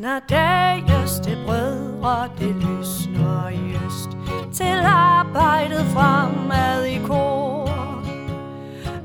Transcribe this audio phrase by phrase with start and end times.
[0.00, 4.10] Når dages til brødre, det lysner i øst.
[4.52, 7.70] Til arbejdet fremad i kor.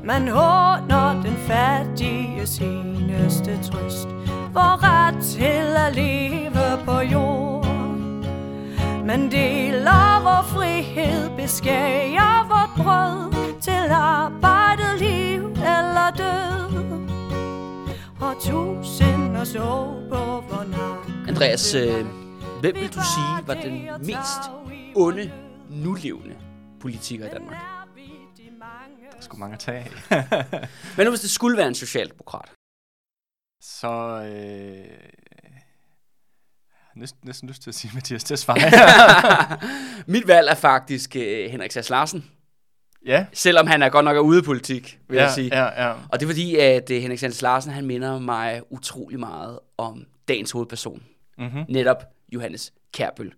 [0.03, 4.07] Man håner den fattige seneste trøst.
[4.53, 7.65] For ret til at leve på jord.
[9.05, 13.33] Man deler vor frihed, beskærer vort brød.
[13.61, 16.55] Til arbejdet liv eller død.
[18.21, 19.14] Og tusind
[21.27, 22.05] Andreas, øh,
[22.61, 24.41] hvem vil du sige var den mest
[24.95, 25.31] onde,
[25.69, 26.35] nulevende
[26.81, 27.57] politiker i Danmark?
[29.11, 30.67] Der er sgu mange at tage af.
[30.97, 32.51] Men nu hvis det skulle være en socialdemokrat.
[33.61, 34.85] Så øh,
[36.95, 38.61] næsten, næsten lyst til at sige Mathias Tesfaye.
[40.13, 42.34] Mit valg er faktisk øh, Henrik Sass Larsen.
[43.05, 45.63] Ja, Selvom han er godt nok er ude i politik, vil ja, jeg sige.
[45.63, 45.93] ja, ja.
[46.09, 50.05] Og det er fordi, at øh, Henrik Sass Larsen, han minder mig utrolig meget om
[50.27, 51.03] dagens hovedperson.
[51.37, 51.63] Mm-hmm.
[51.69, 53.33] Netop Johannes Kærbøl.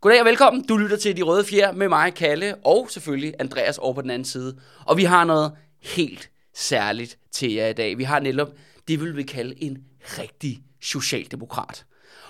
[0.00, 0.64] Goddag og velkommen.
[0.66, 4.10] Du lytter til De Røde Fjer med mig, Kalle, og selvfølgelig Andreas over på den
[4.10, 4.56] anden side.
[4.84, 5.52] Og vi har noget
[5.82, 7.98] helt særligt til jer i dag.
[7.98, 8.48] Vi har netop
[8.88, 9.78] det, vil vi kalde en
[10.18, 11.84] rigtig socialdemokrat.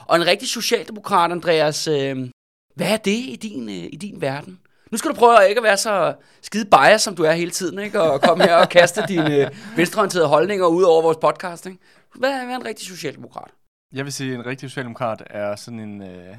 [0.06, 2.28] Og en rigtig socialdemokrat, Andreas, øh,
[2.74, 4.58] hvad er det i din, øh, i din verden?
[4.92, 7.78] Nu skal du prøve at ikke være så skide bias, som du er hele tiden,
[7.78, 8.02] ikke?
[8.02, 11.66] og komme her og kaste dine venstreorienterede holdninger ud over vores podcast.
[11.66, 11.78] Ikke?
[12.14, 13.50] Hvad er hvad er en rigtig socialdemokrat?
[13.92, 16.36] Jeg vil sige, at en rigtig socialdemokrat er sådan en, øh,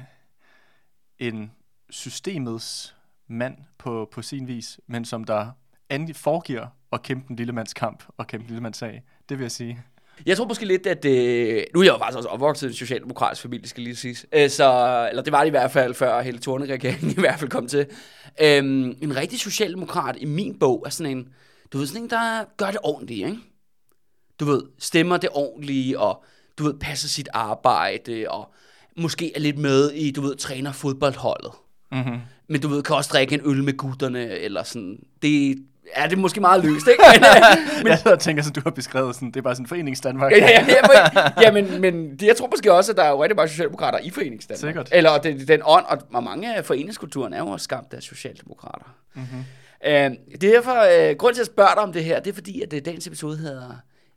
[1.18, 1.52] en
[1.90, 2.96] systemets
[3.28, 5.50] mand på, på sin vis, men som der
[6.14, 9.02] foregiver at kæmpe en lille mands kamp og kæmpe en lille mands sag.
[9.28, 9.84] Det vil jeg sige.
[10.26, 11.04] Jeg tror måske lidt, at...
[11.04, 14.26] Øh, nu er jeg jo faktisk også opvokset i en socialdemokratisk familie, skal lige siges.
[14.32, 17.50] Øh, så, eller det var det i hvert fald, før hele Torne-regeringen i hvert fald
[17.50, 17.86] kom til.
[18.40, 21.28] Øhm, en rigtig socialdemokrat i min bog er sådan en...
[21.72, 23.38] Du ved, sådan en, der gør det ordentligt, ikke?
[24.40, 26.24] Du ved, stemmer det ordentligt, og
[26.58, 28.52] du ved, passer sit arbejde, og
[28.96, 31.52] måske er lidt med i, du ved, træner fodboldholdet.
[31.92, 32.18] Mm-hmm.
[32.48, 34.98] Men du ved, kan også drikke en øl med gutterne, eller sådan.
[35.22, 37.02] Det er det er måske meget løst, ikke?
[37.14, 37.86] Men, øh, Men...
[37.86, 40.32] Jeg sidder og tænker, som du har beskrevet, sådan, det er bare sådan foreningsdanmark.
[40.32, 43.22] Ja, ja, ja, ja men, men det- jeg tror måske også, at der er jo
[43.22, 44.60] rigtig mange socialdemokrater i foreningsdanmark.
[44.60, 44.88] Sikkert.
[44.92, 48.94] Eller det, den ånd, og, mange af foreningskulturen er jo også skabt af socialdemokrater.
[49.14, 49.44] Mm-hmm.
[49.86, 50.10] Øh,
[50.40, 52.80] derfor, øh, grund til at spørge dig om det her, det er fordi, at øh,
[52.84, 53.70] dagens episode hedder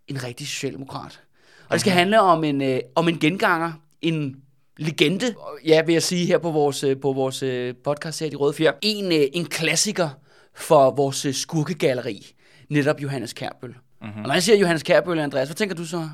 [0.08, 1.22] En rigtig socialdemokrat.
[1.68, 3.72] Og det skal handle om en, øh, om en genganger,
[4.02, 4.36] en
[4.78, 7.44] legende, ja, vil jeg sige her på vores, øh, på vores
[7.84, 8.72] podcast her, De Røde Fjer.
[8.82, 10.10] En, øh, en klassiker
[10.56, 12.36] for vores øh, skurkegalleri,
[12.70, 13.76] netop Johannes Kærbøl.
[14.02, 14.22] Mm-hmm.
[14.22, 16.10] Og når jeg siger Johannes Kærbøl, Andreas, hvad tænker du så?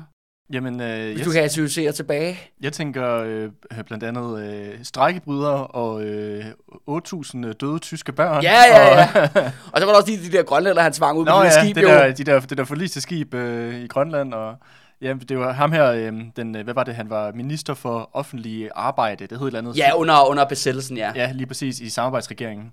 [0.52, 2.38] Jamen, øh, Hvis jeg, du kan associere tilbage.
[2.60, 3.50] jeg tænker øh,
[3.86, 6.44] blandt andet øh, strækkebrydere og øh,
[6.90, 8.42] 8.000 døde tyske børn.
[8.42, 9.50] Ja, ja, Og, ja.
[9.72, 11.62] Og så var der også de, de der grønlænder, han tvang ud på Nå ja,
[11.62, 11.88] skib, det jo.
[11.88, 14.54] der, de der, det der forliste skib øh, i Grønland, og
[15.02, 18.10] ja, det var ham her, øh, den, øh, hvad var det, han var minister for
[18.12, 19.76] offentlig arbejde, det hed et eller andet.
[19.78, 21.12] Ja, under, under besættelsen, ja.
[21.14, 22.72] Ja, lige præcis, i samarbejdsregeringen.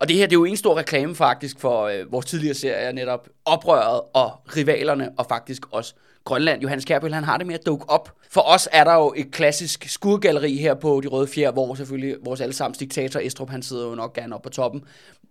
[0.00, 2.92] Og det her, det er jo en stor reklame faktisk for øh, vores tidligere serier,
[2.92, 5.94] netop Oprøret og Rivalerne, og faktisk også
[6.24, 6.62] Grønland.
[6.62, 8.12] Johannes Kærbøl, han har det med at dukke op.
[8.30, 12.16] For os er der jo et klassisk skurgalleri her på De Røde Fjer, hvor selvfølgelig
[12.24, 14.84] vores allesammens diktator Estrup, han sidder jo nok gerne op på toppen.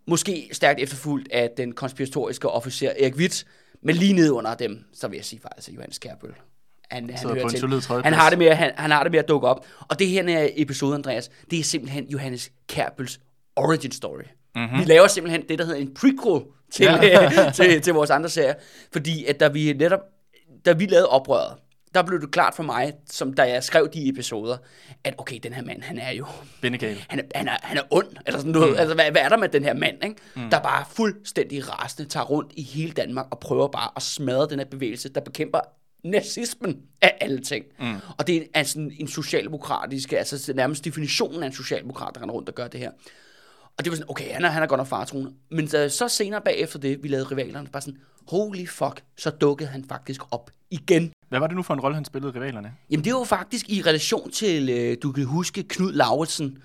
[0.08, 3.46] Måske stærkt efterfulgt af den konspiratoriske officer Erik Witt,
[3.82, 6.30] men lige nede under dem, så vil jeg sige faktisk, Johannes Kærbøl.
[6.92, 7.60] Han, han, hører til.
[8.04, 9.66] han, har det med, at- han, han har det med at dukke op.
[9.90, 13.20] Og det her er episode, Andreas, det er simpelthen Johannes Kærbøls
[13.56, 14.22] origin story.
[14.56, 14.80] Mm-hmm.
[14.80, 17.52] Vi laver simpelthen det, der hedder en prequel til, ja.
[17.56, 18.54] til, til vores andre serier.
[18.94, 20.00] Fordi at da vi netop,
[20.66, 21.56] da vi lavede oprøret,
[21.94, 24.58] der blev det klart for mig, som da jeg skrev de episoder,
[25.04, 26.26] at okay, den her mand, han er jo,
[26.62, 27.06] Bindegal.
[27.10, 28.72] han er, han er, han er ond, eller sådan noget.
[28.72, 28.80] Mm.
[28.80, 30.16] Altså, hvad, hvad er der med den her mand, ikke?
[30.36, 30.50] Mm.
[30.50, 34.60] der bare fuldstændig rasende tager rundt i hele Danmark og prøver bare at smadre den
[34.60, 35.60] her bevægelse, der bekæmper
[36.04, 37.66] nazismen af alle ting.
[37.80, 37.96] Mm.
[38.18, 42.50] Og det er sådan en socialdemokratisk, altså nærmest definitionen af en socialdemokrat, der render rundt
[42.50, 42.92] og gør det her.
[43.78, 45.32] Og det var sådan, okay, han er, han er godt nok faretroende.
[45.52, 49.70] Men da, så senere bagefter det, vi lavede rivalerne, bare sådan, holy fuck, så dukkede
[49.70, 51.12] han faktisk op igen.
[51.30, 52.74] Hvad var det nu for en rolle, han spillede rivalerne?
[52.90, 56.58] Jamen det var faktisk i relation til, øh, du kan huske Knud Lauritsen,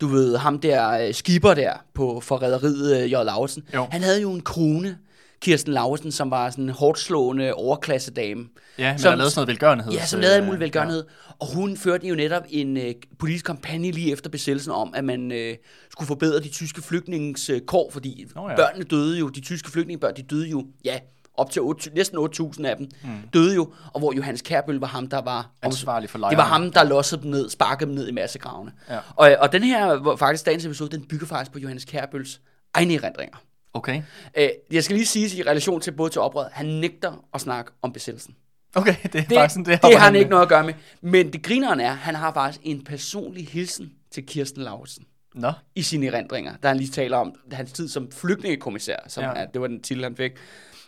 [0.00, 3.12] du ved, ham der øh, skipper der på forræderiet øh, J.
[3.12, 3.62] Lauritsen.
[3.74, 3.86] Jo.
[3.90, 4.98] Han havde jo en kone,
[5.40, 8.44] Kirsten Lauritsen, som var sådan en hårdt slående overklassedame.
[8.78, 9.92] Ja, men Som- der lavede sådan noget velgørenhed.
[9.92, 11.04] Ja, som lavede en mulig velgørenhed.
[11.06, 11.34] Ja.
[11.38, 15.32] Og hun førte jo netop en øh, politisk kampagne lige efter besættelsen om, at man
[15.32, 15.56] øh,
[15.90, 18.56] skulle forbedre de tyske flygtningens øh, kår, fordi oh, ja.
[18.56, 20.98] børnene døde jo, de tyske flygtningebørn, de døde jo, ja,
[21.36, 23.10] op til 8, næsten 8.000 af dem, mm.
[23.34, 26.70] døde jo, og hvor Johannes Kærbøl var ham, der var Ansvarlig for Det var ham,
[26.70, 28.72] der lossede dem ned, sparkede dem ned i massegravene.
[28.90, 28.98] Ja.
[29.16, 32.40] Og, og den her, hvor faktisk dagens episode, den bygger faktisk på Johannes Kærbøls
[32.74, 33.36] egne erindringer.
[33.76, 34.02] Okay.
[34.36, 37.70] Øh, jeg skal lige sige i relation til både til oprøret, han nægter at snakke
[37.82, 38.34] om besættelsen.
[38.74, 40.20] Okay, det er Det, bare sådan, det, det, har han med.
[40.20, 40.74] ikke noget at gøre med.
[41.00, 45.82] Men det grineren er, han har faktisk en personlig hilsen til Kirsten Lauritsen Nå, i
[45.82, 49.30] sine erindringer, der han lige taler om hans tid som flygtningekommissær, som Ja.
[49.30, 50.32] er, det var den titel, han fik,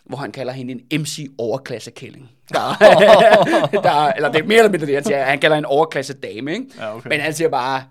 [0.05, 2.29] hvor han kalder hende en MC overklassekælling.
[2.53, 2.59] Der,
[3.83, 5.23] der, eller det er mere eller mindre det, han siger.
[5.23, 6.65] Han kalder en overklasse dame, ikke?
[6.77, 7.09] Ja, okay.
[7.09, 7.83] Men han siger bare,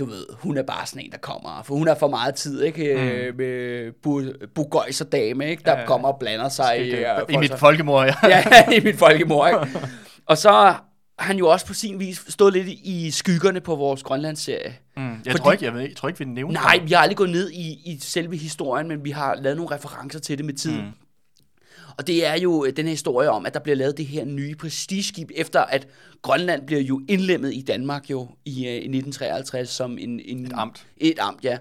[0.00, 2.62] du ved, hun er bare sådan en, der kommer, for hun har for meget tid,
[2.62, 2.94] ikke?
[2.94, 3.36] Mm.
[3.36, 5.62] Med bu- bugøjs og dame, ikke?
[5.64, 7.04] Der Ja, kommer og blander sig i, det, øh,
[7.34, 8.14] I mit folk- folkemord, ja.
[8.28, 9.78] ja, i mit folkemord, ikke?
[10.26, 10.84] Og så har
[11.18, 14.74] han jo også på sin vis stået lidt i skyggerne på vores Grønlandsserie.
[14.96, 17.00] Mm, jeg, Fordi- tror ikke, jeg, ved, jeg tror ikke, vi nævner Nej, vi har
[17.00, 20.46] aldrig gået ned i, i selve historien, men vi har lavet nogle referencer til det
[20.46, 20.80] med tiden.
[20.84, 20.90] Mm.
[21.98, 24.24] Og det er jo øh, den her historie om, at der bliver lavet det her
[24.24, 25.88] nye prestigeskib, efter at
[26.22, 30.52] Grønland bliver jo indlemmet i Danmark jo i, øh, i 1953 som en, en, Et
[30.54, 30.86] amt.
[30.96, 31.58] Et amt, ja.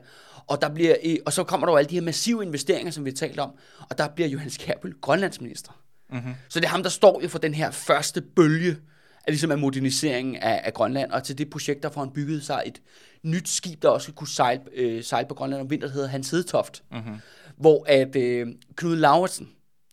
[0.47, 3.05] Og, der bliver, øh, og så kommer der jo alle de her massive investeringer, som
[3.05, 3.51] vi har talt om,
[3.89, 5.71] og der bliver Johannes Kjærbøl Grønlandsminister.
[6.09, 6.33] Mm-hmm.
[6.49, 8.77] Så det er ham, der står jo for den her første bølge
[9.27, 12.43] af, ligesom af moderniseringen af, af Grønland, og til det projekt, der får han bygget
[12.43, 12.81] sig et
[13.23, 16.29] nyt skib, der også kunne sejle, øh, sejle på Grønland om vinteren, der hedder Hans
[16.29, 17.15] Hedetoft, mm-hmm.
[17.57, 19.49] hvor at øh, Knud Lauritsen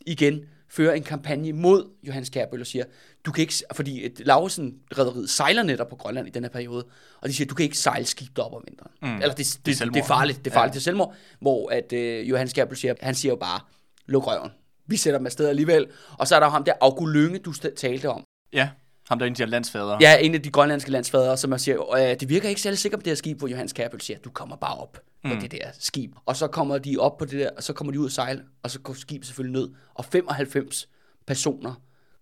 [0.06, 2.84] igen fører en kampagne mod Johannes Kjærbøl og siger,
[3.24, 6.86] du kan ikke, fordi et Lauritsen rederiet sejler netop på Grønland i den her periode,
[7.20, 8.92] og de siger, du kan ikke sejle skib derop om vinteren.
[9.02, 9.22] Mm.
[9.22, 10.76] Eller det, det, det, det, er farligt, det er farligt ja.
[10.76, 13.60] til selvmord, hvor at øh, Johannes Kjærbøl siger, han siger jo bare,
[14.06, 14.50] luk røven.
[14.86, 15.86] Vi sætter dem afsted alligevel.
[16.18, 18.24] Og så er der jo ham der August Lynge, du talte om.
[18.52, 18.68] Ja,
[19.08, 19.98] ham der er en af de her landsfader.
[20.00, 23.00] Ja, en af de grønlandske landsfadere, som jeg siger, øh, det virker ikke særlig sikkert
[23.00, 24.98] på det her skib, hvor Johannes Kjærbøl siger, du kommer bare op
[25.34, 26.14] på det der skib.
[26.26, 28.42] Og så kommer de op på det der, og så kommer de ud og sejle,
[28.62, 30.88] og så går skibet selvfølgelig ned, og 95
[31.26, 31.74] personer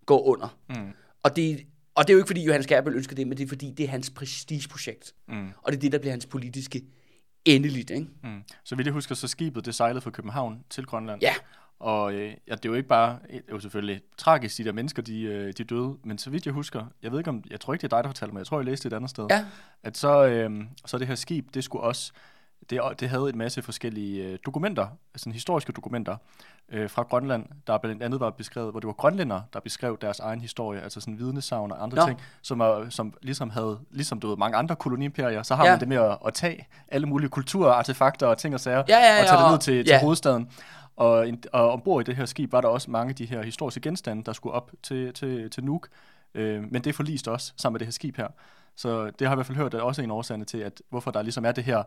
[0.05, 0.57] går under.
[0.69, 0.75] Mm.
[1.23, 1.65] Og, det,
[1.95, 3.83] og det er jo ikke, fordi Johannes Kjærbøl ønsker det, men det er, fordi det
[3.83, 5.13] er hans prestigeprojekt.
[5.27, 5.47] Mm.
[5.63, 6.81] Og det er det, der bliver hans politiske
[7.45, 8.07] endeligt, ikke?
[8.23, 8.43] Mm.
[8.63, 11.21] Så vidt jeg husker, så skibet det sejlede fra København til Grønland.
[11.21, 11.33] Ja.
[11.79, 14.71] Og øh, ja, det er jo ikke bare, det er jo selvfølgelig tragisk, de der
[14.71, 17.59] mennesker, de, øh, de døde, men så vidt jeg husker, jeg ved ikke om, jeg
[17.59, 19.09] tror ikke, det er dig, der fortalte mig, jeg tror, jeg læste det et andet
[19.09, 19.45] sted, Ja.
[19.83, 20.51] at så, øh,
[20.85, 22.11] så det her skib, det skulle også,
[22.69, 26.17] det, det havde en masse forskellige øh, dokumenter, altså historiske dokumenter
[26.69, 30.19] øh, fra Grønland, der blandt andet var beskrevet, hvor det var grønlænder, der beskrev deres
[30.19, 32.05] egen historie, altså sådan vidnesavn og andre Nå.
[32.07, 35.71] ting, som, er, som ligesom havde, ligesom du ved, mange andre koloniimperier, så har Ja.
[35.71, 38.97] man det med at, at tage alle mulige kulturer, artefakter og ting og sager, Ja,
[38.97, 40.01] ja, og tage ja, det ned til, til ja.
[40.01, 40.49] hovedstaden.
[40.95, 43.41] Og, en- og ombord i det her skib var der også mange af de her
[43.43, 45.87] historiske genstande, der skulle op til, til, til Nuuk.
[46.35, 48.27] Øh, men det forliste også sammen med det her skib her.
[48.77, 51.11] Så det har jeg i hvert fald hørt, at også en årsagerne til, at hvorfor
[51.11, 51.83] der ligesom er det her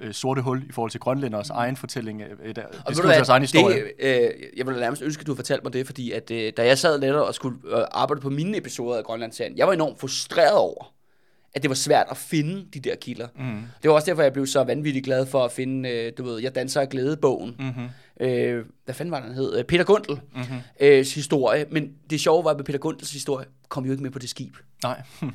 [0.00, 3.28] øh, sorte hul i forhold til grønlænders egen fortælling, øh, øh, der Og beskriver deres
[3.28, 3.76] egen historie.
[3.76, 6.66] Det, øh, jeg ville nærmest ønske, at du fortalte mig det, fordi at, øh, da
[6.66, 10.00] jeg sad lidt og skulle øh, arbejde på mine episoder af Grønlandsserien, jeg var enormt
[10.00, 10.94] frustreret over,
[11.54, 13.28] at det var svært at finde de der kilder.
[13.36, 13.62] Mm.
[13.82, 16.38] Det var også derfor, jeg blev så vanvittigt glad for at finde, øh, du ved,
[16.40, 17.56] Jeg danser af glæde-bogen.
[17.58, 17.88] Mm-hmm.
[18.26, 19.58] Øh, hvad fanden var den hed?
[19.58, 20.56] Øh, Peter Guntel mm-hmm.
[20.80, 21.66] øh, historie.
[21.70, 24.56] Men det sjove var, at Peter Guntels historie kom jo ikke med på det skib.
[24.82, 25.02] Nej.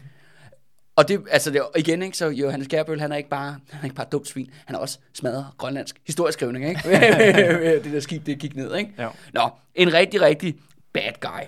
[0.99, 3.83] Og det, altså det, igen, ikke, så Johannes Kjærbøl, han er ikke bare, han er
[3.83, 6.81] ikke bare dumt svin, han er også smadret grønlandsk historieskrivning, ikke?
[7.83, 8.91] det der skib, det gik ned, ikke?
[8.97, 9.07] Ja.
[9.33, 10.55] Nå, en rigtig, rigtig
[10.93, 11.45] bad guy.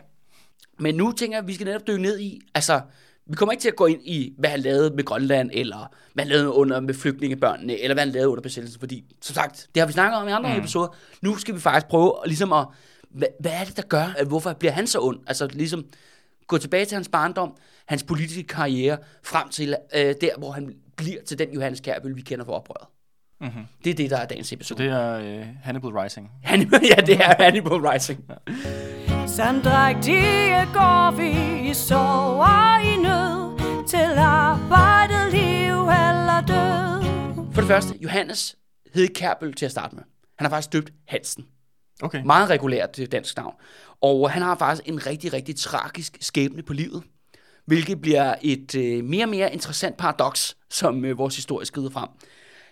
[0.80, 2.81] Men nu tænker jeg, at vi skal netop dykke ned i, altså,
[3.25, 6.24] vi kommer ikke til at gå ind i, hvad han lavede med Grønland, eller hvad
[6.24, 9.81] han lavede under med flygtningebørnene, eller hvad han lavede under besættelsen, fordi, som sagt, det
[9.81, 10.59] har vi snakket om i andre mm.
[10.59, 10.88] episoder.
[11.21, 12.65] Nu skal vi faktisk prøve at, ligesom at,
[13.09, 15.19] hvad, hvad er det, der gør, at hvorfor bliver han så ond?
[15.27, 15.85] Altså ligesom,
[16.47, 17.56] gå tilbage til hans barndom,
[17.88, 22.21] hans politiske karriere, frem til øh, der, hvor han bliver til den Johannes Kjærbøl, vi
[22.21, 22.88] kender for oprøret.
[23.42, 23.64] Mm-hmm.
[23.83, 24.83] Det er det, der er dagens episode.
[24.83, 26.31] Det er øh, Hannibal Rising.
[26.44, 28.26] Hannibal, ja, det er Hannibal Rising.
[29.28, 31.30] Sandrægtige går vi
[31.69, 38.57] i sorg og i nød Til arbejdet, liv eller død For det første, Johannes
[38.94, 40.04] hed ikke Kjærbøl til at starte med.
[40.38, 41.45] Han har faktisk døbt Hansen.
[42.02, 42.23] Okay.
[42.26, 43.56] Meget regulært dansk navn.
[44.02, 47.04] Og han har faktisk en rigtig, rigtig tragisk skæbne på livet.
[47.65, 52.09] Hvilket bliver et øh, mere og mere interessant paradoks, som øh, vores historie skrider frem.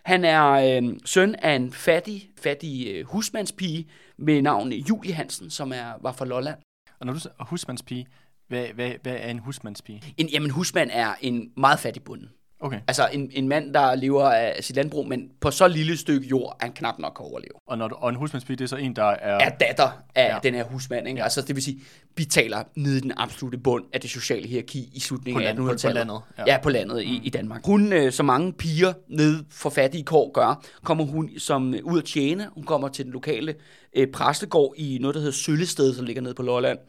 [0.03, 5.71] Han er øh, søn af en fattig, fattig øh, husmandspige med navn Julie Hansen, som
[5.71, 6.57] er, var fra Lolland.
[6.99, 8.07] Og når du siger husmandspige,
[8.47, 10.03] hvad, hvad, hvad er en husmandspige?
[10.17, 12.29] En, jamen, husmand er en meget fattig bonde.
[12.61, 12.79] Okay.
[12.87, 16.57] Altså en, en mand, der lever af sit landbrug, men på så lille stykke jord,
[16.59, 17.51] at han knap nok kan overleve.
[17.67, 19.37] Og, når du, og en husmandspige, det er så en, der er...
[19.45, 20.37] er datter af Ja.
[20.43, 21.07] den her husmand.
[21.07, 21.17] Ikke?
[21.17, 21.23] Ja.
[21.23, 21.81] Altså, det vil sige,
[22.17, 25.45] vi taler nede i den absolute bund af det sociale hierarki i slutningen På af
[25.45, 25.95] land- på- på 1800-tallet.
[25.95, 26.43] landet, ja.
[26.47, 26.57] Ja.
[26.63, 27.65] på landet i, i Danmark.
[27.65, 31.97] Hun, øh, som mange piger nede for fattige kår gør, kommer hun som øh, ud
[31.99, 32.47] at tjene.
[32.55, 33.55] Hun kommer til den lokale
[33.95, 36.79] øh, præstegård i noget, der hedder Søllested, som ligger nede på Lolland.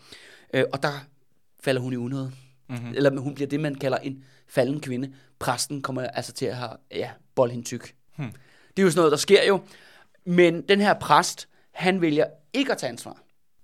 [0.55, 1.07] Øh, og der
[1.65, 2.33] falder hun i unåde.
[2.69, 2.93] Mm-hmm.
[2.95, 5.11] Eller hun bliver det, man kalder en falden kvinde.
[5.41, 7.95] Præsten kommer altså til at have, ja, bold hende tyk.
[8.17, 8.33] Hmm.
[8.77, 9.61] Det er jo sådan noget, der sker jo.
[10.25, 13.17] Men den her præst, han vælger ikke at tage ansvar.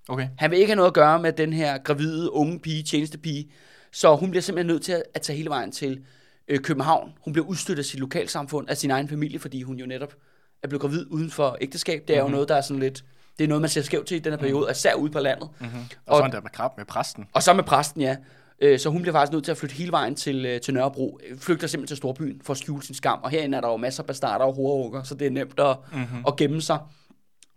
[0.08, 0.28] Okay.
[0.38, 3.50] Han vil ikke have noget at gøre med den her gravide, unge pige, tjenestepige.
[3.92, 6.04] Så hun bliver simpelthen nødt til at, at tage hele vejen til
[6.48, 7.12] øh, København.
[7.24, 10.14] Hun bliver udstødt af sit lokalsamfund, af sin egen familie, fordi hun jo netop
[10.62, 12.04] er blevet gravid uden for ægteskab.
[12.08, 12.30] Det er Mhm.
[12.30, 13.04] jo noget, der er sådan lidt...
[13.38, 15.48] Det er noget, man ser skævt til i den her periode, især ude på landet.
[15.60, 15.78] Mm-hmm.
[15.78, 17.26] Og, Og- og så er der med krab med præsten.
[17.32, 18.16] Og så med præsten, ja.
[18.60, 21.20] Øh, Så hun bliver faktisk nødt til at flytte hele vejen til, øh, til Nørrebro.
[21.38, 23.18] Flygter simpelthen til Storbyen for at skjule sin skam.
[23.22, 25.76] Og herinde er der jo masser af bastarder og horeunger, så det er nemt at,
[25.92, 26.24] mm-hmm.
[26.26, 26.78] at gemme sig.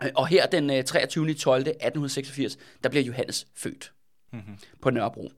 [0.03, 1.34] Øh, Og her den øh, 23.
[1.34, 1.60] 12.
[1.62, 3.91] 1886, der bliver Johannes født
[4.34, 4.53] mm-hmm.
[4.82, 5.32] på Nørrebro.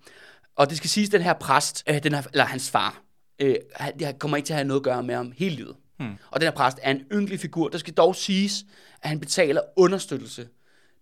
[0.56, 3.02] Og det skal siges, at den her præst, den her, eller hans far,
[3.40, 5.76] øh, han, det kommer ikke til at have noget at gøre med ham hele livet.
[6.00, 6.18] Hmm.
[6.32, 7.68] Og den her præst er en ynkelig figur.
[7.68, 8.66] Der skal dog siges,
[9.02, 10.48] at han betaler understøttelse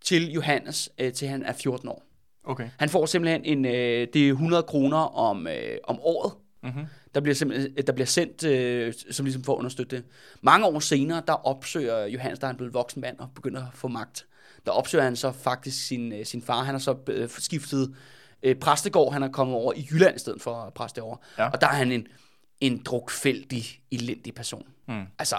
[0.02, 2.04] til Johannes, øh, til han er 14 år.
[2.50, 2.70] Okay.
[2.78, 6.86] Han får simpelthen en, øh, det er 100 kroner om, øh, om året, Mm-hmm.
[7.16, 10.06] der bliver, simpelthen, der bliver sendt, øh, som ligesom for at understøtte det.
[10.42, 13.74] Mange år senere, der opsøger Johannes, der er han blevet voksen mand og begynder at
[13.74, 14.26] få magt.
[14.66, 16.64] Der opsøger han så faktisk sin, øh, sin far.
[16.64, 17.96] Han har så øh, skiftet
[18.44, 19.14] øh, præstegård.
[19.14, 21.18] Han er kommet over i Jylland i stedet for præste over.
[21.38, 21.50] Ja.
[21.50, 22.08] Og der er han en,
[22.62, 24.68] en drukfældig, elendig person.
[24.88, 25.04] Mm.
[25.20, 25.38] Altså,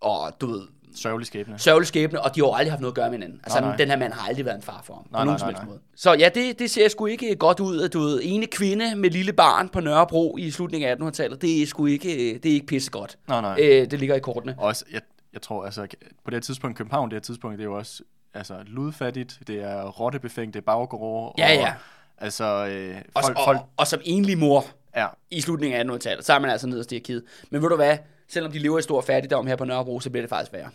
[0.00, 0.62] og du ved,
[0.96, 1.58] Sørgelig skæbne.
[1.58, 3.40] sørgelig skæbne, og de har jo aldrig haft noget at gøre med hinanden.
[3.44, 3.76] Altså, Nej, nej.
[3.76, 5.06] den her mand har aldrig været en far for ham.
[5.10, 5.78] Nej, på nogen nej, som nej, måde.
[5.96, 7.82] Så ja, det, det ser sgu ikke godt ud.
[7.82, 11.62] at Du ved, ene kvinde med lille barn på Nørrebro i slutningen af 1800-tallet, det
[11.62, 12.08] er sgu ikke,
[12.42, 13.18] det er ikke pissegodt.
[13.28, 13.58] Nej, nej.
[13.62, 14.54] Øh, det ligger i kortene.
[14.58, 15.00] Også, jeg,
[15.32, 15.86] jeg tror, altså,
[16.24, 18.02] på det her tidspunkt, København, det her tidspunkt, det er jo også
[18.34, 21.34] altså, ludfattigt, det er rottebefængt, det er baggård.
[21.38, 21.72] Ja, ja.
[22.18, 24.64] Altså, øh, Og, folk, og, folk, og, og som enlig mor
[24.96, 27.22] ja, i slutningen af 1800-tallet, så er man altså nederst i arkivet.
[27.50, 27.96] Men ved du hvad?
[28.28, 30.68] Selvom de lever i stor fattigdom her på Nørrebro, så bliver det faktisk værre.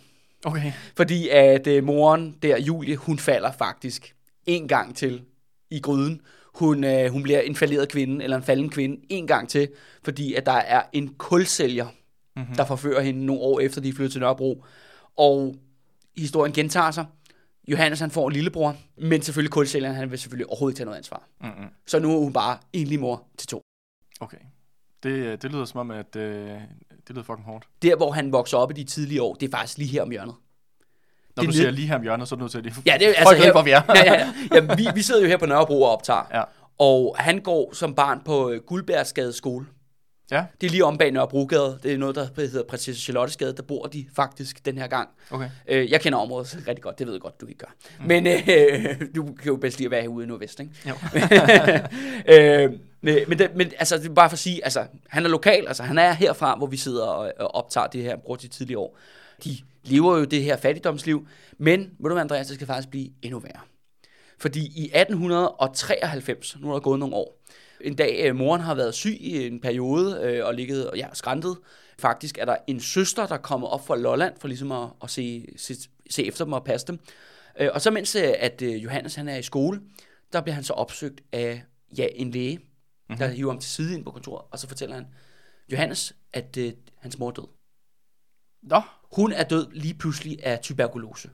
[0.44, 0.72] Okay.
[0.96, 4.14] Fordi at øh, moren der, Julie, hun falder faktisk
[4.46, 5.22] en gang til
[5.70, 6.20] i gryden.
[6.54, 9.68] Hun, øh, hun bliver en falderet kvinde, eller en falden kvinde, en gang til,
[10.04, 11.86] fordi at der er en kulsælger,
[12.36, 12.56] mm-hmm.
[12.56, 14.64] der forfører hende nogle år efter, de er flyttet til Nørrebro.
[15.16, 15.56] Og
[16.16, 17.06] historien gentager sig.
[17.68, 21.28] Johannes han får en lillebror, men selvfølgelig kulsælgeren, han vil selvfølgelig overhovedet tage noget ansvar.
[21.40, 21.66] Mm-hmm.
[21.86, 23.62] Så nu er hun bare enlig mor til to.
[24.20, 24.38] Okay.
[25.02, 26.60] Det, øh, det lyder som om, at øh,
[27.08, 27.64] det lyder fucking hårdt.
[27.82, 30.10] Der, hvor han vokser op i de tidlige år, det er faktisk lige her om
[30.10, 30.34] hjørnet.
[31.36, 32.64] Når Det du er siger lige her om hjørnet, så er du nødt til at
[32.64, 32.74] lige...
[32.86, 33.82] Ja, det er altså her, hvor vi er.
[33.96, 34.32] ja, ja, ja.
[34.54, 36.22] ja vi, vi sidder jo her på Nørrebro og optager.
[36.34, 36.42] Ja.
[36.78, 39.66] Og han går som barn på øh, Guldbergsgade skole.
[40.30, 41.78] Ja, Det er lige om bag Nørrebrogade.
[41.82, 43.56] Det er noget, der hedder Prinsesse Charlottesgade.
[43.56, 45.08] Der bor de faktisk den her gang.
[45.30, 45.50] okay.
[45.68, 46.98] Øh, jeg kender området rigtig godt.
[46.98, 47.74] Det ved jeg godt, du ikke gør.
[48.00, 48.06] Mm.
[48.06, 48.34] Men øh,
[49.16, 50.72] du kan jo bedst lige at være herude i Nordvest, ikke?
[50.88, 50.94] Jo.
[52.34, 55.28] øh, men, men, det, men altså, det er bare for at sige, altså, han er
[55.28, 58.48] lokal, altså han er herfra, hvor vi sidder og, og optager det her, bruger de
[58.48, 58.98] tidlige år.
[59.44, 61.26] De lever jo det her fattigdomsliv,
[61.58, 63.60] men, ved du hvad, Andreas, det skal faktisk blive endnu værre.
[64.38, 67.42] Fordi i 1893, nu er der gået nogle år,
[67.80, 71.06] en dag, øh, moren har været syg i en periode øh, og ligget og ja,
[71.12, 71.56] skræntet.
[71.98, 75.46] Faktisk er der en søster, der kommer op fra Lolland for ligesom at, at se,
[75.56, 75.74] se,
[76.10, 76.98] se efter dem og passe dem.
[77.60, 79.80] Øh, og så mens øh, at øh, Johannes han er i skole,
[80.32, 81.62] der bliver han så opsøgt af
[81.98, 82.60] ja, en læge,
[83.12, 83.28] mm-hmm.
[83.28, 85.06] der hiver ham til side ind på kontoret, og så fortæller han
[85.72, 87.46] Johannes, at øh, hans mor er død.
[88.62, 88.80] Nå,
[89.16, 91.30] Hun er død lige pludselig af tuberkulose,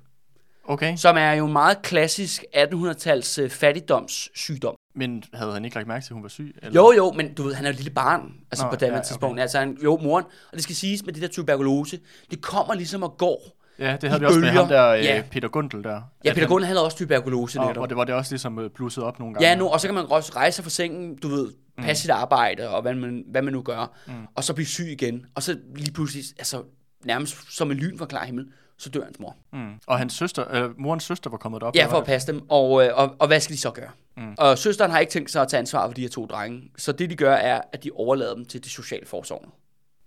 [0.64, 0.96] okay.
[0.96, 4.74] som er jo meget klassisk 1800-tals øh, fattigdomssygdom.
[4.94, 6.56] Men havde han ikke lagt mærke til, at hun var syg?
[6.62, 6.80] Eller?
[6.80, 8.82] Jo, jo, men du ved, han er jo et lille barn, altså Nå, på det
[8.82, 9.06] ja, ja, okay.
[9.06, 9.40] tidspunkt.
[9.40, 13.02] Altså, han, jo, moren, og det skal siges med det der tuberkulose, det kommer ligesom
[13.02, 13.54] og går.
[13.78, 14.60] Ja, det havde vi også med bølger.
[14.60, 15.22] ham der, øh, Ja.
[15.30, 16.00] Peter Gundel der.
[16.24, 17.82] Ja, Peter Gunn havde også tuberkulose Og, netop.
[17.82, 19.48] og det var det også ligesom øh, blusset op nogle gange.
[19.48, 22.02] Ja, nu, og så kan man også rejse sig fra sengen, du ved, passe mm.
[22.02, 24.12] sit arbejde, og hvad man, hvad man nu gør, mm.
[24.34, 26.62] og så blive syg igen, og så lige pludselig, altså
[27.04, 28.46] nærmest som en lyn fra klar himmel,
[28.78, 29.36] så dør hans mor.
[29.52, 29.72] Mm.
[29.86, 31.76] Og hans søster, øh, morens søster var kommet op.
[31.76, 33.90] Ja, for at passe dem, og, øh, og, og hvad skal de så gøre?
[34.16, 34.34] Mm.
[34.38, 36.92] Og søsteren har ikke tænkt sig at tage ansvar for de her to drenge, så
[36.92, 39.52] det de gør er, at de overlader dem til det sociale forsorg.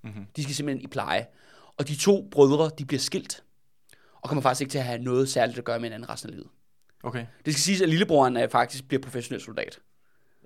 [0.03, 0.25] Mhm.
[0.35, 1.25] De skal simpelthen i pleje.
[1.77, 3.43] Og de to brødre, de bliver skilt,
[4.21, 6.35] og kommer faktisk ikke til at have noget særligt at gøre med hinanden resten af
[6.35, 6.47] livet.
[7.03, 7.25] Okay.
[7.45, 9.79] Det skal siges, at lillebroren øh, faktisk bliver professionel soldat.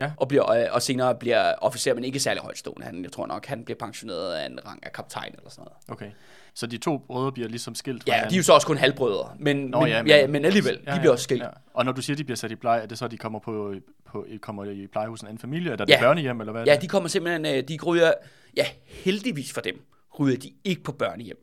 [0.02, 0.12] Ja.
[0.18, 2.86] Og, bliver, øh, og senere bliver officer, men ikke særlig højtstående.
[2.86, 5.78] Han, jeg tror nok, han bliver pensioneret af en rang af kaptajn eller sådan noget.
[5.90, 6.12] Okay.
[6.54, 8.78] Så de to brødre bliver ligesom skilt fra Ja, de er jo så også kun
[8.78, 11.44] halvbrødre, men, Nå, men, ja, men- ja, men alligevel, ja, de bliver også skilt.
[11.44, 11.50] Ja.
[11.74, 13.74] Og når du siger, de bliver sat i pleje, er det så, de kommer på,
[14.06, 15.72] på kommer i pleje hos en familie?
[15.72, 16.00] Eller er det Ja.
[16.02, 16.82] børnehjem, eller hvad ja, det?
[16.82, 18.12] de kommer simpelthen, øh, de ryger,
[18.58, 19.86] ja, heldigvis for dem,
[20.20, 21.38] ryger de ikke på børnehjem.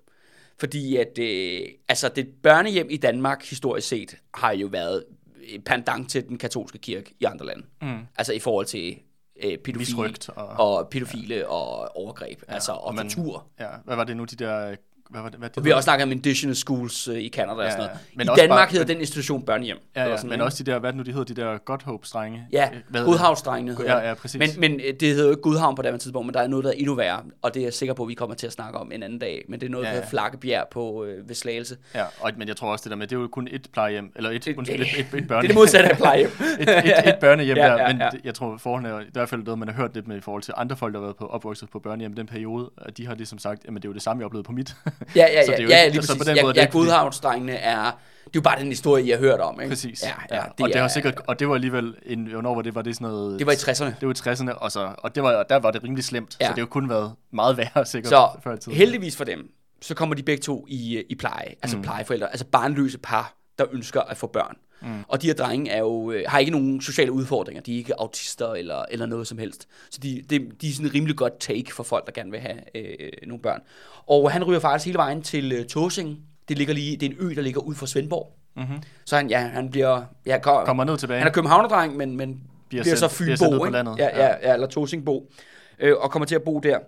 [0.60, 5.04] Fordi at, øh, altså det børnehjem i Danmark, historisk set, har jo været
[5.52, 7.62] øh, pendant til den katolske kirke i andre lande.
[7.82, 7.98] Mm.
[8.16, 8.98] Altså i forhold til
[9.44, 11.46] øh, Misrøgt og, og- og pædofile ja.
[11.46, 13.46] og overgreb, ja, altså og, og man- tortur.
[13.60, 14.76] Ja, hvad var det nu, de der
[15.12, 15.38] hvad var det?
[15.38, 17.78] Hvad det Vi har også snakket om indigenous schools øh, i Canada og Ja, sådan
[17.84, 17.90] noget.
[17.94, 17.98] ja.
[18.16, 19.76] Men I Danmark bare- hedder den institution børnehjem.
[19.96, 20.44] Ja, ja, sådan, men ikke?
[20.44, 22.46] også de der, hvad det nu de hedder, de der Godhope-strenge.
[22.52, 24.08] Ja, Øh, Godhavnsdrengene hedder Ja, det.
[24.08, 24.38] ja, præcis.
[24.38, 26.64] Men, men øh, det hedder jo ikke Gudhavn på det tidspunkt, men der er noget,
[26.64, 28.52] der er endnu værre, og det er jeg sikker på, at vi kommer til at
[28.52, 29.44] snakke om en anden dag.
[29.48, 30.10] Men det er noget, der Ja, hedder ja.
[30.10, 31.76] Flakkebjerg på øh, ved Slagelse.
[31.94, 34.12] Ja, og, men jeg tror også det der med, det er jo kun et plejehjem,
[34.16, 36.30] eller et, Det- undskyld, et, et, et, Det børne, er det modsatte af plejehjem.
[36.60, 38.08] et, et, et børnehjem Ja, ja, ja, der, men ja.
[38.12, 40.20] det- jeg tror forholdene er i hvert fald noget, man har hørt lidt med i
[40.20, 43.06] forhold til andre folk, der har været på opvokset på børnehjem den periode, at de
[43.06, 44.76] har ligesom sagt, jamen det er jo det samme, jeg oplevede på mit.
[45.16, 46.26] Ja, ja, ja, det ja, ikke- lige så på præcis.
[46.26, 49.10] den Ja, måde er det ja, Gudhavnsdrengene er, det er jo bare den historie, I
[49.10, 49.70] har hørt om, ikke?
[49.70, 50.02] Præcis.
[50.02, 52.82] Ja, ja, og det er, sikkert, og det var alligevel, en, hvornår var det, var
[52.82, 53.38] det sådan noget...
[53.38, 53.84] Det var i 60'erne.
[54.00, 56.46] det var i 60'erne, og, så, og det var, der var det rimelig slemt, Ja.
[56.46, 58.78] så det har kun været meget værre sikkert Så før tiden.
[58.78, 59.50] heldigvis for dem,
[59.82, 61.82] så kommer de begge to i, øh, i pleje, altså mm.
[61.82, 64.56] plejeforældre, altså barnløse par, der ønsker at få børn.
[64.82, 65.04] Mm.
[65.08, 68.00] Og de her drenge er jo, øh, har ikke nogen sociale udfordringer, de er ikke
[68.00, 69.68] autister eller, eller noget som helst.
[69.90, 72.40] Så de, de, de er sådan en rimelig godt take for folk, der gerne vil
[72.40, 73.60] have øh, nogle børn.
[74.06, 76.18] Og han ryger faktisk hele vejen til øh, Tåsing.
[76.48, 78.32] Det, ligger lige, det er en ø, der ligger ud for Svendborg.
[78.56, 78.82] Mm-hmm.
[79.04, 80.02] Så han, ja, han bliver...
[80.26, 81.18] Ja, kom, Kommer ned tilbage.
[81.18, 83.72] Han er københavnerdreng, men, men bliver, Bliver bliver så sendt- bliver sendt Fynbo, ned på
[83.76, 83.98] landet.
[83.98, 84.54] Ja, ja, Ja.
[84.54, 85.30] eller Tosingbo.
[85.78, 86.78] Øh, og kommer til at bo der.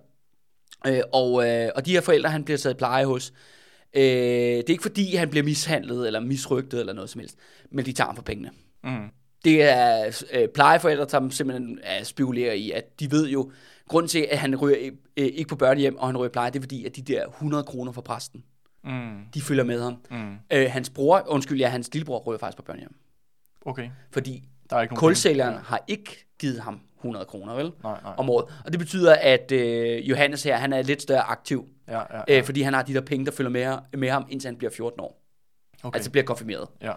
[0.86, 3.32] Øh, og, øh, og de her forældre, han bliver taget pleje hos,
[3.94, 7.36] øh, det er ikke fordi, han bliver mishandlet eller misrygtet eller noget som helst,
[7.70, 8.50] men de tager ham for pengene.
[8.84, 9.08] Mm.
[9.44, 13.52] Det er øh, plejeforældre, der simpelthen øh, spekulerer i, at de ved jo,
[13.88, 16.62] grunden til, at han ryger øh, ikke på børnehjem, og han ryger pleje, det er
[16.62, 18.44] fordi, at de der 100 kroner fra præsten,
[18.86, 19.18] Mm.
[19.34, 19.96] de følger med ham.
[20.10, 20.34] Mm.
[20.52, 22.94] Øh, hans bror, undskyld, ja, hans lillebror ryger faktisk på børnehjem.
[23.66, 25.64] Okay, Fordi der er ikke kulsælgeren penge.
[25.66, 27.72] har ikke givet ham 100 kroner, vel?
[27.82, 28.12] Nej, nej.
[28.16, 28.44] Om året.
[28.64, 32.22] Og det betyder, at øh, Johannes her, han er lidt større aktiv, Ja, ja, øh,
[32.28, 32.40] ja.
[32.40, 35.00] fordi han har de der penge, der følger med, med ham, indtil han bliver 14
[35.00, 35.20] år.
[35.82, 35.96] Okay.
[35.96, 36.68] Altså bliver konfirmeret.
[36.82, 36.92] ja.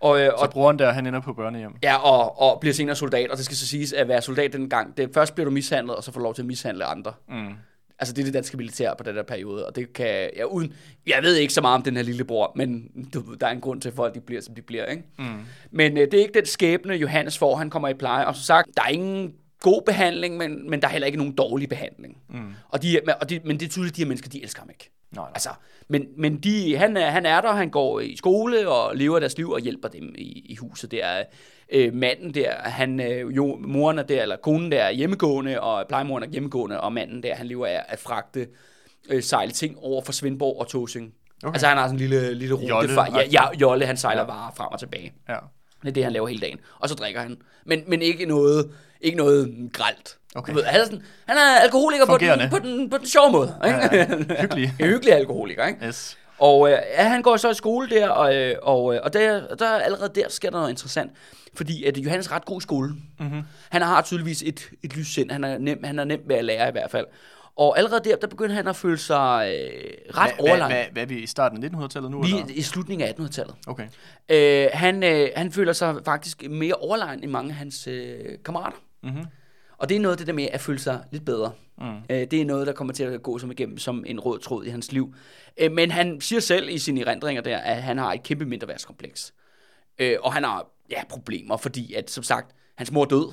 [0.00, 1.72] Og, øh, Så og, broren der, han ender på børnehjem.
[1.82, 4.96] ja, og, og bliver senere soldat, og det skal så siges, at være soldat dengang,
[4.96, 7.12] det, først bliver du mishandlet, og så får du lov til at mishandle andre.
[7.28, 7.54] Mm.
[7.98, 10.72] Altså det er det danske militær på den der periode, og det kan, ja, uden,
[11.06, 13.80] jeg ved ikke så meget om den her lillebror, men du, der er en grund
[13.80, 15.02] til, at folk de bliver, som de bliver, ikke?
[15.18, 15.24] Mm.
[15.70, 17.56] Men øh, det er ikke den skæbne, Johannes får.
[17.56, 18.26] Han kommer i pleje.
[18.26, 21.32] Og som sagt, der er ingen god behandling, men, men der er heller ikke nogen
[21.34, 22.18] dårlig behandling.
[22.28, 22.54] Mm.
[22.68, 24.70] Og de, og de, men det er tydeligt, at de her mennesker, de elsker ham
[24.70, 24.90] ikke.
[25.12, 25.30] Nej, nej.
[25.34, 25.48] Altså,
[25.88, 29.36] men, men de, han, er, han er der, han går i skole og lever deres
[29.36, 30.90] liv og hjælper dem i, i huset.
[30.90, 31.24] Det er
[31.72, 35.84] øh, manden der, han, øh, jo, moren er der, eller konen der er hjemmegående, og
[35.88, 38.46] plejemoren er hjemmegående, og manden der, han lever af at fragte
[39.10, 41.12] øh, sejle ting over for Svendborg og Tosing.
[41.44, 41.52] Okay.
[41.54, 42.66] Altså han har sådan en lille, lille rute.
[42.66, 43.60] Jolle, Ja, ja, agtigt.
[43.62, 44.26] Jolle, han sejler Ja.
[44.26, 45.12] varer frem og tilbage.
[45.28, 45.36] Ja.
[45.82, 46.58] Det er det, han laver hele dagen.
[46.78, 47.36] Og så drikker han.
[47.66, 50.16] Men, men ikke noget, ikke noget gralt.
[50.34, 50.52] Okay.
[50.52, 53.32] Du ved, han, er sådan, han er alkoholiker på den, på, den, på den sjove
[53.32, 53.54] måde.
[53.66, 53.78] Ikke?
[53.78, 54.40] Ja, ja.
[54.42, 54.68] Hyggelig.
[54.88, 55.86] hyggelig alkoholiker, ikke?
[55.86, 56.18] Yes.
[56.44, 59.54] Og øh, ja, han går så i skole der, og, øh, og, øh, og der,
[59.54, 61.12] der, allerede der sker der noget interessant.
[61.54, 62.94] Fordi at Johannes er ret god i skole.
[63.20, 63.42] Mm-hmm.
[63.70, 65.30] Han har tydeligvis et, et lyssind.
[65.30, 67.06] Han er, nem, han er nem ved at lære i hvert fald.
[67.56, 70.72] Og allerede der, der begynder han at føle sig øh, ret Hvad, hvad, overlegen.
[70.72, 72.22] hvad, hvad er vi i starten af 1900-tallet nu?
[72.22, 72.42] Vi eller?
[72.42, 73.54] er i slutningen af 1800-tallet.
[73.66, 73.88] Okay.
[74.28, 78.78] Øh, han, øh, han føler sig faktisk mere overlegen end mange af hans øh, kammerater.
[79.02, 79.24] Mm-hmm.
[79.78, 81.52] Og det er noget det der med at føle sig lidt bedre.
[81.78, 81.84] Mm.
[82.10, 84.64] Øh, det er noget, der kommer til at gå som igennem som en rød tråd
[84.64, 85.14] i hans liv.
[85.60, 89.32] Øh, men han siger selv i sine erindringer der, at han har et kæmpe mindreværdskompleks.
[89.98, 93.32] Øh, og han har ja, problemer, fordi at, som sagt, hans mor er død.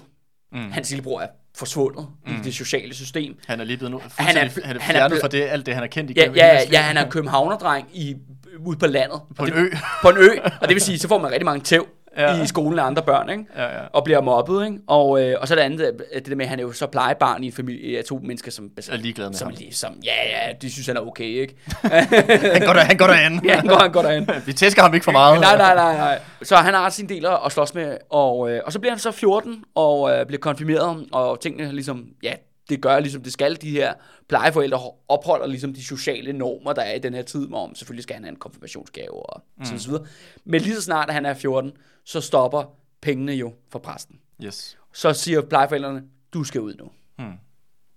[0.51, 0.71] Mm.
[0.71, 1.27] Hans lillebror er
[1.58, 2.32] forsvundet mm.
[2.34, 3.38] i det sociale system.
[3.47, 5.73] Han er lige blevet nu, Han er- han er, han er fra det, alt det,
[5.73, 6.77] han har kendt Ja, igennem ja, ja, ja, liv.
[6.77, 8.15] han er københavnerdreng i,
[8.65, 9.21] ude på landet.
[9.36, 9.69] På en det, ø.
[10.01, 10.30] På en ø.
[10.62, 12.43] Og det vil sige, så får man rigtig mange tæv Ja.
[12.43, 13.43] i skolen af andre børn, ikke?
[13.58, 13.86] Ja, ja.
[13.93, 14.78] og bliver mobbet, ikke?
[14.88, 17.43] Og, øh, og så det andet, det der med, at han er jo så plejebarn
[17.43, 19.71] i en familie af to mennesker, som, Er ligeglade med som, ham.
[19.71, 21.56] som, ja, ja, de synes, han er okay, ikke?
[22.54, 23.41] Han går, der, han går derhen.
[23.45, 24.30] ja, han går, han går derhen.
[24.45, 25.41] Vi tæsker ham ikke for meget.
[25.41, 26.19] nej, nej, nej, nej.
[26.43, 29.12] Så han har sin del at slås med, og, øh, og så bliver han så
[29.12, 32.34] 14 og øh, bliver konfirmeret, og tingene ligesom, ja,
[32.71, 33.62] det gør ligesom det skal.
[33.62, 33.93] De her
[34.27, 38.13] plejeforældre opholder ligesom de sociale normer, der er i den her tid, om selvfølgelig skal
[38.13, 39.65] han have en konfirmationsgave og mm.
[39.65, 40.05] sådan så videre.
[40.45, 41.71] Men lige så snart, han er 14,
[42.05, 42.63] så stopper
[43.01, 44.19] pengene jo for præsten.
[44.43, 44.77] Yes.
[44.93, 46.03] Så siger plejeforældrene,
[46.34, 46.91] du skal ud nu.
[47.17, 47.34] Hmm.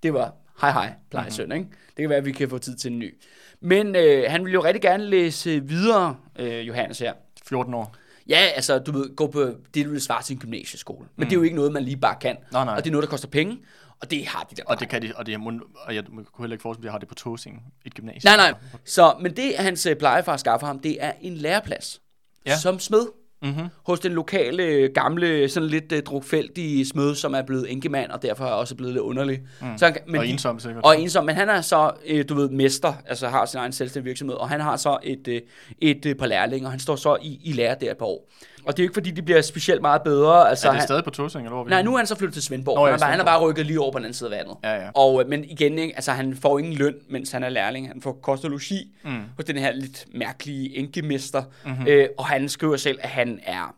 [0.02, 1.66] Det var hej hej, plejesøn, ikke?
[1.86, 3.14] Det kan være, at vi kan få tid til en ny.
[3.60, 7.12] Men øh, han ville jo rigtig gerne læse videre, øh, Johannes her.
[7.46, 7.94] 14 år.
[8.28, 9.40] Ja, altså, du ved, gå på
[9.74, 10.98] det, du vil svare til en gymnasieskole.
[11.16, 11.28] Men mm.
[11.28, 12.36] det er jo ikke noget, man lige bare kan.
[12.52, 12.74] Nej, nej.
[12.76, 13.58] Og det er noget, der koster penge,
[14.04, 15.36] og det har de der Og det kan de, og, det,
[15.76, 18.36] og jeg kunne heller ikke forestille mig, at de har det på Tåsing, et gymnasium.
[18.36, 18.54] Nej, nej.
[18.84, 22.00] Så, men det, hans øh, plejefar skaffer ham, det er en læreplads.
[22.46, 22.58] Ja.
[22.58, 23.06] Som smed.
[23.42, 23.68] Mm-hmm.
[23.86, 28.22] Hos den lokale, øh, gamle, sådan lidt uh, drukfældige smed, som er blevet enkemand, og
[28.22, 29.40] derfor er også blevet lidt underlig.
[29.60, 29.78] Mm.
[29.78, 30.84] Så han, men Og ensom sikkert.
[30.84, 34.08] Og ensom, men han er så, øh, du ved, mester, altså har sin egen selvstændige
[34.10, 35.40] virksomhed, og han har så et, øh,
[35.78, 38.28] et øh, par lærlinger, og han står så i, i lære der et par år.
[38.66, 40.48] Og det er jo ikke, fordi de bliver specielt meget bedre.
[40.48, 42.16] Altså, Er det han, stadig på Tosing, eller hvor vi Nej, nu er han så
[42.16, 42.76] flyttet til Svendborg.
[42.76, 44.38] Nå, ja, han, bare, han er bare rykket lige over på den anden side af
[44.38, 44.56] vandet.
[44.64, 44.90] Ja, ja.
[44.94, 47.88] Og, øh, men igen, ikke, altså, han får ingen løn, mens han er lærling.
[47.88, 49.22] Han får kost og logi mm.
[49.36, 51.42] hos den her lidt mærkelige enkemester.
[51.66, 51.86] Mm-hmm.
[51.86, 53.74] Øh, og han skriver selv, at han er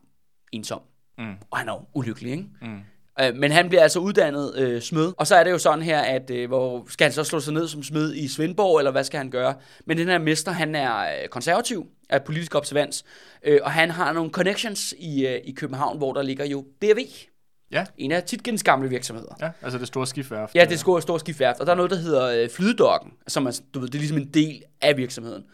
[0.52, 0.80] ensom.
[1.18, 1.34] Mm.
[1.50, 2.44] Og han er jo ulykkelig, ikke?
[2.62, 2.78] Mm.
[3.20, 5.12] Øh, men han bliver altså uddannet øh, smed.
[5.16, 7.54] Og så er det jo sådan her, at øh, hvor skal han så slå sig
[7.54, 9.54] ned som smed i Svendborg, eller hvad skal han gøre?
[9.86, 13.04] Men den her mester, han er øh, konservativ, er politisk observans,
[13.44, 16.98] øh, og han har nogle connections i, øh, i København, hvor der ligger jo BRV.
[17.70, 19.34] Ja, En af Tietgens gamle virksomheder.
[19.40, 20.54] ja, altså det store skiftværft.
[20.54, 21.60] Ja, det er stor, stor skibsværft.
[21.60, 24.18] Og der er noget, der hedder øh, flydedokken, som er, du ved, det er ligesom
[24.18, 25.44] en del af virksomheden.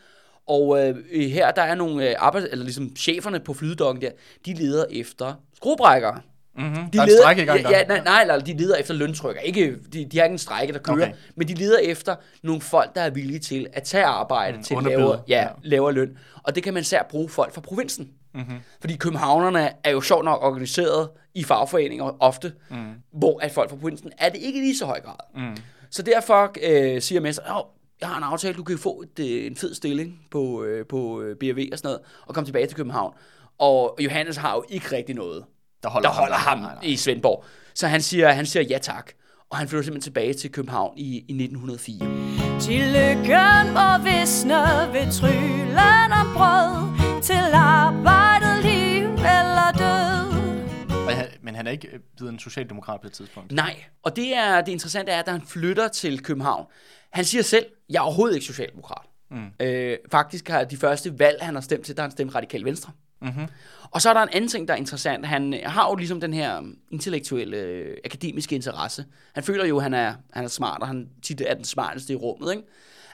[0.48, 0.96] Og øh,
[1.30, 4.10] her, der er nogle øh, arbejds, eller ligesom cheferne på flydedokken der,
[4.46, 6.20] de leder efter skruebrækkere.
[6.56, 6.74] Mm-hmm.
[6.74, 7.70] De Der er en leder, strække i gang der.
[7.70, 9.40] ja, nej, nej, eller de leder efter løntrykker.
[9.40, 11.12] Ikke, de, de har ikke en strække, der kører, Okay.
[11.36, 14.76] men de leder efter nogle folk, der er villige til at tage arbejde mm, til
[14.82, 15.48] lavere, ja, ja.
[15.62, 16.18] lavere løn.
[16.42, 18.10] Og det kan man især bruge folk fra provinsen.
[18.34, 18.56] Mm-hmm.
[18.80, 22.76] Fordi københavnerne er jo sjovt nok organiseret i fagforeninger ofte, mm.
[23.12, 25.16] hvor at folk fra provinsen er det ikke i lige så høj grad.
[25.34, 25.56] Mm.
[25.90, 27.64] Så derfor øh, siger Messer, oh,
[28.00, 31.22] jeg har en aftale, du kan få et, øh, en fed stilling på, øh, på
[31.22, 33.14] øh, BRV og sådan noget, og komme tilbage til København.
[33.58, 35.44] Og Johannes har jo ikke rigtig noget
[35.82, 36.84] Der holder, der holder ham Nej, nej.
[36.84, 37.44] i Svendborg.
[37.74, 39.10] Så han siger, han siger ja tak.
[39.50, 41.98] Og han flytter simpelthen tilbage til København i, i 1904.
[42.60, 44.54] Til lykken må visne
[44.92, 51.88] ved tryllen om brød Til arbejdet, liv eller død Og han- Men han er ikke
[51.92, 53.52] øh, blevet en socialdemokrat på et tidspunkt.
[53.52, 56.66] Nej, og det er det interessante er, at han flytter til København,
[57.12, 59.06] han siger selv, jeg er overhovedet ikke socialdemokrat.
[59.30, 59.46] Mm.
[59.60, 62.64] Øh, faktisk har de første valg, han har stemt til, der har han stemt radikal
[62.64, 62.92] venstre.
[63.22, 63.46] Mm-hmm.
[63.92, 65.26] Og så er der en anden ting, der er interessant.
[65.26, 69.04] Han øh, har jo ligesom den her intellektuelle, øh, akademiske interesse.
[69.34, 72.12] Han føler jo, at han er, han er smart, og han tit er den smarteste
[72.12, 72.50] i rummet.
[72.52, 72.62] Ikke?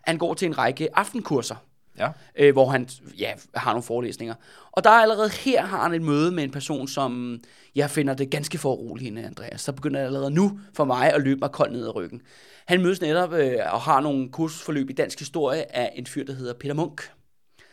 [0.02, 1.56] Han går til en række aftenkurser,
[1.98, 2.08] Ja.
[2.38, 2.88] øh, hvor han
[3.18, 4.34] ja, har nogle forelæsninger.
[4.72, 7.40] Og der er allerede her har han et møde med en person, som
[7.74, 9.64] jeg finder det ganske foruroligende, Andreas.
[9.64, 12.20] Der begynder allerede nu for mig at løbe mig koldt ned ad ryggen.
[12.66, 16.32] Han mødes netop øh, og har nogle kursusforløb i dansk historie af en fyr, der
[16.32, 17.10] hedder Peter Munk.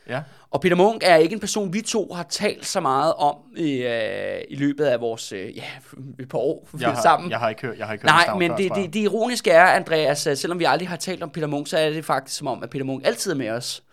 [0.09, 0.21] Ja.
[0.49, 3.71] Og Peter Munk er ikke en person, vi to har talt så meget om i,
[3.71, 5.63] øh, i løbet af vores øh, ja,
[6.19, 7.31] et par år Jeg har, sammen.
[7.31, 9.65] jeg har ikke hørt, jeg har ikke hørt Nej, men det, det, det ironiske er,
[9.65, 12.47] Andreas, at selvom vi aldrig har talt om Peter Munk, så er det faktisk som
[12.47, 13.83] om, at Peter Munk altid er med os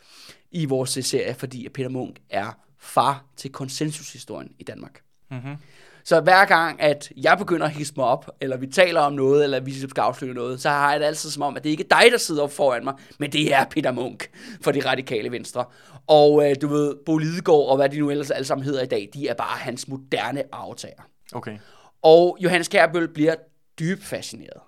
[0.51, 5.01] i vores øh, serie, fordi at Peter Munk er far til konsensushistorien i Danmark.
[5.31, 5.57] Mhm.
[6.05, 9.45] Så hver gang, at jeg begynder at hisse mig op, eller vi taler om noget,
[9.45, 11.85] eller vi skal afsløre noget, så har jeg det altid som om, at det ikke
[11.91, 14.31] er dig, der sidder op foran mig, men det er Peter Munk
[14.63, 15.65] for de radikale venstre.
[16.07, 18.87] Og øh, du ved, Bo Lidegaard og hvad de nu ellers alle sammen hedder i
[18.87, 21.03] dag, de er bare hans moderne aftager.
[21.33, 21.59] Okay.
[22.03, 23.35] Og Johannes Kærbøl bliver
[23.79, 24.61] dybt fascineret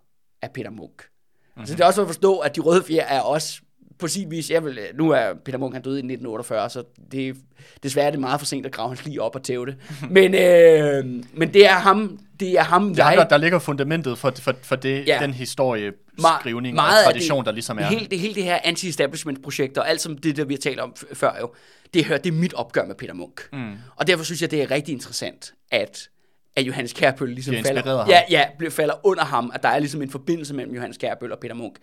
[0.42, 0.92] af Peter Munk.
[0.92, 1.66] Mm-hmm.
[1.66, 3.61] Så det er også at forstå, at de røde fjer er også
[3.98, 7.28] på sin vis, jeg vil, nu er Peter Munk, han døde i 1948, så det
[7.28, 7.35] er
[7.83, 9.76] desværre det er meget for sent at grave hans lige op og tæve det.
[10.11, 11.04] men, øh,
[11.35, 13.16] men det er ham, det er ham, Der, jeg...
[13.18, 15.18] der, der ligger fundamentet for, for, for det, Ja.
[15.22, 17.85] den historieskrivning og af tradition, der ligesom er.
[17.85, 20.94] Hele, det, hele det her anti-establishment-projekt, og alt som det, der vi har talt om
[21.12, 21.52] før jo,
[21.94, 23.40] det, hører, det er mit opgør med Peter Munk.
[23.52, 23.72] Mm.
[23.96, 26.09] Og derfor synes jeg, det er rigtig interessant, at
[26.57, 28.24] at Johannes Kærbøl ligesom falder, ja, ham.
[28.30, 31.38] ja, bliver, falder under ham, at der er ligesom en forbindelse mellem Johannes Kærbøl og
[31.38, 31.76] Peter Munk.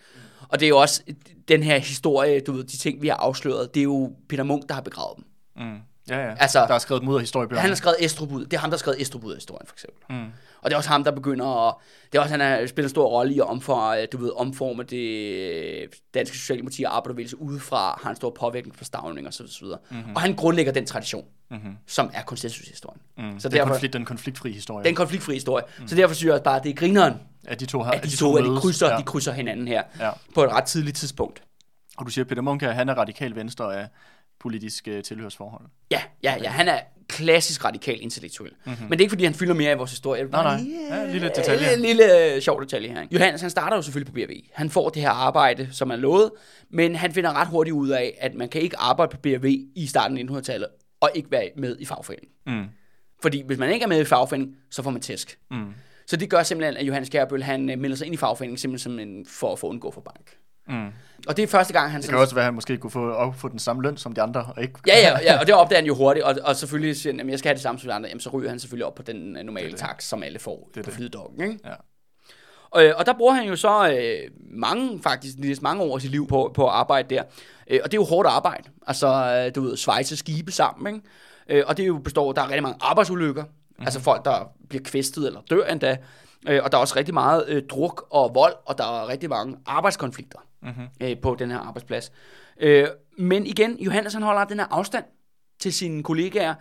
[0.51, 1.03] Og det er jo også
[1.47, 4.67] den her historie, du ved, de ting, vi har afsløret, det er jo Peter Munk,
[4.67, 5.25] der har begravet dem.
[5.65, 5.77] Mm.
[6.09, 6.35] Ja, ja.
[6.39, 7.61] Altså- der er skrevet af historiebøgerne.
[7.61, 8.45] Han har skrevet Estrobud.
[8.45, 10.03] Det er ham, der har skrevet Estrobud historien for eksempel.
[10.09, 10.25] Mm.
[10.61, 11.75] Og det er også ham, der begynder at...
[12.11, 14.83] Det er også, han har spillet en stor rolle i at omforme, du ved, omforme
[14.83, 17.99] det danske socialdemokrati og arbejderbevægelse udefra.
[18.03, 19.79] Har en stor påvirkning på stavning og så videre.
[19.89, 20.15] Mm-hmm.
[20.15, 21.77] Og han grundlægger den tradition, mm-hmm.
[21.87, 23.01] som er konsensushistorien.
[23.17, 23.39] Mm.
[23.39, 24.85] Så den, derfor, konflikt, den konfliktfri historie.
[24.85, 25.63] den konfliktfri historie.
[25.79, 25.87] Mm.
[25.87, 27.13] Så derfor synes jeg også bare, at det er grineren,
[27.47, 28.97] at de to har at de, to, at de, krydser, ja.
[28.97, 30.11] de krydser hinanden her Ja.
[30.35, 31.43] på et ret tidligt tidspunkt.
[31.97, 33.87] Og du siger, Peter Munk her, han er radikal venstre af
[34.41, 35.65] politisk uh, tilhørsforhold.
[35.91, 38.51] Ja, ja, ja, han er klassisk radikal intellektuel.
[38.65, 38.83] Mm-hmm.
[38.83, 40.23] Men det er ikke, fordi han fylder mere i vores historie.
[40.23, 40.61] Nej, nej.
[40.61, 41.73] lige, Ja, øh, lille detalje.
[41.73, 43.07] En lille øh, sjov detalje her.
[43.11, 44.35] Johannes, han starter jo selvfølgelig på BRV.
[44.53, 46.31] Han får det her arbejde, som er lovet,
[46.69, 49.87] men han finder ret hurtigt ud af, at man kan ikke arbejde på BRV i
[49.87, 50.67] starten af 1900-tallet,
[51.01, 52.31] og ikke være med i fagforeningen.
[52.47, 52.65] Mm.
[53.21, 55.39] Fordi hvis man ikke er med i fagforeningen, så får man tæsk.
[55.51, 55.73] Mm.
[56.07, 58.91] Så det gør simpelthen, at Johannes Kjærbøl, han øh, melder sig ind i fagforeningen, simpelthen
[58.91, 60.37] som en, for at få undgå for bank.
[60.71, 60.87] Mm.
[61.27, 62.01] Og det er første gang, han...
[62.01, 64.13] Det kan også være, at han måske kunne få, op, få den samme løn som
[64.13, 64.45] de andre.
[64.55, 64.79] Og ikke...
[64.87, 67.27] Ja, ja, ja, og det opdager han jo hurtigt, og, og selvfølgelig siger han, at
[67.27, 69.03] jeg skal have det samme som de andre, jamen så ryger han selvfølgelig op på
[69.03, 70.95] den øh, normale tax, som alle får Det på det.
[70.95, 71.59] flydedokken, ikke?
[71.65, 71.73] Ja.
[72.71, 76.01] Og, øh, og der bruger han jo så øh, mange, faktisk næsten mange år af
[76.01, 77.23] sit liv på, på at arbejde der.
[77.67, 78.69] Øh, og det er jo hårdt arbejde.
[78.87, 79.07] Altså,
[79.47, 81.07] øh, du ved, svejse skibe sammen, ikke?
[81.59, 83.43] Øh, og det er jo består, der er rigtig mange arbejdsulykker.
[83.43, 83.83] Mm.
[83.85, 85.97] Altså folk, der bliver kvæstet eller dør endda.
[86.47, 89.29] Øh, og der er også rigtig meget øh, druk og vold, og der er rigtig
[89.29, 90.85] mange arbejdskonflikter mm-hmm.
[91.01, 92.11] øh, på den her arbejdsplads.
[92.59, 95.05] Øh, men igen, Johannes han holder den her afstand
[95.59, 96.55] til sine kollegaer.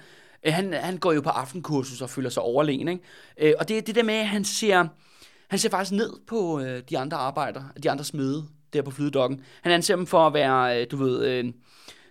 [0.46, 2.88] Øh, han, han går jo på aftenkursus og føler sig overlegen.
[2.88, 3.02] Ikke?
[3.38, 4.86] Øh, og det er det der med, at han ser,
[5.48, 9.40] han ser faktisk ned på øh, de andre arbejdere, de andre smede der på flydedokken.
[9.62, 11.52] Han anser dem for at være, øh, du ved, øh,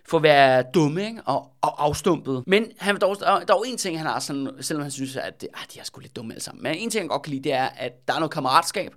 [0.08, 1.22] for at være dumme ikke?
[1.24, 2.44] Og, og afstumpet.
[2.46, 5.48] Men han, dog, der, er en ting, han har sådan, selvom han synes, at det,
[5.54, 6.62] ah, de er sgu lidt dumme alle sammen.
[6.62, 8.94] Men en ting, han godt kan lide, det er, at der er noget kammeratskab,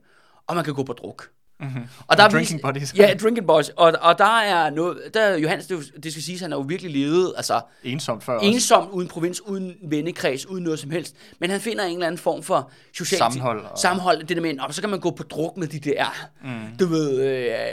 [0.47, 1.29] og man kan gå på druk.
[1.63, 1.83] Mm-hmm.
[2.07, 2.93] Og der er drinking vis- buddies.
[2.97, 3.69] Ja, drinking boys.
[3.69, 6.65] Og, og der er noget, der er Johannes, det, det skal siges, han har jo
[6.67, 8.45] virkelig levet, altså Ensomt før også.
[8.49, 11.15] ensom, uden provins, uden vennekreds, uden noget som helst.
[11.39, 14.59] Men han finder en eller anden form for social Sammenhold og- sammenhold det der med,
[14.59, 16.05] og så kan man gå på druk med de der,
[16.43, 16.49] mm.
[16.79, 17.21] du ved,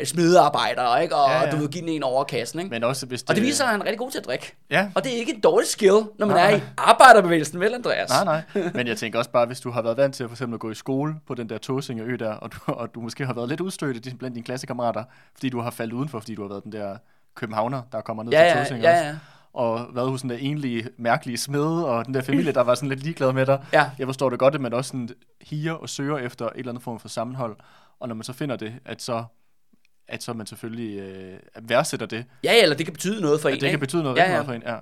[0.00, 1.16] øh, smedearbejdere, ikke?
[1.16, 2.70] Og Ja, ja, du ved, give den en over kassen, ikke?
[2.70, 3.30] Men også hvis det...
[3.30, 4.56] og det viser sig, at han er rigtig god til at drikke.
[4.70, 4.88] Ja.
[4.94, 6.50] Og det er ikke en dårlig skill, når man Nej.
[6.52, 8.08] er i arbejderbevægelsen, vel Andreas?
[8.10, 8.24] Nej,
[8.54, 8.70] nej.
[8.74, 10.60] Men jeg tænker også bare, hvis du har været vant til at for eksempel at
[10.60, 13.34] gå i skole på den der Tåsinge ø der, og du, og du måske har
[13.34, 16.48] været lidt udstødt din- blandt dine klassekammerater, fordi du har faldet udenfor, fordi du har
[16.48, 16.96] været den der
[17.34, 19.04] københavner, der kommer ned Ja, til ja, Tåsinge ja, også.
[19.04, 19.16] ja.
[19.52, 22.88] Og været hos den der enlige, mærkelige smed, og den der familie, der var sådan
[22.88, 23.64] lidt ligeglad med dig.
[23.72, 23.90] Ja.
[23.98, 25.08] Jeg forstår det godt, at man også sådan
[25.40, 27.56] higer og søger efter et eller andet form for sammenhold.
[28.00, 29.24] Og når man så finder det, at så
[30.08, 33.48] at så man selvfølgelig øh, værdsætter det, Ja, ja, eller det kan betyde noget for
[33.48, 33.72] en, at det ikke?
[33.72, 34.30] kan betyde noget Ja, ja.
[34.30, 34.62] meget for en.
[34.66, 34.76] Ja.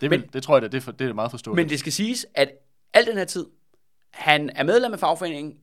[0.00, 1.64] Det, vil, Men- det tror jeg, da, det, er for, det er meget forståeligt.
[1.64, 2.50] Men det skal siges, at
[2.94, 3.46] al den her tid,
[4.10, 5.54] han er medlem af fagforeningen,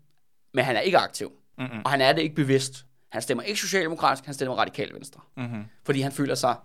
[0.54, 1.32] men han er ikke aktiv.
[1.58, 1.82] Mm-mm.
[1.86, 2.86] Og han er det ikke bevidst.
[3.12, 5.22] Han stemmer ikke socialdemokratisk, han stemmer radikal venstre.
[5.38, 5.64] Mm-hmm.
[5.86, 6.56] Fordi han føler sig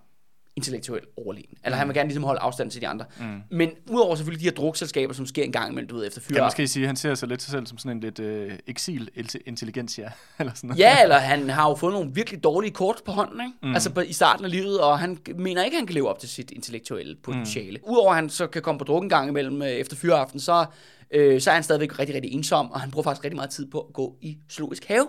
[0.57, 1.59] intellektuelt overlegen.
[1.64, 3.05] Eller han vil gerne ligesom holde afstand til de andre.
[3.21, 3.42] Mm.
[3.51, 6.38] Men udover selvfølgelig de her drukselskaber, som sker en gang imellem, du ved, efter fyre.
[6.38, 10.12] man måske sige, han ser sig lidt sig selv som sådan en lidt øh, eksil-intelligentia,
[10.38, 10.81] eller sådan noget.
[10.81, 13.53] Ja, eller han har jo fået nogle virkelig dårlige kort på hånden, ikke?
[13.62, 13.75] Mm.
[13.75, 16.19] altså på, i starten af livet, og han mener ikke, at han kan leve op
[16.19, 17.79] til sit intellektuelle potentiale.
[17.79, 17.90] Mm.
[17.92, 20.66] Udover at han så kan komme på druk en gang imellem øh, efter fyreaften, så,
[21.11, 23.66] øh, så er han stadigvæk rigtig, rigtig ensom, og han bruger faktisk rigtig meget tid
[23.71, 25.09] på at gå i zoologisk have.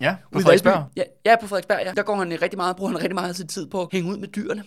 [0.00, 0.84] Ja, på Frederiksberg.
[0.96, 1.92] Ja, ja, på Frederiksberg, ja.
[1.92, 4.10] Der går han rigtig meget, bruger han rigtig meget af sin tid på at hænge
[4.10, 4.64] ud med dyrene.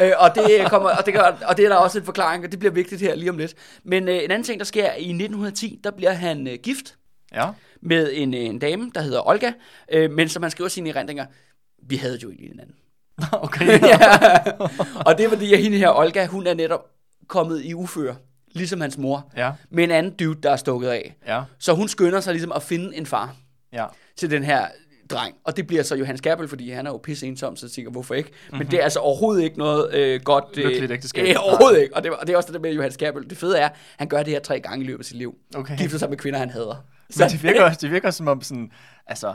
[0.00, 2.50] Øh, og, det kommer, og, det gør, og det er der også en forklaring, og
[2.50, 3.54] det bliver vigtigt her lige om lidt.
[3.84, 6.96] Men øh, en anden ting, der sker i 1910, der bliver han øh, gift
[7.34, 7.48] Ja.
[7.82, 9.52] med en, øh, en dame, der hedder Olga,
[9.92, 11.26] øh, men som han skriver sine erindringer,
[11.88, 12.74] vi havde jo egentlig hinanden.
[13.32, 13.66] okay.
[13.88, 13.98] ja.
[15.06, 16.86] og det er fordi, at hende her, Olga, hun er netop
[17.28, 18.16] kommet i uføre,
[18.54, 19.52] ligesom hans mor, Ja.
[19.70, 21.16] med en anden dude, der er stukket af.
[21.26, 21.42] Ja.
[21.58, 23.36] Så hun skynder sig ligesom at finde en far
[23.72, 23.86] Ja.
[24.16, 24.66] til den her
[25.12, 25.34] dreng.
[25.44, 28.14] Og det bliver så Johannes Gerbel, fordi han er jo pisse ensom, så tænker, hvorfor
[28.14, 28.30] ikke?
[28.30, 28.58] Mm-hmm.
[28.58, 30.44] Men det er altså overhovedet ikke noget øh, godt...
[30.56, 31.28] Øh, Lykkeligt ægteskab.
[31.28, 31.96] Øh, overhovedet ikke.
[31.96, 33.30] Og det, og det er også det der med Johannes Gerbel.
[33.30, 35.34] Det fede er, han gør det her tre gange i løbet af sit liv.
[35.56, 35.78] Okay.
[35.78, 36.84] Gifter sig med kvinder, han hader.
[37.18, 38.70] Men det virker, også, det virker som om sådan,
[39.06, 39.34] altså,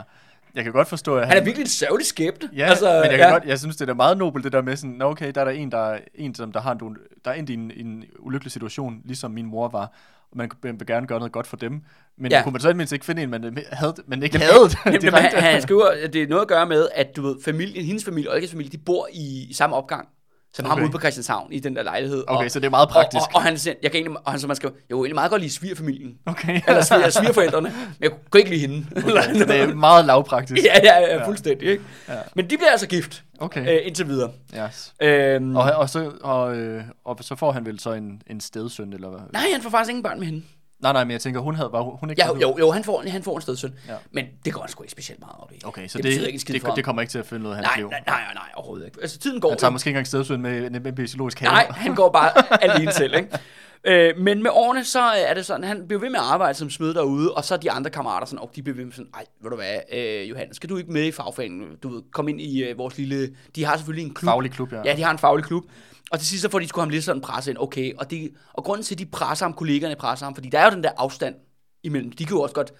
[0.54, 2.48] jeg kan godt forstå, at Han er virkelig en sørgelig skæbne.
[2.56, 3.30] Ja, altså, men jeg, kan ja.
[3.32, 5.44] godt, jeg synes, det er meget nobelt, det der med sådan, "Nå, okay, der er
[5.44, 8.04] der en, der, er- en som der har en, der er endt i en, en
[8.18, 9.92] ulykkelig situation, ligesom min mor var,
[10.32, 11.82] og man vil gerne gøre noget godt for dem,
[12.18, 12.42] men Ja.
[12.42, 15.42] kunne man så mindste ikke finde en, man, havde, man ikke Jamen, havde Jamen, han,
[15.42, 18.30] han skriver, at det er noget at gøre med, at du ved, familien, hendes familie,
[18.32, 20.08] Olgas familie, de bor i, i samme opgang,
[20.58, 20.74] som okay.
[20.74, 22.24] ham ude på Christianshavn i den der lejlighed.
[22.26, 23.20] Okay, og, så det er meget praktisk.
[23.20, 25.14] Og, og, og han, jeg kan egentlig, og han, så man skriver, jeg kunne egentlig
[25.14, 26.18] meget godt lide svigerfamilien.
[26.26, 26.60] Okay.
[26.68, 28.86] Eller sviger, svigerforældrene, men jeg kunne ikke lide hende.
[28.96, 29.34] okay.
[29.34, 30.64] Så det er meget lavpraktisk.
[30.64, 31.84] ja, ja, ja, fuldstændig, ikke?
[32.08, 32.14] Ja.
[32.34, 33.60] Men de bliver altså gift, Okay.
[33.80, 34.30] øh, indtil videre.
[34.66, 34.94] Yes.
[35.02, 38.92] Øhm, Og, og, så, og, øh, og så får han vel så en, en stedsøn,
[38.92, 39.20] eller hvad?
[39.32, 40.42] nej, han får faktisk ingen børn med hende.
[40.80, 43.04] Nej, nej, men jeg tænker, hun havde, var hun ikke Ja, jo, jo, han får,
[43.06, 43.74] han får en stedsøn.
[43.88, 43.94] Ja.
[44.10, 45.60] Men det går han sgu ikke specielt meget op i.
[45.64, 47.64] Okay, så det, det, ikke en det, det, kommer ikke til at følge noget af
[47.64, 47.90] hans nej, liv.
[47.90, 48.98] nej, nej, nej, overhovedet ikke.
[49.02, 49.72] Altså, tiden går Han tager jo.
[49.72, 51.52] måske ikke engang stedsøn med, med, med biologisk have.
[51.52, 53.38] Nej, han går bare alene selv, ikke?
[53.84, 56.70] Øh, men med årene, så er det sådan, han bliver ved med at arbejde som
[56.70, 59.10] smed derude, og så er de andre kammerater sådan, og de bliver ved med sådan,
[59.14, 61.76] ej, ved du hvad, øh, Johannes, skal du ikke med i fagforeningen?
[61.82, 64.28] Du ved, kom ind i øh, vores lille, de har selvfølgelig en klub.
[64.28, 64.82] Faglig klub, ja.
[64.84, 65.64] Ja, de har en faglig klub.
[66.10, 68.30] Og til sidst så får de sgu ham lidt sådan presse ind, okay, og, det,
[68.52, 70.82] og grunden til, at de presser ham, kollegerne presser ham, fordi der er jo den
[70.84, 71.34] der afstand
[71.82, 72.72] imellem, de kan jo også godt,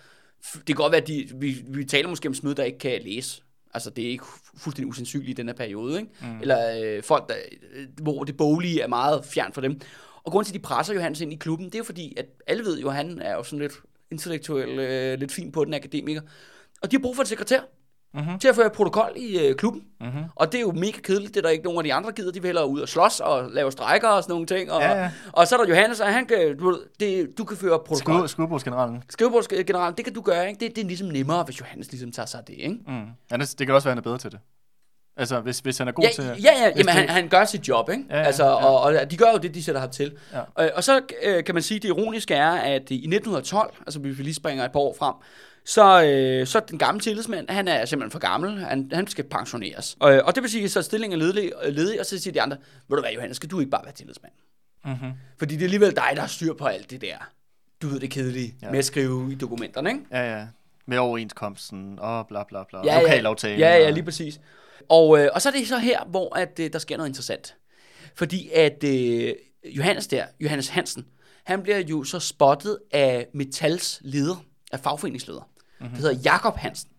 [0.54, 3.00] det kan godt være, at de, vi, vi taler måske om smed, der ikke kan
[3.04, 3.42] læse,
[3.74, 6.10] Altså, det er ikke fu- fuldstændig usandsynligt i den her periode, ikke?
[6.20, 6.40] Mm.
[6.40, 7.34] Eller øh, folk, der,
[7.74, 9.80] øh, hvor det boglige er meget fjern for dem.
[10.24, 12.26] Og grunden til, at de presser Johannes ind i klubben, det er jo fordi, at
[12.46, 13.72] alle ved jo, at han er jo sådan lidt
[14.10, 16.20] intellektuel, øh, lidt fin på den akademiker.
[16.82, 17.60] Og de har brug for en sekretær
[18.14, 18.38] Mhm.
[18.38, 19.82] til at føre protokol i øh, klubben.
[20.00, 20.10] Mhm.
[20.34, 22.32] Og det er jo mega kedeligt, det er der ikke nogen af de andre gider.
[22.32, 24.72] De vil hellere ud og slås og lave strækker og sådan nogle ting.
[24.72, 25.10] Og, Ja, ja.
[25.32, 28.14] og så er der Johannes, og han kan, du, det, du kan føre protokol.
[28.18, 29.02] Skud, skudbordsgeneralen.
[29.08, 30.60] Skrivebordsgeneral, det kan du gøre, ikke?
[30.66, 32.78] Det, det er ligesom nemmere, hvis Johannes ligesom tager sig af det, ikke?
[32.86, 33.02] Mm.
[33.30, 34.38] Ja, det, det kan også være, han er bedre til det.
[35.18, 36.24] Altså, hvis, hvis han er god Ja, til...
[36.24, 38.04] ja, ja, jamen, han, det- han gør sit job, ikke?
[38.10, 38.50] Ja, ja, altså, ja.
[38.64, 40.16] Og, og de gør jo det, de sætter ham til.
[40.32, 40.40] Ja.
[40.54, 43.98] Og, og så øh, kan man sige, at det ironiske er, at i 1912, altså
[44.00, 45.14] hvis vi lige springer et par år frem,
[45.64, 49.96] så, øh, så den gamle tillidsmand, han er simpelthen for gammel, han, han skal pensioneres.
[50.00, 52.56] Og, og det vil sige, så stillingen er ledig, ledig, og så siger de andre,
[52.88, 54.32] ved du hvad, Johannes, skal du ikke bare være tillidsmand?
[54.84, 55.12] Mhm.
[55.38, 57.16] Fordi det er alligevel dig, der har styr på alt det der.
[57.82, 58.70] Du ved det kedelige Ja.
[58.70, 60.02] med at skrive i dokumenterne, ikke?
[60.12, 60.46] Ja, ja.
[60.86, 62.80] Med overenskomsten og bla bla bla.
[62.84, 63.58] Ja, Lokalaftalen.
[63.58, 64.40] Ja, ja, lige præcis.
[64.88, 67.54] Og, øh, og så er det så her, hvor at, øh, der sker noget interessant.
[68.14, 71.06] Fordi at øh, Johannes der, Johannes Hansen,
[71.44, 75.40] han bliver jo så spottet af Metals leder, af fagforeningsleder.
[75.80, 75.94] Mm-hmm.
[75.96, 76.90] Det hedder Jakob Hansen.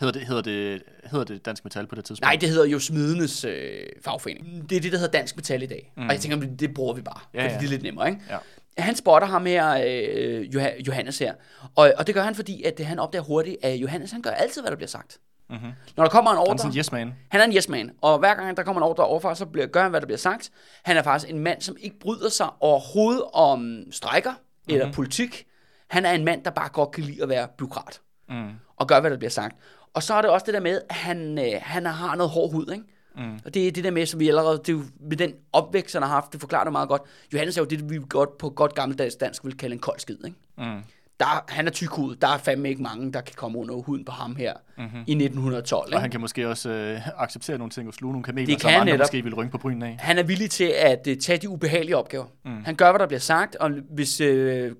[0.00, 2.22] Hedder det, hedder, det, hedder det Dansk Metal på det tidspunkt?
[2.22, 4.70] Nej, det hedder jo Smidenes øh, fagforening.
[4.70, 5.92] Det er det, der hedder Dansk Metal i dag.
[5.96, 6.02] Mm.
[6.06, 7.58] Og jeg tænker, det, det bruger vi bare, Ja, fordi ja.
[7.60, 8.20] det er lidt nemmere, ikke?
[8.30, 8.38] Ja.
[8.78, 11.34] Han spotter ham her, øh, Joha- Johannes her.
[11.74, 14.62] Og, og det gør han, fordi at han opdager hurtigt, at Johannes han gør altid,
[14.62, 15.18] hvad der bliver sagt.
[15.50, 15.70] Mm-hmm.
[15.96, 16.58] Når der kommer en Han er ordre...
[16.58, 17.14] sådan en yes man.
[17.28, 19.66] Han er en yes man, og hver gang der kommer en ordre overfra, så bliver,
[19.66, 20.50] gør han, hvad der bliver sagt.
[20.84, 24.74] Han er faktisk en mand, som ikke bryder sig overhovedet om strækker mm-hmm.
[24.74, 25.46] eller politik.
[25.88, 28.00] Han er en mand, der bare godt kan lide at være byråkrat.
[28.28, 28.50] Mm.
[28.76, 29.56] Og gøre, hvad der bliver sagt.
[29.94, 32.52] Og så er det også det der med, at han, øh, han har noget hård
[32.52, 32.84] hud, ikke?
[33.16, 33.40] Mm.
[33.44, 35.94] Og det er det der med, som vi allerede, det er jo, med den opvækst,
[35.94, 37.02] han har haft, det forklarer det meget godt.
[37.32, 40.16] Johannes er jo det, vi godt på godt gammeldags dansk vil kalde en kold skid,
[40.24, 40.36] ikke?
[40.58, 40.82] Mm.
[41.20, 42.22] Der, han er tykhudet.
[42.22, 44.98] Der er fandme ikke mange, der kan komme under huden på ham her mm-hmm.
[45.06, 45.88] i 1912.
[45.88, 45.96] Ikke?
[45.96, 48.68] Og han kan måske også øh, acceptere nogle ting og sluge nogle kameler, Det som
[48.68, 48.98] andre netop.
[48.98, 49.96] måske vil rynke på brynen af.
[50.00, 52.26] Han er villig til at uh, tage de ubehagelige opgaver.
[52.44, 52.64] Mm.
[52.64, 54.26] Han gør, hvad der bliver sagt, og hvis uh,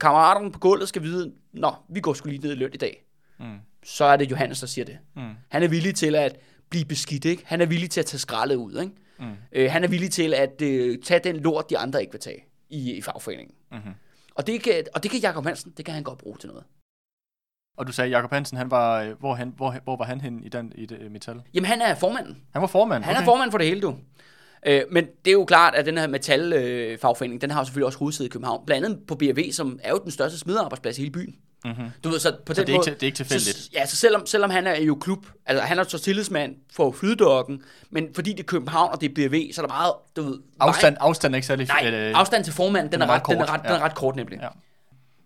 [0.00, 3.04] kammeraterne på gulvet skal vide, nå, vi går sgu lige ned i løn i dag,
[3.40, 3.44] mm.
[3.84, 4.98] så er det Johannes, der siger det.
[5.16, 5.22] Mm.
[5.48, 6.36] Han er villig til at
[6.70, 7.42] blive beskidt, ikke?
[7.46, 8.92] Han er villig til at tage skraldet ud, ikke?
[9.18, 9.64] Mm.
[9.64, 12.44] Uh, han er villig til at uh, tage den lort, de andre ikke vil tage
[12.70, 13.54] i, i fagforeningen.
[13.72, 13.92] Mm-hmm.
[14.36, 16.64] Og, det kan, og det kan Jacob Hansen, det kan han godt bruge til noget.
[17.76, 20.42] Og du sagde, Jakob Hansen, han var, øh, hvor, han, hvor, hvor var han hen
[20.44, 21.42] i, den, i det øh, metal?
[21.54, 22.42] Jamen, han er formanden.
[22.52, 23.04] Han var formand.
[23.04, 23.96] Han er formand for det hele, du.
[24.66, 27.98] Øh, men det er jo klart, at den her metal-fagforening, den har jo selvfølgelig også
[27.98, 28.66] hovedsæde i København.
[28.66, 31.36] Blandt andet på BRV, som er jo den største smidearbejdsplads i hele byen.
[31.66, 31.90] Mm-hmm.
[32.04, 33.56] Du ved, så på Så den det er ikke måde, til- det er ikke tilfældigt?
[33.56, 36.92] Så, ja, så selvom, selvom han er jo klub, altså han er så tillidsmand for
[36.92, 40.22] flydedokken, men fordi det er København, og det er BRV, så er der meget, du
[40.22, 40.38] ved...
[40.60, 41.68] Afstand, afstand er ikke særlig...
[41.68, 43.74] Nej, øh, afstand til formanden, den, den er, ret, den, er kort, ret, den er
[43.76, 43.84] ja.
[43.84, 44.38] ret kort nemlig.
[44.42, 44.48] Ja.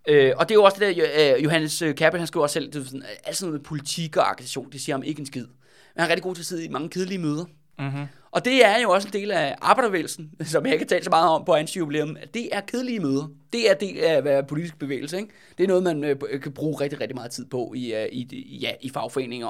[0.09, 2.73] Øh, og det er jo også det der, øh, Johannes øh, han skriver også selv,
[2.73, 5.27] det er sådan, alt sådan noget med politik og agitation, det siger ham ikke en
[5.27, 5.47] skid.
[5.95, 7.45] Men han er rigtig god til at sidde i mange kedelige møder.
[7.81, 8.07] Mm-hmm.
[8.33, 11.11] Og det er jo også en del af arbejdervægelsen, som jeg ikke har talt så
[11.11, 12.17] meget om på hans jubilæum.
[12.35, 13.29] Det er kedelige møder.
[13.53, 15.17] Det er del af at være politisk bevægelse.
[15.17, 15.29] Ikke?
[15.59, 18.59] Det er noget, man øh, kan bruge rigtig, rigtig meget tid på i, øh, i,
[18.63, 19.49] ja, i fagforeninger.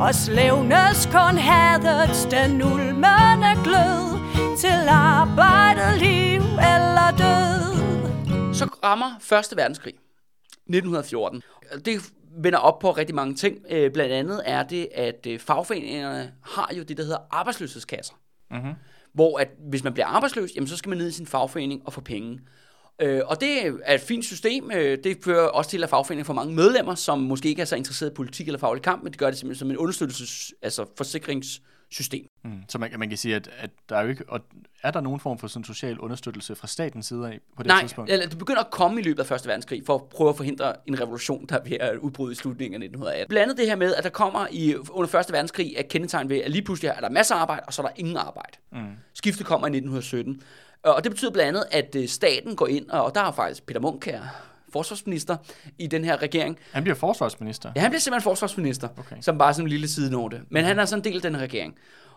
[0.00, 4.02] Og slævnes kun hadet den ulmende glød
[4.58, 9.56] Til arbejdet, liv eller død Så rammer 1.
[9.56, 9.94] verdenskrig
[10.68, 11.42] 1914.
[11.84, 13.58] Det vender op på rigtig mange ting.
[13.70, 18.14] Øh, Blandt andet er det, at øh, fagforeningerne har jo det, der hedder arbejdsløshedskasser.
[18.50, 18.72] Mm-hmm.
[19.14, 21.92] Hvor at, hvis man bliver arbejdsløs, jamen, så skal man ned i sin fagforening og
[21.92, 22.40] få penge.
[23.02, 24.70] Øh, og det er et fint system.
[24.74, 27.76] Øh, det fører også til, at fagforeningen får mange medlemmer, som måske ikke er så
[27.76, 30.86] interesseret i politik eller faglig kamp, men det gør det simpelthen som en understøttelses, altså
[30.96, 32.26] forsikringssystem.
[32.44, 32.50] Mm.
[32.68, 34.24] Så man, man kan sige, at, at der er jo ikke...
[34.28, 34.40] Og
[34.82, 37.80] er der nogen form for sådan social understøttelse fra statens side af på det Nej,
[37.80, 38.10] tidspunkt?
[38.10, 39.46] eller det begynder at komme i løbet af 1.
[39.46, 42.84] verdenskrig, for at prøve at forhindre en revolution, der er at udbryde i slutningen af
[42.86, 43.28] 1918.
[43.28, 45.32] Blandt andet det her med, at der kommer i, under 1.
[45.32, 47.86] verdenskrig er kendetegn ved, at lige pludselig er der masser af arbejde, og så er
[47.86, 48.58] der ingen arbejde.
[48.72, 48.78] Mm.
[49.14, 50.42] Skiftet kommer i 1917.
[50.82, 53.80] Og det betyder blandt andet, at øh, staten går ind, og der er faktisk Peter
[53.80, 54.22] Munk her,
[54.72, 55.36] forsvarsminister
[55.78, 56.58] i den her regering.
[56.72, 57.72] Han bliver forsvarsminister.
[57.76, 59.16] Ja, han bliver simpelthen forsvarsminister, Okay.
[59.20, 60.40] som bare sådan en lille sidenote.
[60.48, 61.74] Men han er sådan en del af den her regering.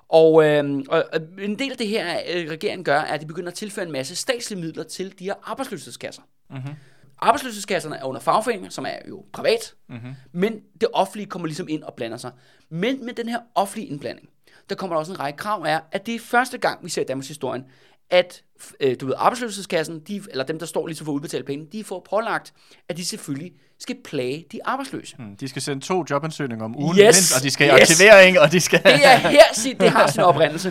[0.10, 1.04] Og, øh, og
[1.42, 3.92] en del af det her, øh, regeringen gør, er, at de begynder at tilføre en
[3.92, 6.22] masse statslige midler til de her arbejdsløshedskasser.
[6.50, 6.74] Mm-hmm.
[7.20, 10.16] Arbejdsløshedskasserne er under fagforeninger, som er jo privat, mm-hmm.
[10.32, 12.32] men det offentlige kommer ligesom ind og blander sig.
[12.70, 14.30] Men med den her offentlige indblanding,
[14.70, 17.02] der kommer der også en række krav af, at det er første gang, vi ser
[17.02, 17.66] i Danmarks historien,
[18.10, 18.42] at
[18.80, 21.84] øh, du ved, arbejdsløshedskassen, de, eller dem, der står ligesom for at udbetale penge, de
[21.84, 22.54] får pålagt,
[22.90, 25.16] at de selvfølgelig skal plage de arbejdsløse.
[25.20, 25.38] Mm.
[25.38, 27.04] De skal sende to jobansøgninger om ugen, Yes!
[27.04, 27.90] mindst, og de skal Yes!
[27.92, 28.84] aktivering, og de skal...
[28.84, 30.70] Det er her, sit, det har sin oprindelse.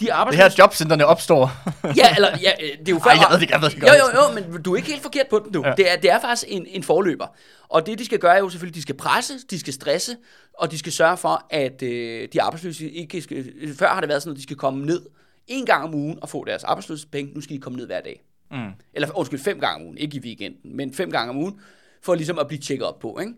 [0.00, 0.42] De det arbejdsløse...
[0.42, 1.52] her jobcentrene opstår.
[1.96, 3.10] Ja, eller, ja, øh, det er jo før...
[3.10, 4.14] Ej, jeg ved det, jeg ved det Jo, godt.
[4.14, 5.62] jo, jo, men du er ikke helt forkert på den, du.
[5.66, 5.72] Ja.
[5.76, 7.26] Det, er, det er faktisk en, en forløber.
[7.68, 10.16] Og det, de skal gøre, er jo selvfølgelig, de skal presse, de skal stresse,
[10.58, 13.52] og de skal sørge for, at øh, de arbejdsløse ikke skal...
[13.78, 15.02] Før har det været sådan, at de skal komme ned
[15.46, 17.34] en gang om ugen og få deres arbejdsløshedspenge.
[17.34, 18.22] Nu skal de komme ned hver dag.
[18.50, 18.70] Mm.
[18.94, 19.98] Eller undskyld, fem gange om ugen.
[19.98, 21.60] Ikke i weekenden, men fem gange om ugen,
[22.02, 23.32] for ligesom at blive tjekket op på, ikke?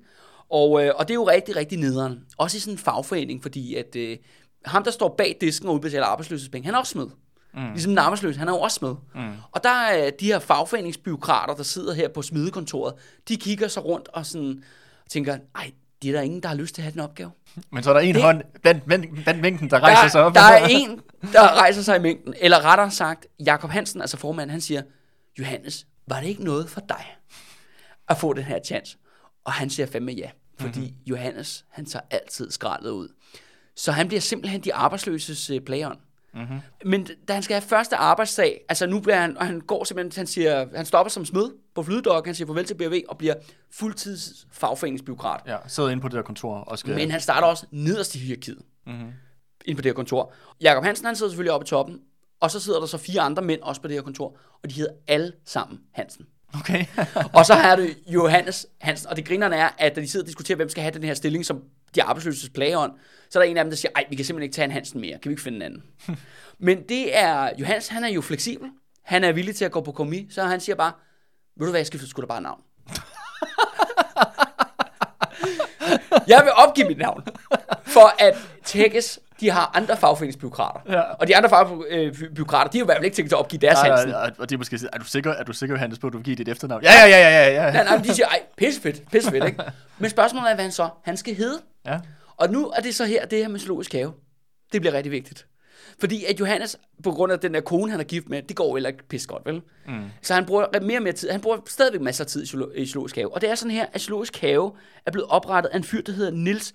[0.50, 2.26] Og, øh, og det er jo rigtig, rigtig nederen.
[2.38, 4.16] Også i sådan en fagforening, fordi at øh,
[4.64, 7.06] ham, der står bag disken og udbetaler arbejdsløshedspenge, han er også smed.
[7.54, 7.70] Mm.
[7.72, 8.94] Ligesom den arbejdsløse, han er jo også smed.
[9.14, 9.32] Mm.
[9.52, 12.94] Og der er de her fagforeningsbyråkrater, der sidder her på smidekontoret,
[13.28, 14.62] de kigger sig rundt og sådan
[15.08, 17.30] tænker, ej, det er der ingen, der har lyst til at have den opgave.
[17.70, 20.22] Men så er der en Det- hånd blandt, blandt, blandt mængden, der rejser der, sig
[20.22, 20.34] op.
[20.34, 21.00] Der er en,
[21.32, 22.34] der rejser sig i mængden.
[22.40, 24.82] Eller rettere sagt, Jakob Hansen, altså formanden, han siger,
[25.38, 27.16] Johannes, var det ikke noget for dig
[28.08, 28.96] at få den her chance?
[29.44, 30.96] Og han siger fandme ja, fordi mm-hmm.
[31.06, 33.08] Johannes, han tager altid skraldet ud.
[33.76, 35.98] Så han bliver simpelthen de arbejdsløses øh, playeren.
[36.34, 36.60] Mm-hmm.
[36.84, 40.20] Men da han skal have første arbejdsdag, altså nu bliver han, og han går simpelthen,
[40.20, 43.34] han siger, han stopper som smed på flydedok, han siger farvel til BRV og bliver
[43.70, 45.40] fuldtids fagforeningsbiokrat.
[45.46, 46.94] Ja, sidder inde på det der kontor og skal...
[46.94, 48.58] Men han starter også nederst i hierarkiet.
[48.86, 49.12] Mm-hmm.
[49.64, 50.32] Ind på det her kontor.
[50.60, 52.00] Jakob Hansen, han sidder selvfølgelig oppe i toppen.
[52.40, 54.74] og så sidder der så fire andre mænd også på det her kontor, og de
[54.74, 56.26] hedder alle sammen Hansen.
[56.54, 56.84] Okay.
[57.38, 60.28] Og så har du Johannes Hansen, og det grinerne er, at da de sidder og
[60.28, 61.62] diskuterer, hvem skal have den her stilling som
[61.94, 62.92] de arbejdsløses plageånd,
[63.32, 64.70] så er der en af dem, der siger, ej, vi kan simpelthen ikke tage en
[64.70, 65.82] Hansen mere, kan vi ikke finde en anden?
[66.66, 68.68] Men det er, Johannes, han er jo fleksibel,
[69.04, 70.92] han er villig til at gå på kommis, så han siger bare,
[71.56, 72.60] ved du hvad, jeg skifter sgu da bare navn.
[76.32, 77.24] jeg vil opgive mit navn,
[77.84, 80.80] for at Tækkes, de har andre fagforeningsbyråkrater.
[80.88, 81.00] Ja.
[81.00, 83.60] Og de andre fagforeningsbyråkrater, de har jo i hvert fald ikke tænkt sig at opgive
[83.60, 84.10] deres Hansen.
[84.10, 86.12] ej, ej, og de er måske er du sikker, er du sikker, Hannes, på, at
[86.12, 86.82] du vil give dit efternavn?
[86.82, 87.72] Ja, ja, ja, ja, ja, ja.
[87.72, 89.62] Nej, nej, men de siger, ej, pissefedt, pissefedt, ikke?
[89.98, 91.58] Men spørgsmålet er, hvad han så, han skal hedde.
[91.86, 91.98] ja.
[92.42, 94.12] Og nu er det så her, det her med zoologisk have.
[94.72, 95.46] Det bliver rigtig vigtigt.
[95.98, 98.68] Fordi at Johannes, på grund af den der kone, han er gift med, det går
[98.68, 99.62] jo heller ikke pisse godt, vel?
[99.86, 100.04] Mm.
[100.22, 101.30] Så han bruger mere og mere tid.
[101.30, 103.34] Han bruger stadigvæk masser af tid i zoolo- i zoologisk have.
[103.34, 104.72] Og det er sådan her, at zoologisk have
[105.06, 106.74] er blevet oprettet af en fyr, der hedder Nils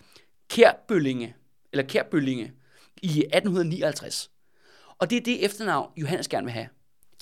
[0.49, 1.35] Kærbøllinge,
[1.71, 2.51] eller Kærbøllinge,
[3.01, 4.31] i 1859.
[4.99, 6.67] Og det er det efternavn, Johannes gerne vil have.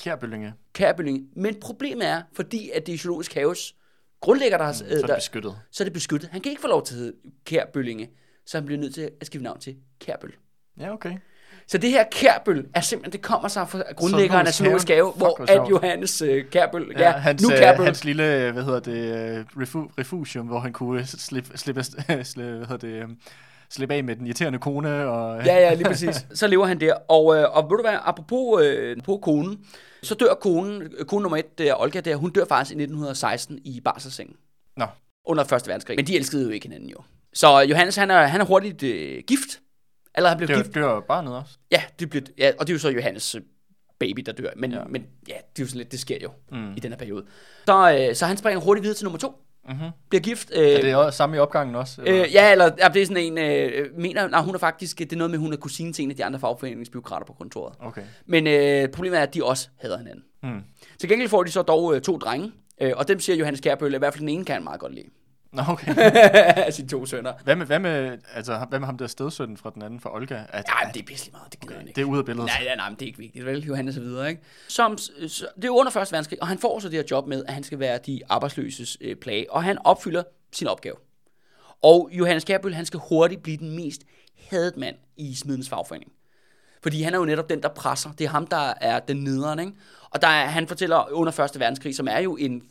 [0.02, 0.54] Kærbøllinge.
[0.74, 1.26] Kærbøllinge.
[1.36, 3.76] Men problemet er, fordi at det er zoologisk haves
[4.22, 4.74] grundlægger, der har...
[4.74, 5.56] Så er det der, beskyttet.
[5.72, 6.30] så er det beskyttet.
[6.30, 7.14] Han kan ikke få lov til at hedde
[7.46, 8.10] Kærbøllinge,
[8.46, 10.34] så han bliver nødt til at skifte navn til Kærbøl.
[10.80, 11.18] Ja, okay.
[11.68, 15.52] Så det her Kærbøl er simpelthen, det kommer sig fra grundlæggeren af Zoologisk Have, hvor
[15.52, 15.70] at.
[15.70, 19.62] Johannes øh, Kærbøl, ja, Ja, hans, nu øh, Kærbøl, hans lille, hvad hedder det, uh,
[19.62, 23.18] refu, refugium, hvor han kunne slippe, slippe, slippe, hvad hedder det, um,
[23.70, 25.06] slippe af med den irriterende kone.
[25.08, 26.26] Og, Ja, ja, lige præcis.
[26.34, 26.94] Så lever han der.
[26.94, 29.66] Og, øh, og ved du hvad, apropos øh, på konen,
[30.04, 33.60] så dør konen, øh, kone nummer et, der, Olga der, hun dør faktisk i 1916
[33.64, 34.36] i barselssengen.
[34.78, 34.86] Nå.
[35.26, 35.96] Under Første Verdenskrig.
[35.96, 36.98] Men de elskede jo ikke hinanden jo.
[37.36, 39.62] Så Johannes, han er, han er hurtigt øh, gift.
[40.16, 40.76] Eller han blev dør, gift.
[40.76, 41.58] dør barnet også.
[41.72, 43.42] Ja, det blev, ja, og det er jo så Johannes øh,
[44.00, 44.50] baby, der dør.
[44.58, 44.78] Men Ja.
[44.78, 46.74] ja, men, ja det er jo sådan lidt, det sker jo mm.
[46.78, 47.26] i den her periode.
[47.66, 49.34] Så, øh, så han springer hurtigt videre til nummer to.
[49.70, 49.90] Mm-hmm.
[50.10, 50.52] Bliver gift.
[50.56, 52.02] Øh, Er det også samme i opgangen også?
[52.06, 52.24] eller?
[52.26, 55.14] Øh, ja, eller ja, det er sådan en, øh, mener, nej, hun er faktisk, det
[55.14, 57.76] er noget med, hun er kusine til en af de andre fagforeningsbyråkrater på kontoret.
[57.80, 58.02] Okay.
[58.26, 60.24] Men øh, problemet er, at de også hader hinanden.
[60.44, 60.62] Mm.
[61.00, 63.94] Til gengæld får de så dog øh, to drenge, øh, og dem siger Johannes Kærbøl,
[63.94, 65.08] i hvert fald den ene kan han meget godt lide.
[65.56, 65.96] Nå, okay.
[66.68, 67.34] af sine to sønner.
[67.44, 70.36] Hvad med, hvad med, altså, hvad med ham der stedsønnen fra den anden, fra Olga?
[70.50, 71.96] At, Nej, men det er pisselig meget, det gider han ikke.
[71.96, 72.46] det er ude af billedet.
[72.46, 73.64] Nej, nej, nej, men det er ikke vigtigt, vel?
[73.66, 74.42] Johannes og videre, ikke?
[74.68, 77.44] Som, så, det er under første verdenskrig, og han får så det her job med,
[77.48, 80.96] at han skal være de arbejdsløses øh, plage, og han opfylder sin opgave.
[81.82, 84.02] Og Johannes Kærbøl, han skal hurtigt blive den mest
[84.50, 86.12] hadet mand i Smidens fagforening.
[86.84, 88.12] Fordi han er jo netop den, der presser.
[88.12, 89.72] Det er ham, der er den nederen, ikke?
[90.10, 92.64] Og der er, han fortæller under Første Verdenskrig, som er jo en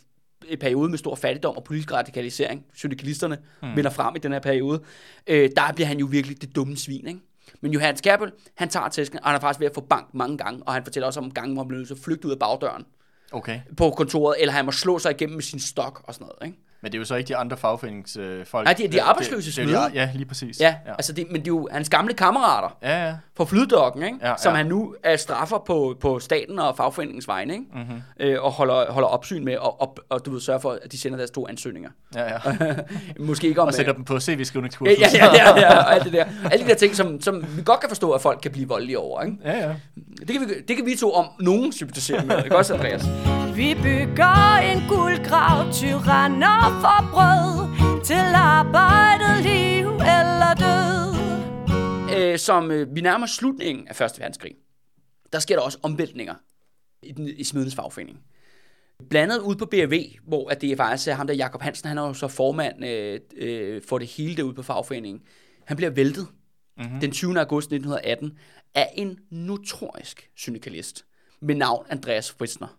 [0.61, 2.65] periode med stor fattigdom og politisk radikalisering.
[2.75, 3.77] Syndikalisterne hmm.
[3.77, 4.83] vinder frem i den her periode.
[5.27, 7.21] Øh, der bliver han jo virkelig det dumme svin, ikke?
[7.61, 10.39] Men Johannes Kærbøl, han tager tæsken, og han er faktisk ved at få bank mange
[10.39, 12.33] gange, og han fortæller også om gange, hvor han bliver nødt til at flygte ud
[12.33, 12.85] af bagdøren
[13.33, 13.61] Okay.
[13.77, 16.64] på kontoret, eller han må slå sig igennem med sin stok og sådan noget, ikke?
[16.85, 18.65] Men det er jo så ikke de andre fagforeningsfolk.
[18.65, 20.61] Nej, det er de arbejdsløses det, det, det, Ja, lige præcis.
[20.61, 20.93] Ja, ja.
[20.93, 23.15] altså det, men det er jo hans gamle kammerater, Ja, ja.
[23.37, 24.19] på flyddokken, ikke?
[24.23, 24.57] Ja, Ja, som ja.
[24.57, 27.65] han nu er straffer på, på staten og fagforeningens vegne, ikke?
[27.73, 27.81] Mhm.
[27.83, 28.01] Mm-hmm.
[28.21, 30.99] Øh, og holder, holder opsyn med, og, og, og du ved, sørger for, at de
[31.01, 31.91] sender deres to ansøgninger.
[32.15, 32.39] ja, ja.
[33.19, 33.69] Måske ikke om...
[33.69, 34.99] Og sætter øh, dem på CV-skrivningskursus.
[35.01, 36.25] Ja, ja, ja, ja, og alt det der.
[36.53, 38.99] Alle de der ting, som, som vi godt kan forstå, at folk kan blive voldelige
[38.99, 39.37] over, ikke?
[39.45, 39.75] ja, ja.
[40.19, 43.05] Det kan vi, det kan vi to om nogen sympatisere med, ikke også, Andreas?
[43.57, 47.49] Vi bygger en guldgrav, tyranner for brød
[48.05, 50.95] Til arbejdet, liv eller død
[52.17, 54.55] øh, som øh, vi nærmer slutningen af Første Verdenskrig,
[55.33, 56.35] der sker der også omvæltninger
[57.03, 58.19] i, den, i Smidens fagforening.
[59.11, 61.99] Blandet ud på BRV, hvor at det er faktisk er ham der, Jakob Hansen, han
[61.99, 65.23] er jo så formand øh, øh, for det hele derude på fagforeningen.
[65.65, 66.27] Han bliver væltet
[66.77, 67.01] mm-hmm.
[67.01, 67.41] den 20.
[67.41, 68.39] august 1918
[68.75, 71.05] af en notorisk syndikalist
[71.41, 72.79] med navn Andreas Fritzner.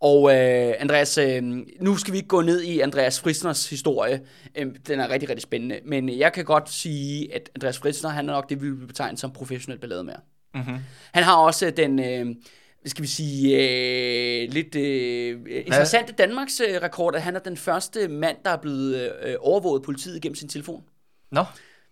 [0.00, 1.42] Og øh, Andreas, øh,
[1.80, 4.20] nu skal vi ikke gå ned i Andreas Fritzners historie.
[4.54, 5.80] Øh, den er rigtig, rigtig spændende.
[5.84, 9.18] Men jeg kan godt sige, at Andreas Fritzner, han er nok det, vi vil betegne
[9.18, 10.20] som professionel ballademager.
[10.54, 10.76] Mm-hmm.
[11.12, 12.34] Han har også den, øh,
[12.86, 18.08] skal vi sige, øh, lidt øh, interessante Danmarks øh, rekord, at han er den første
[18.08, 20.84] mand, der er blevet øh, overvåget af politiet gennem sin telefon.
[21.30, 21.44] Nå,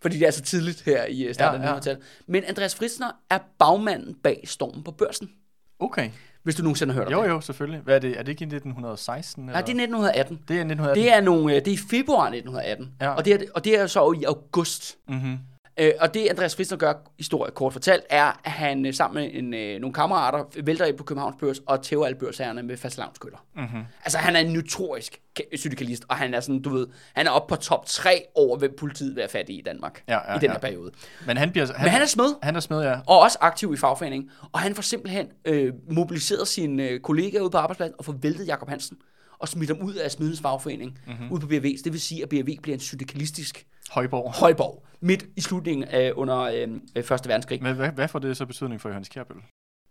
[0.02, 1.80] Fordi det er så tidligt her i øh, starten Ja, ja, ja.
[1.86, 1.90] ja.
[1.90, 1.96] af
[2.26, 5.30] Men Andreas Fritzner er bagmanden bag stormen på børsen.
[5.78, 6.10] okay.
[6.46, 7.28] Hvis du nogensinde har hørt om Jo, det.
[7.28, 7.80] jo, selvfølgelig.
[7.80, 8.10] Hvad er det?
[8.18, 9.46] Er det ikke i 1916?
[9.46, 10.40] Nej, det er 1918.
[10.48, 11.04] det er 1918.
[11.04, 13.06] Det er, nogle, øh, det er i februar 1918, Ja.
[13.06, 13.12] ja.
[13.14, 14.96] og, det er, og det er så i august.
[15.08, 15.38] Mm-hmm.
[15.80, 19.30] Øh, og det Andreas Fritzner gør, historie kort fortalt, er, at han øh, sammen med
[19.34, 23.38] en, øh, nogle kammerater vælter ind på Københavns Børs og tæver alle børsherrerne med fastlavnskøller.
[23.56, 23.82] Mm-hmm.
[24.04, 27.30] Altså, han er en notorisk ka- syndikalist, og han er sådan, du ved, han er
[27.30, 30.36] oppe på top 3 over, hvem politiet vil have fat i i Danmark Ja, ja,
[30.36, 30.52] i den ja.
[30.52, 30.90] her periode.
[31.26, 31.66] Men han bliver...
[31.66, 32.96] Han, Men han er smed, Han er smed, ja.
[33.06, 37.50] og også aktiv i fagforeningen, og han får simpelthen øh, mobiliseret sine øh, kollegaer ude
[37.50, 38.96] på arbejdspladsen og får væltet Jakob Hansen
[39.38, 41.32] og smidt ham ud af Smidens fagforening, mm-hmm.
[41.32, 41.76] ud på BRV.
[41.84, 44.32] Det vil sige, at BRV bliver en syndikalistisk Højborg.
[44.32, 47.62] højborg midt i slutningen af under øh, øh, Første Verdenskrig.
[47.62, 49.36] Men hvad, hvad får det så betydning for Johannes Kjærbøl?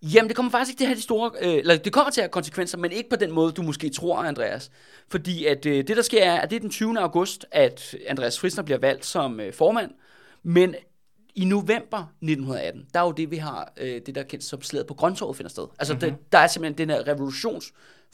[0.02, 1.32] Jamen, det kommer faktisk ikke til at have de store...
[1.42, 3.90] Øh, eller det kommer til at have konsekvenser, men ikke på den måde, du måske
[3.90, 4.72] tror, Andreas.
[5.10, 7.00] Fordi at øh, det, der sker, er, at det er den 20.
[7.00, 9.92] august, at Andreas Frisner bliver valgt som øh, formand.
[10.44, 10.76] Men
[11.36, 14.62] i november 1918, der er jo det, vi har, øh, det der er kendt som
[14.62, 15.68] slaget på Grøntorvet finder sted.
[15.80, 16.10] Altså, mm-hmm.
[16.10, 17.08] det, der er simpelthen den her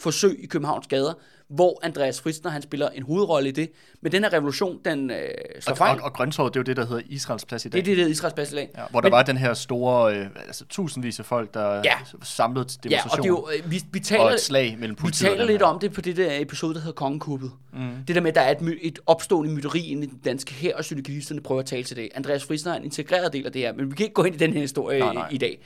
[0.06, 1.14] revolutionsforsøg i Københavns gader,
[1.50, 3.72] hvor Andreas Fristner, han spiller en hovedrolle i det.
[4.02, 5.18] Men den her revolution, den øh,
[5.60, 5.98] slår Og, fejl.
[6.00, 7.78] og, og Grøntorvet, det er jo det, der hedder Israels plads i dag.
[7.86, 8.70] det er det, der er Israels plads i dag.
[8.78, 11.94] Ja, hvor der Men- var den her store, øh, altså tusindvis af folk, der Ja.
[12.24, 13.28] samlede til Ja, og det er demonstration.
[13.28, 15.80] jo, øh, vi, vi og taler, et slag mellem vi politiet og taler lidt om
[15.80, 17.52] det på det der episode, der hedder Kongekuppet.
[17.74, 17.80] Mm.
[18.08, 20.84] Det der med, at der er et, et opstående myteri i den danske her, og
[20.86, 22.10] syndikalisterne prøver at tale til det.
[22.16, 24.36] Andreas Frisner er en integreret del af det her, men vi kan ikke gå ind
[24.36, 25.14] i den her historie nej.
[25.14, 25.28] nej.
[25.32, 25.60] i dag.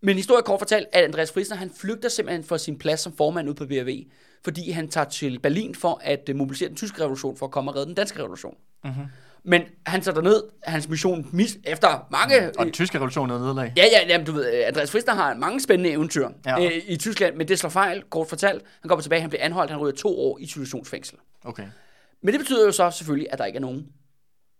[0.00, 3.48] Men historie kort fortalt, at Andreas Frisner, han flygter simpelthen fra sin plads som formand
[3.48, 4.04] ud på BRV,
[4.44, 7.70] fordi han tager til Berlin for at øh, mobilisere den tyske revolution, for at komme
[7.70, 8.54] og redde den danske revolution.
[8.84, 9.04] Mm-hmm.
[9.42, 12.50] Men han tager ned, hans mission mis, efter mange...
[12.58, 13.72] Og den tyske revolution er nederlag.
[13.76, 16.64] Ja, ja, jamen, du ved, øh, Andreas Frister har mange spændende eventyr ja.
[16.64, 18.64] øh, i Tyskland, men det slår fejl, kort fortalt.
[18.80, 21.18] Han kommer tilbage, han bliver anholdt, han ryger to år i isolationsfængsel.
[21.44, 21.66] Okay.
[22.22, 23.86] Men det betyder jo så selvfølgelig, at der ikke er nogen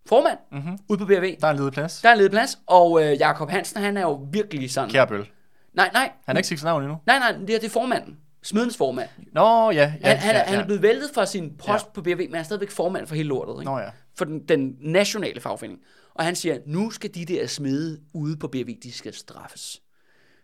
[0.07, 0.79] formand mm-hmm.
[0.89, 1.37] ude på BRV.
[1.41, 2.01] Der er en ledig plads.
[2.01, 4.91] Der er en ledig plads, og øh, Jakob Hansen, han er jo virkelig sådan...
[4.91, 5.31] Kærbøl.
[5.75, 6.99] Nej, nej, Han er ikke sit navn endnu.
[7.07, 8.19] nej, nej, det, her, det er formanden.
[8.43, 9.09] Smidens formand.
[9.33, 9.77] Nå, ja.
[9.81, 10.61] ja, Han, han, ja, er, han ja.
[10.61, 11.73] er blevet væltet fra sin post Ja.
[11.73, 11.79] ja.
[11.95, 13.63] på BRV, men han er stadigvæk formand for hele lortet.
[13.63, 13.73] Ikke?
[13.73, 13.91] Nå ja.
[14.17, 15.81] For den, den nationale fagforening.
[16.15, 19.81] Og han siger, nu skal de der smede ude på BRV, de skal straffes.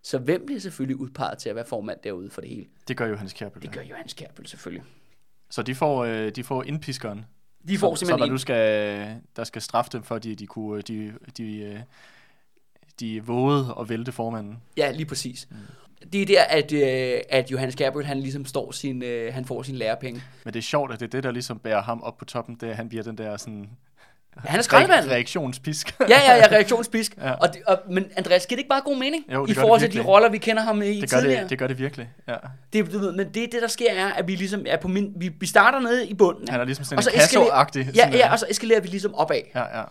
[0.02, 2.64] Så hvem bliver selvfølgelig udpeget til at være formand derude for det hele?
[2.88, 3.62] Det gør Johannes Kærbøl.
[3.62, 4.84] Det gør Johannes Kjærbøl selvfølgelig.
[5.50, 7.24] Så de får, øh, de får indpiskeren.
[7.68, 10.46] De får så, så simpelthen der, en, du skal, der skal straffe dem, fordi de
[10.46, 11.84] kunne, de, de,
[13.00, 14.62] de vågede at vælte formanden.
[14.76, 15.48] Ja, lige præcis.
[15.50, 15.56] Mm.
[16.12, 19.62] Det er der, at, øh, at Johannes Kjærbøl, han ligesom står sin, øh, han får
[19.62, 20.22] sin lærepenge.
[20.44, 22.54] Men det er sjovt, at det er det, der ligesom bærer ham op på toppen,
[22.54, 23.70] det er, at han bliver den der sådan
[24.44, 25.10] Han er skraldemanden.
[25.10, 25.94] reaktionspisk.
[26.00, 27.16] ja, ja, ja, reaktionspisk.
[27.22, 27.32] Ja.
[27.32, 29.24] Og, det, og, men Andreas, giver det ikke bare god mening?
[29.32, 31.42] Jo, I forhold til de roller, vi kender ham i det, gør tidligere.
[31.42, 32.34] det, det gør det virkelig, ja.
[32.72, 35.12] Det, du ved, men det, det, der sker, er, at vi ligesom er på min...
[35.16, 36.48] Vi, vi starter nede i bunden.
[36.48, 37.96] Han er ligesom sådan Og så en kasso-agtig.
[37.96, 39.40] Ja, ja, og så eskalerer vi ligesom opad.
[39.54, 39.84] ja, ja.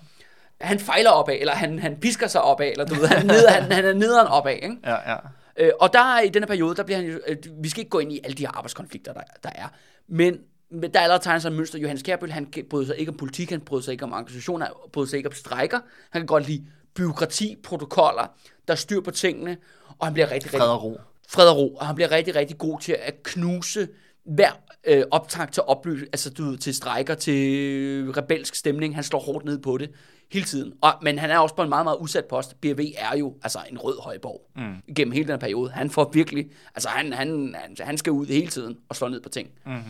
[0.61, 3.71] Han fejler opad, eller han, han pisker sig opad, eller du ved, han, nede, han,
[3.71, 4.77] han er nederen opad, ikke?
[4.85, 5.15] Ja, ja.
[5.57, 7.89] Øh, og der er i denne periode, der bliver han jo, øh, vi skal ikke
[7.89, 9.67] gå ind i alle de her arbejdskonflikter, der, der er,
[10.09, 10.37] men,
[10.69, 11.79] men der er allerede tegnet sig et mønster.
[11.79, 14.75] Johannes Kjærbøl, han bryder sig ikke om politik, han bryder sig ikke om organisationer, han
[14.93, 15.79] bryder sig ikke om strækker.
[16.09, 18.27] Han kan godt lide byråkrati, protokoller,
[18.67, 19.57] der er styr på tingene,
[19.99, 20.99] og han bliver rigtig, Fred og ro.
[21.29, 23.87] fred og ro, og han bliver rigtig, rigtig god til at knuse
[24.25, 24.51] hver
[24.87, 28.95] øh, optag til opløs, altså du til strækker, til rebelsk stemning.
[28.95, 29.91] Han slår hårdt ned på det
[30.31, 30.73] hele tiden.
[30.81, 32.61] Og, men han er også på en meget, meget udsat post.
[32.61, 34.93] BRV er jo altså en rød højborg mm.
[34.95, 35.71] gennem hele den periode.
[35.71, 39.21] Han får virkelig, altså han, han, han, han skal ud hele tiden og slå ned
[39.21, 39.49] på ting.
[39.65, 39.81] Mm-hmm.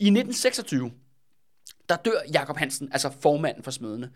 [0.00, 0.90] I 1926,
[1.88, 4.10] der dør Jakob Hansen, altså formanden for smedene.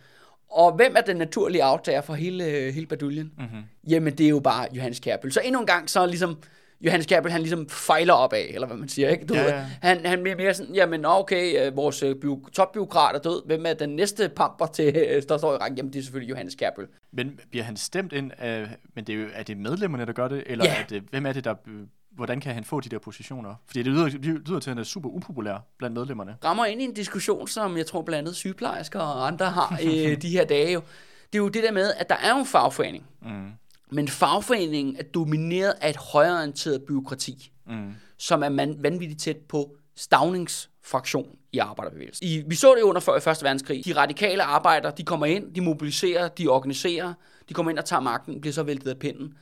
[0.51, 3.33] Og hvem er den naturlige aftager for hele, hele baduljen?
[3.39, 3.63] Mm-hmm.
[3.89, 5.33] Jamen, det er jo bare Johannes Kjærbøl.
[5.33, 6.39] Så endnu en gang, så ligesom,
[6.81, 9.27] Johannes Kjærbøl, han ligesom fejler opad, eller hvad man siger, ikke?
[9.27, 9.67] Du Ja, ja.
[9.83, 13.47] han, han bliver mere sådan, jamen, okay, øh, vores øh, bio, topbiokrat er død.
[13.47, 15.77] Hvem er den næste pamper til, øh, der står i rækken?
[15.77, 16.87] Jamen, det er selvfølgelig Johannes Kjærbøl.
[17.13, 20.29] Men bliver han stemt ind af, men det er, jo, er det medlemmerne, der gør
[20.29, 20.81] det, eller Ja.
[20.83, 21.55] er det, hvem er det, der,
[22.17, 23.55] hvordan kan han få de der positioner?
[23.67, 26.37] Fordi det lyder, det lyder til, at han er super upopulær blandt medlemmerne.
[26.45, 30.15] rammer ind i en diskussion, som jeg tror blandt andet sygeplejersker og andre har i
[30.23, 30.73] de her dage.
[30.73, 30.81] Jo.
[31.33, 33.05] Det er jo det der med, at der er jo en fagforening.
[33.23, 33.51] Mm.
[33.93, 37.93] Men fagforeningen er domineret af et højreorienteret byråkrati, mm.
[38.19, 42.27] som er man, vanvittigt tæt på stavningsfraktion i arbejderbevægelsen.
[42.27, 43.85] I, vi så det under før- Første Verdenskrig.
[43.85, 47.15] De radikale arbejdere, de kommer ind, de mobiliserer, de organiserer,
[47.49, 49.35] de kommer ind og tager magten, bliver så væltet af pinden.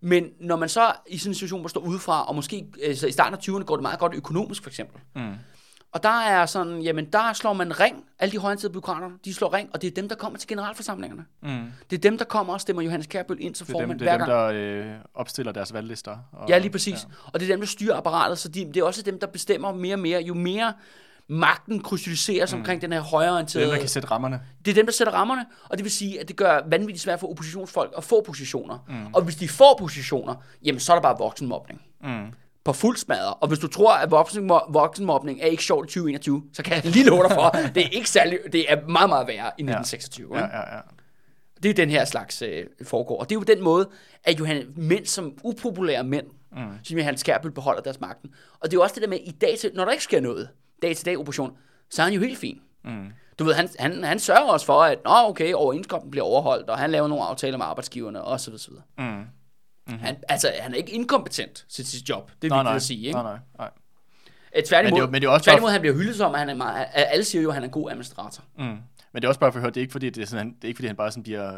[0.00, 3.12] Men når man så i sådan en situation, hvor står udefra, og måske altså i
[3.12, 5.32] starten af 20'erne går det meget godt økonomisk for eksempel, mm.
[5.92, 9.54] Og der er sådan, jamen der slår man ring, alle de højorienterede byråkrater, de slår
[9.54, 11.24] ring, og det er dem, der kommer til generalforsamlingerne.
[11.42, 11.64] Mm.
[11.90, 14.00] Det er dem, der kommer og stemmer Johannes Kjærbøl ind som Det er dem, formand
[14.00, 14.54] det er hver dem gang.
[14.54, 16.16] der øh, opstiller deres valglister.
[16.32, 16.94] Og, Ja, lige præcis.
[16.94, 17.08] Ja.
[17.32, 19.72] Og det er dem, der styrer apparatet, så de, det er også dem, der bestemmer
[19.74, 20.20] mere og mere.
[20.20, 20.72] Jo mere
[21.28, 22.58] magten krystalliseres mm.
[22.58, 23.66] omkring den her Det er højreorienterede...
[23.66, 24.40] dem, der kan sætte rammerne.
[24.64, 27.20] Det er dem, der sætter rammerne, og det vil sige, at det gør vanvittigt svært
[27.20, 28.84] for oppositionsfolk at få positioner.
[28.88, 29.14] Mm.
[29.14, 31.82] Og hvis de får positioner, jamen så er der bare voksenmobning.
[32.04, 32.26] Mm.
[32.64, 33.34] På fuld smadre.
[33.34, 36.84] Og hvis du tror, at voksen, voksenmobning er ikke sjovt i 2021, så kan jeg
[36.86, 40.28] lige love dig for, det er ikke særlig, det er meget, meget værre i 1926.
[40.36, 40.56] Ja, ikke?
[40.56, 40.80] ja, ja.
[41.62, 43.20] Det er den her slags øh, foregår.
[43.20, 43.88] Og det er jo den måde,
[44.24, 46.58] at Johan, mænd som upopulære mænd, mm.
[46.82, 48.30] som Johan Skærbøl beholder deres magten.
[48.60, 50.20] Og det er jo også det der med, i dag til, når der ikke sker
[50.20, 50.48] noget,
[50.86, 51.56] dag til dag operation,
[51.90, 52.60] så er han jo helt fin.
[52.84, 53.12] Mm.
[53.38, 56.78] Du ved, han, han, han sørger også for, at Nå, okay, overenskomsten bliver overholdt, og
[56.78, 58.82] han laver nogle aftaler med arbejdsgiverne, og så videre.
[58.98, 59.04] Mm.
[59.04, 59.98] Mm-hmm.
[59.98, 62.30] Han, altså, han er ikke inkompetent til sit job.
[62.42, 63.12] Det er Nej, vigtigt nej, at sige, ikke?
[63.12, 63.70] nej, nej, nej.
[64.56, 66.32] Øh, Tværtimod, Men det er men det er også tværtimod bare- han bliver hyldet som,
[66.34, 68.44] at han er meget, alle siger jo, at han er en god administrator.
[68.58, 68.64] Mm.
[68.64, 68.82] Men
[69.14, 70.64] det er også bare for at høre, det er ikke fordi, det er, sådan, det
[70.64, 71.50] er ikke fordi, han bare sådan bliver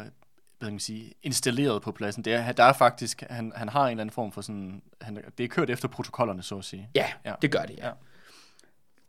[0.58, 2.24] hvad kan man sige, installeret på pladsen.
[2.24, 5.18] Det er, der er faktisk, han, han har en eller anden form for sådan, han,
[5.38, 6.88] det er kørt efter protokollerne, så at sige.
[6.94, 7.32] Ja, ja.
[7.42, 7.86] det gør det, ja.
[7.86, 7.92] ja.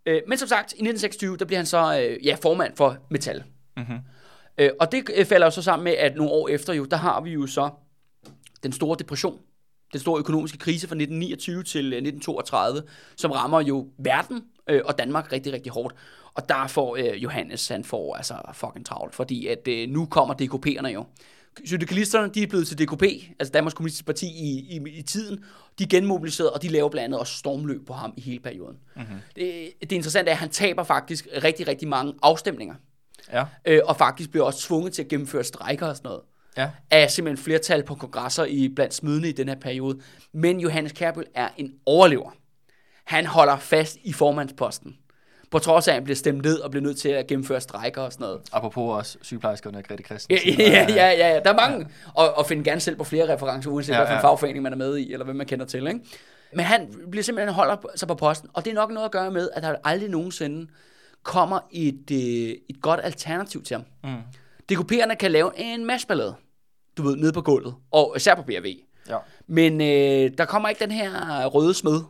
[0.07, 3.43] Øh, men som sagt, i 1926, der bliver han så øh, ja, formand for Metal.
[3.77, 3.97] Mm-hmm.
[4.57, 6.97] Øh, og det øh, falder jo så sammen med, at nogle år efter jo, der
[6.97, 7.69] har vi jo så
[8.63, 9.39] den store depression,
[9.91, 12.83] den store økonomiske krise fra 1929 til 1932, øh,
[13.15, 15.95] som rammer jo verden øh, og Danmark rigtig, rigtig hårdt.
[16.33, 20.33] Og der får øh, Johannes, han får altså fucking travlt, fordi at øh, nu kommer
[20.33, 21.05] DKP'erne jo.
[21.65, 23.03] Syndikalisterne, de er blevet til DKP,
[23.39, 25.43] altså Danmarks Kommunistiske Parti i, i, i tiden.
[25.79, 28.77] De er genmobiliseret, og de laver blandt andet også stormløb på ham i hele perioden.
[28.95, 29.17] Mm-hmm.
[29.35, 32.75] Det, det interessante er, at han taber faktisk rigtig, rigtig mange afstemninger.
[33.33, 33.45] Ja.
[33.65, 36.21] Øh, og faktisk bliver også tvunget til at gennemføre strejker og sådan noget.
[36.57, 36.69] Ja.
[36.91, 39.99] Af simpelthen flertal på kongresser i blandt smidende i den her periode.
[40.33, 42.31] Men Johannes Kærbøl er en overlever.
[43.05, 44.97] Han holder fast i formandsposten.
[45.51, 48.01] På trods af, at han bliver stemt ned og bliver nødt til at gennemføre strækker
[48.01, 48.41] og sådan noget.
[48.51, 50.59] Apropos også sygeplejerskerne og Grete Christensen.
[50.59, 51.39] Ja, ja, ja, ja, ja.
[51.39, 51.77] Der er mange.
[51.79, 52.11] Ja.
[52.13, 54.05] Og, og finde gerne selv på flere referencer, uanset ja, ja.
[54.05, 55.87] hvilken fagforening man er med i, eller hvem man kender til.
[55.87, 55.99] Ikke?
[56.53, 59.31] Men han bliver simpelthen holder sig på posten, og det er nok noget at gøre
[59.31, 60.67] med, at der aldrig nogensinde
[61.23, 63.85] kommer et, øh, et godt alternativ til ham.
[64.03, 64.21] Mm.
[64.71, 66.35] DKP'erne kan lave en masse ballade,
[66.97, 68.75] du ved, nede på gulvet, og især på BRV.
[69.09, 69.17] Ja.
[69.47, 72.01] Men øh, der kommer ikke den her røde smed.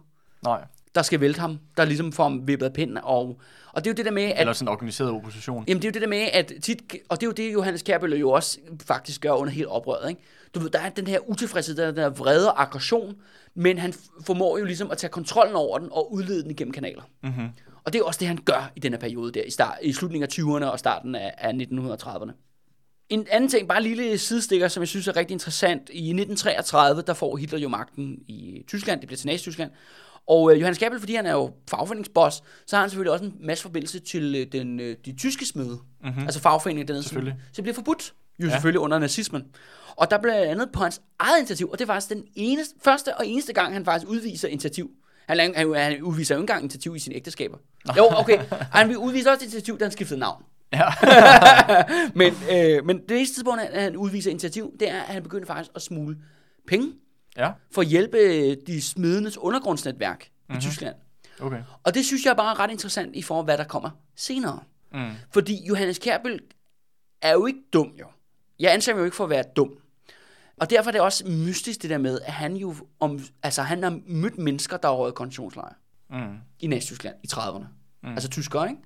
[0.44, 0.62] Nej
[0.96, 2.98] der skal vælte ham, der ligesom får ham vippet af pinden.
[3.04, 3.40] Og,
[3.74, 4.40] og det er jo det der med, at...
[4.40, 5.64] Eller sådan en organiseret opposition.
[5.68, 7.82] Jamen det er jo det der med, at tit, og det er jo det, Johannes
[7.82, 10.10] Kærbøl jo også faktisk gør under helt oprøret.
[10.10, 10.22] Ikke?
[10.56, 13.16] Du ved, der er den her utilfredshed, der er den her vrede og aggression,
[13.56, 13.94] men han
[14.26, 17.02] formår jo ligesom at tage kontrollen over den og udlede den igennem kanaler.
[17.24, 17.48] Mm-hmm.
[17.84, 19.94] Og det er også det, han gør i den her periode der, i, start, i
[19.94, 22.32] slutningen af 20'erne og starten af, af 1930'erne.
[23.10, 25.90] En anden ting, bare en lille sidestikker, som jeg synes er rigtig interessant.
[25.90, 29.72] I 1933, der får Hitler jo magten i Tyskland, det bliver til Nazi-Tyskland,
[30.28, 33.34] og øh, Johannes Gabel, fordi han er jo fagforeningsboss, så har han selvfølgelig også en
[33.40, 35.80] masse forbindelse til øh, den, øh, de tyske smede.
[36.04, 36.22] Mm-hmm.
[36.22, 37.04] Altså fagforeningen dernede.
[37.04, 37.20] Så
[37.56, 38.14] det bliver forbudt.
[38.40, 38.52] Jo ja.
[38.52, 39.44] selvfølgelig under nazismen.
[39.96, 43.18] Og der blev andet på hans eget initiativ, og det er faktisk den eneste, første
[43.18, 44.92] og eneste gang, han faktisk udviser initiativ.
[45.28, 47.58] Han, han, han udviser jo ikke engang initiativ i sine ægteskaber.
[47.98, 48.40] Jo, okay.
[48.72, 50.44] Han udviser også initiativ, da han skiftede navn.
[50.74, 50.86] Ja.
[52.20, 55.46] men, øh, men det eneste tidspunkt, at han udviser initiativ, det er, at han begynder
[55.46, 56.18] faktisk at smule
[56.68, 56.94] penge
[57.38, 57.52] ja.
[57.72, 60.54] for at hjælpe de smidendes undergrundsnetværk mm-hmm.
[60.54, 60.62] i mhm.
[60.62, 60.96] Tyskland.
[61.40, 61.62] Okay.
[61.84, 64.60] Og det synes jeg er bare ret interessant i forhold til, hvad der kommer senere.
[64.94, 65.12] Mm.
[65.34, 66.40] Fordi Johannes Kærbøl
[67.22, 68.08] er jo ikke dum, jo.
[68.60, 69.78] Jeg anser ham jo ikke for at være dum.
[70.58, 73.84] Og derfor er det også mystisk det der med, at han jo om, altså han
[73.84, 75.74] har mødt mennesker, der har røget koncentrationslejre
[76.10, 76.38] mm.
[76.60, 77.66] i Næsttyskland i 30'erne.
[78.04, 78.10] Mm.
[78.10, 78.82] Altså tyskere, ikke?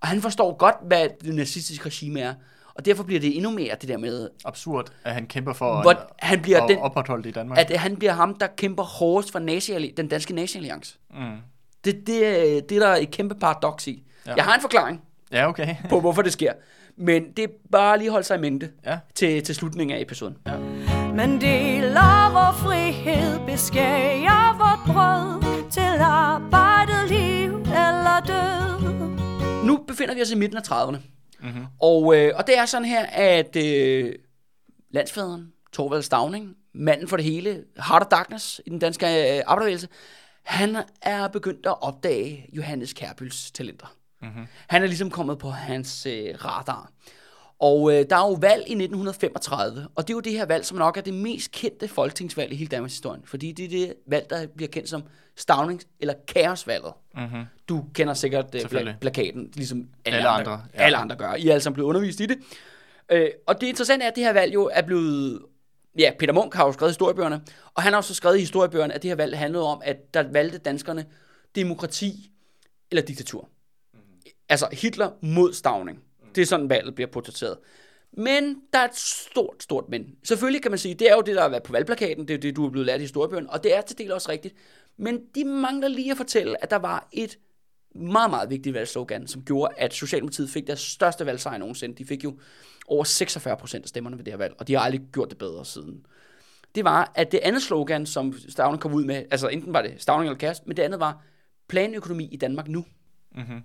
[0.00, 2.34] Og han forstår godt, hvad det nazistiske regime er.
[2.74, 4.28] Og derfor bliver det endnu mere det der med...
[4.44, 7.58] Absurd, at han kæmper for hvor at, han bliver at den, opretholde det i Danmark.
[7.58, 10.98] At han bliver ham, der kæmper hårdest for nazi den danske nazi-alliance.
[11.10, 11.36] Mm.
[11.84, 14.04] Det, det, det er der et kæmpe paradoks i.
[14.26, 14.34] Ja.
[14.34, 15.02] Jeg har en forklaring
[15.32, 15.76] ja, okay.
[15.90, 16.52] på, hvorfor det sker.
[16.96, 18.98] Men det er bare lige holde sig i mente ja.
[19.14, 20.36] til, til slutningen af episoden.
[20.46, 20.58] Ja.
[21.14, 29.64] Men deler vor frihed, beskærer vort brød til arbejdet, liv eller død.
[29.64, 31.13] Nu befinder vi os i midten af 30'erne.
[31.44, 31.64] Mm-hmm.
[31.80, 34.14] Og, øh, og det er sådan her, at øh,
[34.90, 39.88] landsfaderen, Torvald Stavning, manden for det hele, Heart of Darkness i den danske øh, arbejdervægelse,
[40.42, 43.94] han er begyndt at opdage Johannes Kærbøls talenter.
[44.22, 44.46] Mm-hmm.
[44.68, 46.90] Han er ligesom kommet på hans øh, radar.
[47.64, 50.64] Og øh, der er jo valg i 1935, og det er jo det her valg,
[50.64, 53.20] som nok er det mest kendte folketingsvalg i hele Danmarks historie.
[53.24, 55.02] Fordi det er det valg, der bliver kendt som
[55.40, 56.92] Stavnings- eller Kaosvalget.
[57.14, 57.44] Mm-hmm.
[57.68, 60.82] Du kender sikkert uh, plakaten, ligesom alle, alle andre, andre, ja.
[60.82, 61.34] alle andre gør.
[61.34, 62.38] I er alle sammen blevet undervist i det.
[63.08, 65.42] Øh, og det interessante er, at det her valg jo er blevet...
[65.98, 67.40] Ja, Peter Munk har jo skrevet historiebøgerne,
[67.74, 70.22] og han har også skrevet i historiebøgerne, at det her valg handlede om, at der
[70.32, 71.04] valgte danskerne
[71.54, 72.30] demokrati
[72.90, 73.48] eller diktatur.
[73.92, 74.30] Mm-hmm.
[74.48, 76.02] Altså Hitler mod Stavning.
[76.34, 77.58] Det er sådan, valget bliver portrætteret.
[78.12, 80.16] Men der er et stort, stort men.
[80.24, 82.38] Selvfølgelig kan man sige, det er jo det, der har været på valgplakaten, det er
[82.38, 84.54] det, du er blevet lært i historiebøgerne, og det er til del også rigtigt.
[84.96, 87.38] Men de mangler lige at fortælle, at der var et
[87.94, 91.96] meget, meget vigtigt valgslogan, som gjorde, at Socialdemokratiet fik deres største valgsejr nogensinde.
[91.96, 92.38] De fik jo
[92.86, 95.38] over 46 procent af stemmerne ved det her valg, og de har aldrig gjort det
[95.38, 96.06] bedre siden.
[96.74, 99.94] Det var, at det andet slogan, som Stavning kom ud med, altså enten var det
[99.98, 101.24] Stavning eller Kast, men det andet var
[101.68, 102.84] planøkonomi i Danmark nu.
[103.34, 103.60] Mm-hmm.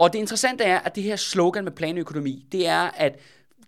[0.00, 3.18] Og det interessante er, at det her slogan med planøkonomi, det er, at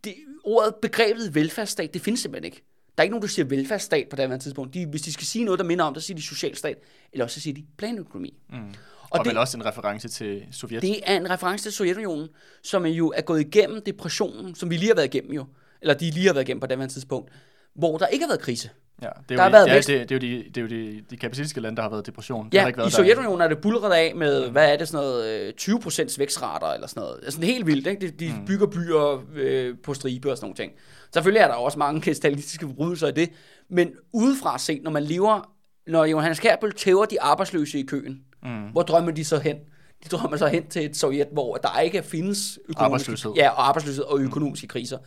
[0.05, 0.14] det,
[0.45, 2.62] ordet, begrebet velfærdsstat, det findes simpelthen ikke.
[2.97, 4.74] Der er ikke nogen, der siger velfærdsstat på det her tidspunkt.
[4.74, 6.78] De, hvis de skal sige noget, der minder om, så siger de socialstat,
[7.12, 8.35] eller også så siger de planøkonomi.
[8.51, 8.57] Mm.
[8.57, 8.74] Og,
[9.11, 10.83] og det, vel også en reference til Sovjet.
[10.83, 12.28] Det er en reference til Sovjetunionen,
[12.62, 15.45] som jo er gået igennem depressionen, som vi lige har været igennem jo,
[15.80, 17.33] eller de lige har været igennem på det her tidspunkt,
[17.74, 18.70] hvor der ikke har været krise.
[19.03, 19.88] Ja, det er Der jo, har de- været ja, vækst.
[19.88, 22.07] det, det, er jo de, det er jo de, de kapitalistiske lande, der har været
[22.07, 22.48] depression.
[22.53, 24.88] Ja, har ikke været i der- Sovjetunionen er det bulret af med, hvad er det,
[24.88, 27.20] sådan noget, øh, 20% vækstrater eller sådan noget.
[27.20, 28.07] Det er sådan helt vildt, ikke?
[28.07, 30.72] De, de bygger byer øh, på stribe og sådan nogle ting.
[31.14, 33.28] Selvfølgelig er der også mange stalistiske forbrydelser i det,
[33.70, 35.50] men udefra set, når man lever,
[35.86, 38.48] når Johannes Kærbøl tæver de arbejdsløse i køen, mm.
[38.72, 39.57] hvor drømmer de så hen?
[40.05, 43.32] De drømmer så hen til et Sovjet, hvor der ikke findes økonomiske, Arbejdsløshed.
[43.36, 44.98] Ja, og arbejdsløshed og økonomiske kriser,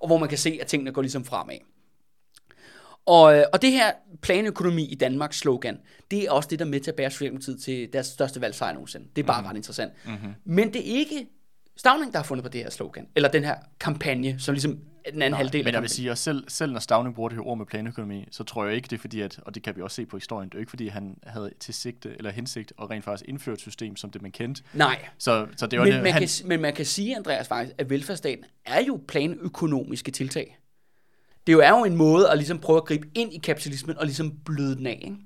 [0.00, 1.54] og hvor man kan se, at tingene går ligesom fremad.
[3.06, 3.92] Og, øh, og det her
[4.22, 5.78] planøkonomi i Danmarks slogan,
[6.10, 8.72] det er også det, der er med til at bære Socialdemokratiet til deres største valgsejr
[8.72, 9.06] nogensinde.
[9.16, 9.46] Det er bare mm.
[9.46, 9.92] ret interessant.
[10.06, 10.34] Mm-hmm.
[10.44, 11.26] Men det er ikke
[11.76, 14.78] Stavning, der har fundet på det her slogan, eller den her kampagne, som ligesom
[15.12, 17.28] den anden Nej, halvdel af men jeg vil sige, at selv, selv når Stavning bruger
[17.28, 19.62] det her ord med planøkonomi, så tror jeg ikke, det er fordi, at, og det
[19.62, 22.30] kan vi også se på historien, det er ikke fordi, han havde til sigte eller
[22.30, 24.62] hensigt at rent faktisk indføre et system, som det man kendte.
[24.74, 27.48] Nej, Så, så det var men det, man, han, kan, men man kan sige, Andreas,
[27.48, 30.58] faktisk, at velfærdsstaten er jo planøkonomiske tiltag.
[31.46, 33.98] Det er jo- er jo en måde at ligesom prøve at gribe ind i kapitalismen
[33.98, 35.16] og ligesom bløde den af, ikke?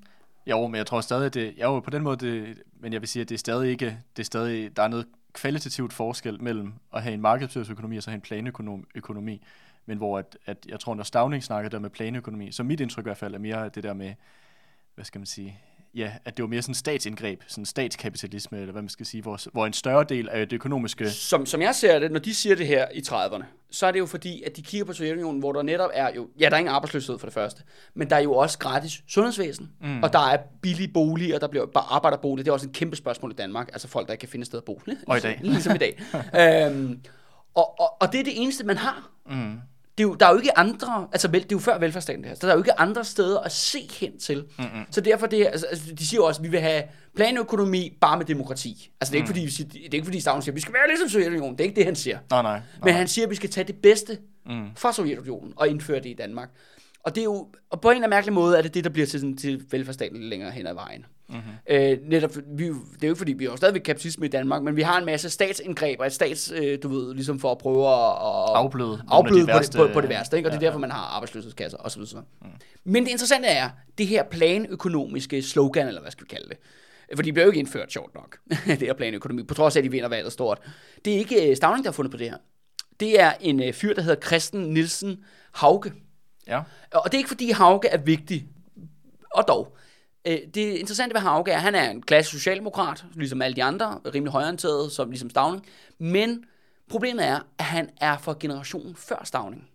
[0.47, 3.21] Jo, men jeg tror stadig, det, jo, på den måde, det, men jeg vil sige,
[3.23, 7.03] at det er stadig ikke, det er stadig, der er noget kvalitativt forskel mellem at
[7.03, 9.43] have en markedsøkonomi og så have en planøkonomi.
[9.87, 13.03] Men hvor at, at jeg tror, når Stavning snakker der med planøkonomi, så mit indtryk
[13.03, 14.14] i hvert fald er mere det der med,
[14.95, 15.61] hvad skal man sige,
[15.95, 19.41] ja, at det var mere sådan statsindgreb, sådan statskapitalisme, eller hvad man skal sige, hvor,
[19.53, 22.57] hvor en større del af det økonomiske, Som, som jeg ser det, når de siger
[22.57, 25.53] det her i 30'erne, så er det jo fordi, at de kigger på Sovjetunionen, hvor
[25.53, 27.62] der netop er jo, ja, der er ingen arbejdsløshed for det første,
[27.95, 30.03] men der er jo også gratis sundhedsvæsen, mm.
[30.03, 32.45] og der er billige boliger, der bliver bare arbejderbolig.
[32.45, 34.47] Det er også et kæmpe spørgsmål i Danmark, altså folk, der ikke kan finde et
[34.47, 34.80] sted at bo.
[35.07, 35.41] Og i dag.
[35.43, 36.01] ligesom i dag.
[36.70, 37.01] øhm,
[37.55, 39.11] og, og, og det er det eneste, man har.
[39.26, 39.59] mm,
[39.99, 42.23] Det er jo, der er jo ikke andre, altså vel, det er jo før velfærdsstaten
[42.23, 44.45] det her, så der er jo ikke andre steder at se hen til.
[44.59, 44.85] Mm-hmm.
[44.91, 46.83] Så derfor det altså, altså, de siger jo også, at vi vil have
[47.17, 48.91] planøkonomi bare med demokrati.
[49.01, 50.89] Altså det er ikke fordi, det er ikke fordi Stavn siger, at vi skal være
[50.89, 52.19] ligesom Sovjetunionen, det er ikke det, han siger.
[52.31, 52.61] nej, nej, nej.
[52.85, 54.67] Men han siger, at vi skal tage det bedste mm.
[54.77, 56.49] fra Sovjetunionen og indføre det i Danmark.
[57.03, 58.91] Og det er jo, og på en eller anden mærkelig måde er det det, der
[58.91, 61.07] bliver til, sådan, til velfærdsstaten længere hen ad vejen.
[61.29, 61.41] Mm-hmm.
[61.70, 64.62] Øh, netop, vi, det er jo ikke fordi, vi har jo stadigvæk kapitalisme i Danmark,
[64.62, 67.59] men vi har en masse statsindgreb og et stats, øh, du ved, ligesom for at
[67.59, 70.49] prøve at, at Afbløde afbløde de på, værste- det, på, på det værste, ikke?
[70.49, 72.01] og det er Ja, derfor, man har arbejdsløshedskasser osv.
[72.03, 72.49] Mm.
[72.85, 76.57] Men det interessante er, det her planøkonomiske slogan, eller hvad skal vi kalde det,
[77.16, 79.85] for de bliver jo ikke indført sjovt nok, det her planøkonomi, på trods af, at
[79.85, 80.59] de vinder valget stort.
[81.05, 82.37] Det er ikke øh, Stavning, der har fundet på det her.
[83.01, 85.24] Det er en øh, fyr, der hedder Christen Nielsen
[85.55, 85.93] Hauge.
[86.47, 86.61] Ja,
[86.95, 88.47] Og det er ikke fordi Hauge er vigtig,
[89.35, 89.76] og dog.
[90.29, 93.62] Øh, Det interessante ved Hauge er, at han er en klassisk socialdemokrat, ligesom alle de
[93.64, 95.66] andre, rimelig højorienteret, som ligesom Stavning.
[95.99, 96.45] Men
[96.91, 99.68] problemet er, at han er fra generationen før Stavning.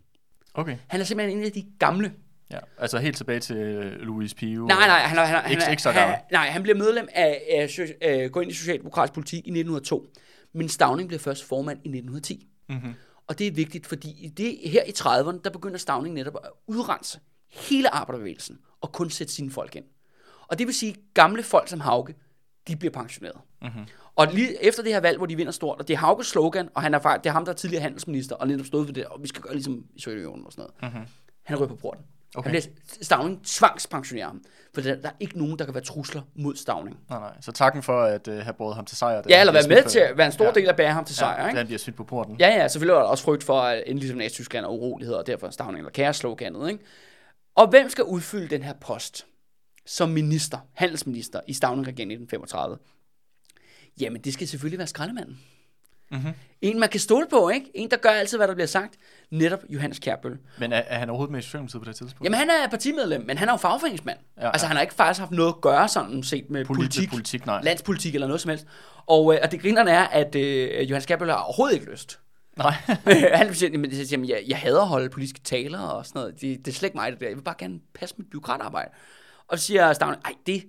[0.54, 0.76] okay.
[0.86, 2.12] Han er simpelthen en af de gamle.
[2.50, 4.66] Ja, altså helt tilbage til øh, Louis Pio.
[4.66, 6.76] Nej, nej, han, er- han, er- han, Ikke- er- ikke så han, nej, han bliver
[6.78, 10.06] medlem af, af, af gå ind i socialdemokratisk politik i 1902.
[10.52, 12.46] Men Stavning blev først formand i 1910.
[12.68, 12.94] Mm-hmm.
[13.26, 17.18] Og det er vigtigt, fordi det, her i 30'erne, der begynder Stavning netop at udrense
[17.52, 19.84] hele arbejderbevægelsen og kun sætte sine folk ind.
[20.48, 22.14] Og det vil sige, at gamle folk som Hauge,
[22.68, 23.36] de bliver pensioneret.
[23.62, 23.84] Mm-hmm.
[24.16, 26.68] Og lige efter det her valg, hvor de vinder stort, og det er Hauges slogan,
[26.74, 29.04] og han er, det er ham, der er tidligere handelsminister, og netop stået ved det,
[29.04, 30.94] og vi skal gøre ligesom i Sovjetunionen og sådan noget.
[30.94, 31.08] Mm-hmm.
[31.42, 32.04] Han ryger på porten.
[32.36, 32.50] Okay.
[32.50, 34.42] Han bliver, Stavning tvangspensionerer ham,
[34.74, 36.98] for der, der er ikke nogen, der kan være trusler mod Stavning.
[37.10, 37.32] Nej, nej.
[37.40, 39.22] Så takken for at uh, have båret ham til sejr.
[39.28, 40.50] Ja, eller være med til at være en stor ja.
[40.50, 41.58] del af at bære ham til sejr, Ja, ikke?
[41.58, 42.36] han bliver smidt på porten.
[42.40, 45.26] Ja, ja, selvfølgelig var der også frygt for, at endelig ligesom Nazi-Tyskland og uroligheder, og
[45.26, 46.84] derfor Stavning eller kæresloganet, ikke?
[47.54, 49.26] Og hvem skal udfylde den her post
[49.86, 52.78] som minister, handelsminister i Stavning-regeringen i 1935?
[54.00, 55.38] Jamen, det skal selvfølgelig være skraldemanden.
[56.10, 56.32] Mm-hmm.
[56.62, 57.70] En, man kan stole på, ikke?
[57.74, 58.94] En, der gør altid, hvad der bliver sagt.
[59.30, 60.38] Netop Johannes Kjærbøl.
[60.58, 62.24] Men er, er han overhovedet med i Socialdemokratiet på det tidspunkt?
[62.24, 64.18] Jamen, han er partimedlem, men han er jo fagforeningsmand.
[64.36, 64.68] Ja, Ja, altså, ja.
[64.68, 67.62] han har ikke faktisk haft noget at gøre sådan set med Polit- politik, politik, nej.
[67.62, 68.66] landspolitik eller noget som helst.
[69.06, 72.20] Og, øh, og det grinerne er, at øh, Johannes Kjærbøl har overhovedet ikke lyst.
[72.56, 72.72] Nej.
[73.40, 76.40] han siger, jamen, jeg, jeg hader at holde politiske taler og sådan noget.
[76.40, 77.26] Det, det er slet ikke mig, det der.
[77.28, 78.90] Jeg vil bare gerne passe mit byråkratarbejde.
[79.48, 80.64] Og så siger Stavning, ej, det...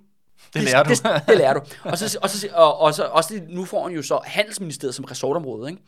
[0.53, 0.89] Det lærer du.
[0.89, 1.59] Det, det lærer du.
[1.83, 4.95] Og så, og så, og, og så også, det- nu får han jo så Handelsministeriet
[4.95, 5.81] som resortområde, ikke?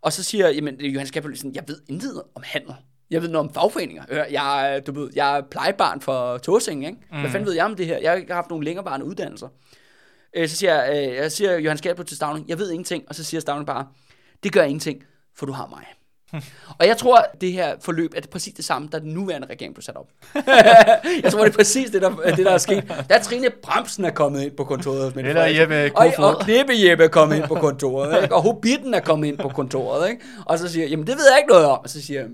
[0.00, 2.74] Og så siger jamen, Johannes sådan, jeg ved intet om handel.
[3.10, 4.04] Jeg ved noget om fagforeninger.
[4.30, 6.98] Jeg, du ved, jeg er plejebarn for Tåsing, ikke?
[7.20, 7.98] Hvad fanden ved jeg om det her?
[7.98, 9.48] Jeg har ikke haft nogen længerevarende uddannelser.
[10.36, 13.04] Øh, så siger, jeg, øh, jeg siger Johannes Kjærby til Stavning, jeg ved ingenting.
[13.08, 13.86] Og så siger Stavning bare,
[14.42, 15.02] det gør ingenting,
[15.36, 15.84] for du har mig.
[16.78, 19.46] Og jeg tror, at det her forløb er det præcis det samme, da den nuværende
[19.50, 20.06] regering blev sat op.
[21.24, 22.92] jeg tror, det er præcis det, der, det, der er sket.
[23.10, 25.44] Da Trine Bremsen er kommet ind på kontoret Mette Eller.
[25.46, 26.24] Jeppe og, Kofod.
[26.24, 28.34] og Knippe Jeppe er kommet ind på kontoret, ikke?
[28.34, 30.08] og Hobbiten er kommet ind på kontoret.
[30.10, 30.22] Ikke?
[30.46, 31.78] Og så siger jeg, jamen det ved jeg ikke noget om.
[31.84, 32.24] Og så siger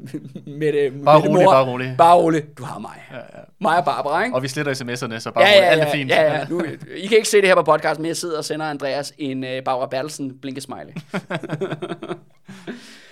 [0.47, 1.95] Mette, Bare Mette rolig, mor, bare rolig.
[1.99, 3.03] Bare rolig, du har mig.
[3.11, 3.23] Ja, ja.
[3.61, 4.37] Mig og Barbara, ikke?
[4.37, 6.11] Og vi sletter sms'erne, så bare Ja, ja, alt ja, er fint.
[6.11, 6.45] ja, ja.
[6.51, 6.63] Nu,
[6.97, 9.45] I kan ikke se det her på podcast, men jeg sidder og sender Andreas en
[9.45, 10.93] uh, Barbara Bertelsen blinkesmiley.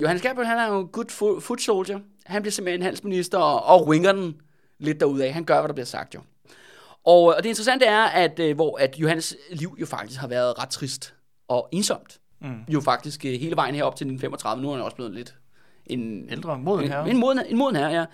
[0.00, 1.98] Johannes Gerbøl, han er jo good fo- foot soldier.
[2.26, 4.34] Han bliver simpelthen handelsminister og, og winger den
[4.78, 5.32] lidt derudaf.
[5.32, 6.20] Han gør, hvad der bliver sagt jo.
[7.04, 10.58] Og, og det interessante er, at, øh, hvor, at Johannes liv jo faktisk har været
[10.58, 11.14] ret trist
[11.48, 12.20] og ensomt.
[12.40, 12.54] Mm.
[12.68, 14.62] Jo faktisk øh, hele vejen herop til 1935.
[14.62, 15.34] Nu er han også blevet lidt
[15.86, 16.28] en...
[16.30, 17.04] Ældre, moden herre.
[17.04, 18.04] En, en, moden, en moden herre, ja.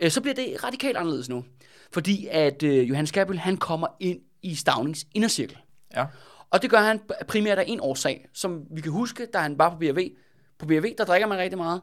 [0.00, 1.44] Øh, så bliver det radikalt anderledes nu.
[1.92, 5.58] Fordi at øh, Johannes Skabel, han kommer ind i Stavnings indercirkel.
[5.96, 6.06] Ja.
[6.50, 9.70] Og det gør han primært af en årsag, som vi kan huske, da han var
[9.70, 10.10] på BRV.
[10.58, 11.80] På BRV, der drikker man rigtig meget.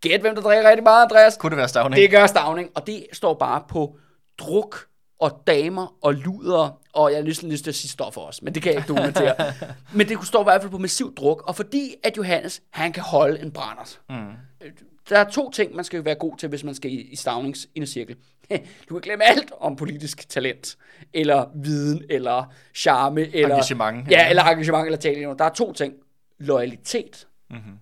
[0.00, 1.36] Gæt, hvem der drikker rigtig meget, Andreas?
[1.36, 2.02] Kunne det være stavning?
[2.02, 3.96] Det gør Stavning, og det står bare på
[4.38, 4.86] druk
[5.20, 8.54] og damer og luder, og jeg har lyst, lyst til at sige stoffer også, men
[8.54, 9.34] det kan jeg ikke dokumentere.
[9.96, 12.92] men det kunne stå i hvert fald på massiv druk, og fordi at Johannes, han
[12.92, 14.00] kan holde en brændert.
[14.10, 14.16] Mm.
[15.08, 17.68] Der er to ting, man skal være god til, hvis man skal i, i Stavnings
[17.74, 18.16] indercirkel.
[18.88, 20.76] Du kan glemme alt om politisk talent,
[21.14, 23.54] eller viden, eller charme, eller...
[23.54, 24.28] Engagement, Ja, ja.
[24.28, 25.34] eller engagement, eller tale.
[25.38, 25.94] Der er to ting.
[26.38, 27.78] Loyalitet, mm-hmm.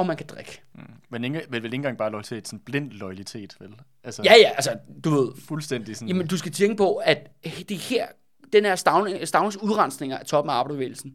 [0.00, 0.62] Og man kan drikke.
[1.08, 3.74] Men ikke, vel, vel ikke engang bare loyalitet, sådan blind loyalitet, vel?
[4.04, 6.08] Altså, Ja, ja, altså, du ved, fuldstændig sådan...
[6.08, 7.30] Jamen, du skal tænke på, at
[7.68, 8.06] det her,
[8.52, 11.14] den her stavning, stavnings udrensninger af toppen af arbejderbevægelsen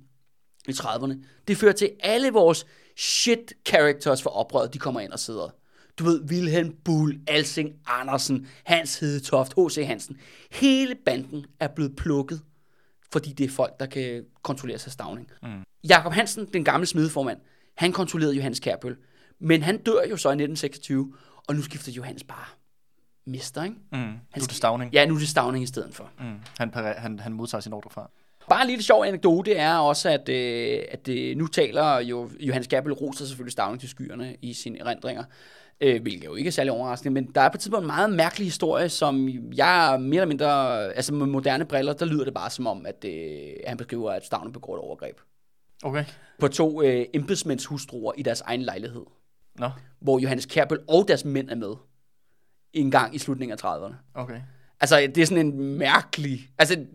[0.68, 1.14] i 30'erne,
[1.48, 2.66] det fører til, alle vores
[2.98, 5.50] shit characters for oprøret, de kommer ind og sidder.
[6.00, 9.86] Du ved, Wilhelm Buhl, Alsing Andersen, Hans Hedetoft, H.C.
[9.86, 10.18] Hansen.
[10.52, 12.42] Hele banden er blevet plukket,
[13.12, 15.28] fordi det er folk, der kan kontrollere sig stavning.
[15.44, 15.64] Mm.
[15.90, 17.38] Jakob Hansen, den gamle smedeformand,
[17.76, 18.96] han kontrollerede Johannes Kærbøl.
[19.40, 21.14] Men han dør jo så i 1926,
[21.48, 22.46] og nu skifter Johannes bare
[23.26, 23.76] mester, ikke?
[23.92, 23.98] Mm.
[23.98, 24.94] Nu er det stavning.
[24.94, 26.10] Ja, nu er det Stavning i stedet for.
[26.20, 26.40] Mm.
[26.58, 28.10] Han, han, han modtager sin ordre fra.
[28.50, 32.68] Bare en lille sjov anekdote er også, at, øh, at øh, nu taler jo Johannes
[32.68, 35.24] Gabriel roser selvfølgelig Stavning til skyerne i sine erindringer,
[35.82, 38.10] øh, hvilket jo ikke er særlig overraskende, men der er på et tidspunkt en meget
[38.10, 42.34] mærkelig historie, som jeg er mere eller mindre, altså med moderne briller, der lyder det
[42.34, 45.18] bare som om, at øh, han beskriver, at Stavning begår et overgreb
[45.86, 46.06] Okay.
[46.40, 49.06] på to øh, embedsmænds hustruer i deres egen lejlighed,
[49.56, 49.70] Nå,
[50.00, 51.76] hvor Johannes Kærbøl og deres mænd er med
[52.74, 53.94] en gang i slutningen af 30'erne.
[54.14, 54.42] okay.
[54.80, 56.50] Altså, det er sådan en mærkelig...
[56.58, 56.86] Altså,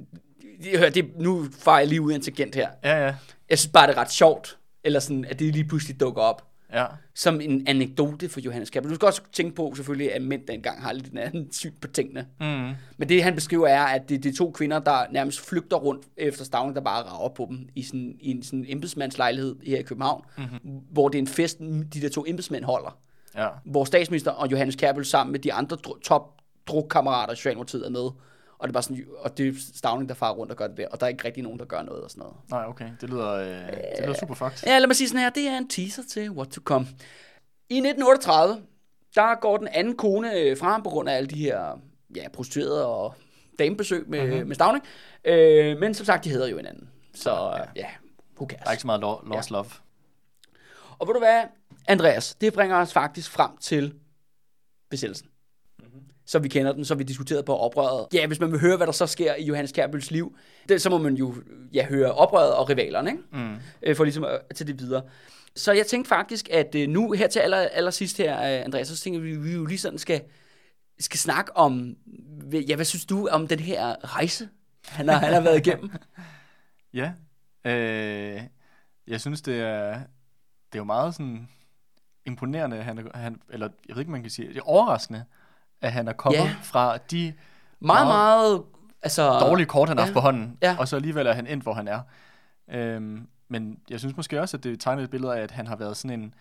[0.62, 2.70] det, det, nu farer jeg lige ud tangent her.
[2.84, 3.14] Ja, ja.
[3.50, 6.49] Jeg synes bare, det er ret sjovt, eller sådan, at det lige pludselig dukker op
[6.72, 6.86] Ja.
[7.14, 8.82] som en anekdote for Johannes Kjær.
[8.82, 11.88] Du skal også tænke på, selvfølgelig, at mænd dengang har lidt en anden syn på
[11.88, 12.26] tingene.
[12.40, 12.70] Mm.
[12.96, 16.06] Men det, han beskriver, er, at det, det er to kvinder, der nærmest flygter rundt
[16.16, 19.82] efter Stavning, der bare rager på dem i, sådan, i en sådan embedsmandslejlighed her i
[19.82, 20.80] København, mm-hmm.
[20.90, 22.98] hvor det er en fest, de der to embedsmænd holder.
[23.36, 23.48] Ja.
[23.64, 27.90] Hvor statsminister og Johannes Kjærbøl sammen med de andre dr- top drukkammerater i Socialdemokratiet er
[27.90, 28.10] med.
[28.60, 30.76] Og det er bare sådan, og det er Stavning, der farer rundt og gør det
[30.76, 32.36] der, og der er ikke rigtig nogen, der gør noget og sådan noget.
[32.50, 32.90] Nej, okay.
[33.00, 34.58] Det lyder, øh, det lyder super fucked.
[34.66, 36.86] Ja, lad mig sige sådan her, det er en teaser til what to come.
[37.68, 38.62] I 1938,
[39.14, 41.80] der går den anden kone øh, fra ham på grund af alle de her
[42.16, 43.14] ja, prostituerede og
[43.58, 44.30] damebesøg med, Mhm.
[44.32, 44.46] mm-hmm.
[44.48, 44.84] med Stavning.
[45.24, 46.88] Øh, men som sagt, de hedder jo hinanden.
[47.14, 47.86] Så ja, ja
[48.36, 48.60] who cares.
[48.62, 49.66] Der er ikke så meget lo- lost love.
[50.98, 51.42] Og ved du hvad,
[51.88, 53.94] Andreas, det bringer os faktisk frem til
[54.90, 55.28] besættelsen.
[56.30, 58.06] Så vi kender den, så vi diskuterede på oprøret.
[58.14, 60.36] Ja, hvis man vil høre, hvad der så sker i Johannes Kjærbøls liv,
[60.68, 61.34] det, så må man jo
[61.72, 63.22] ja, høre oprøret og rivalerne, ikke?
[63.32, 63.56] Mm.
[63.82, 65.02] øh, for ligesom at tage det videre.
[65.56, 68.88] Så jeg tænkte faktisk, at øh, nu her til aller, aller sidst her, øh, Andreas,
[68.88, 70.22] så tænker vi, at vi jo lige sådan skal,
[70.98, 71.96] skal snakke om,
[72.52, 74.48] ja, hvad synes du om den her rejse,
[74.86, 75.90] han har, han har været igennem?
[76.94, 77.12] Ja.
[77.64, 78.42] Øh,
[79.06, 79.92] jeg synes, det er,
[80.72, 81.48] det er jo meget sådan
[82.26, 85.24] imponerende, han, han, eller jeg ved ikke, man kan sige, det er overraskende,
[85.80, 86.54] at han er kommet Ja.
[86.62, 87.32] fra de
[87.80, 88.62] Meget, Meget
[89.02, 89.38] altså...
[89.38, 90.06] dårlige kort, han har ja.
[90.06, 90.76] haft på hånden, Ja.
[90.78, 92.00] og så alligevel er han endt, hvor han er.
[92.70, 95.76] Øhm, men jeg synes måske også, at det tegner et billede af, at han har
[95.76, 96.34] været sådan en...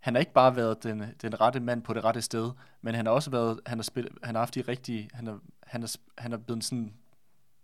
[0.00, 2.50] Han har ikke bare været den, den rette mand på det rette sted,
[2.82, 3.60] men han har også været...
[3.66, 5.10] Han har, spillet, han har haft de rigtige...
[5.14, 6.92] Han har, han har, sp- han har blevet sådan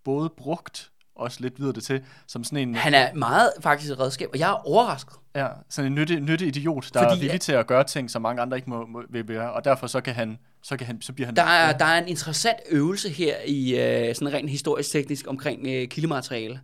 [0.04, 4.00] både brugt, også lidt videre det til, som sådan en, Han er meget faktisk et
[4.00, 5.14] redskab, og jeg er overrasket.
[5.34, 8.22] ja, sådan en nyttig, nyttig idiot, der Fordi- er villig til at gøre ting, som
[8.22, 11.02] mange andre ikke må, må, vil være, og derfor så kan han, så, kan han,
[11.02, 11.36] så bliver han...
[11.36, 15.66] Der er, der er en interessant øvelse her i øh, sådan rent historisk teknisk omkring
[15.66, 16.60] øh, kildemateriale,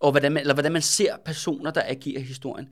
[0.00, 2.68] og hvordan man, eller hvordan man ser personer, der agerer i historien.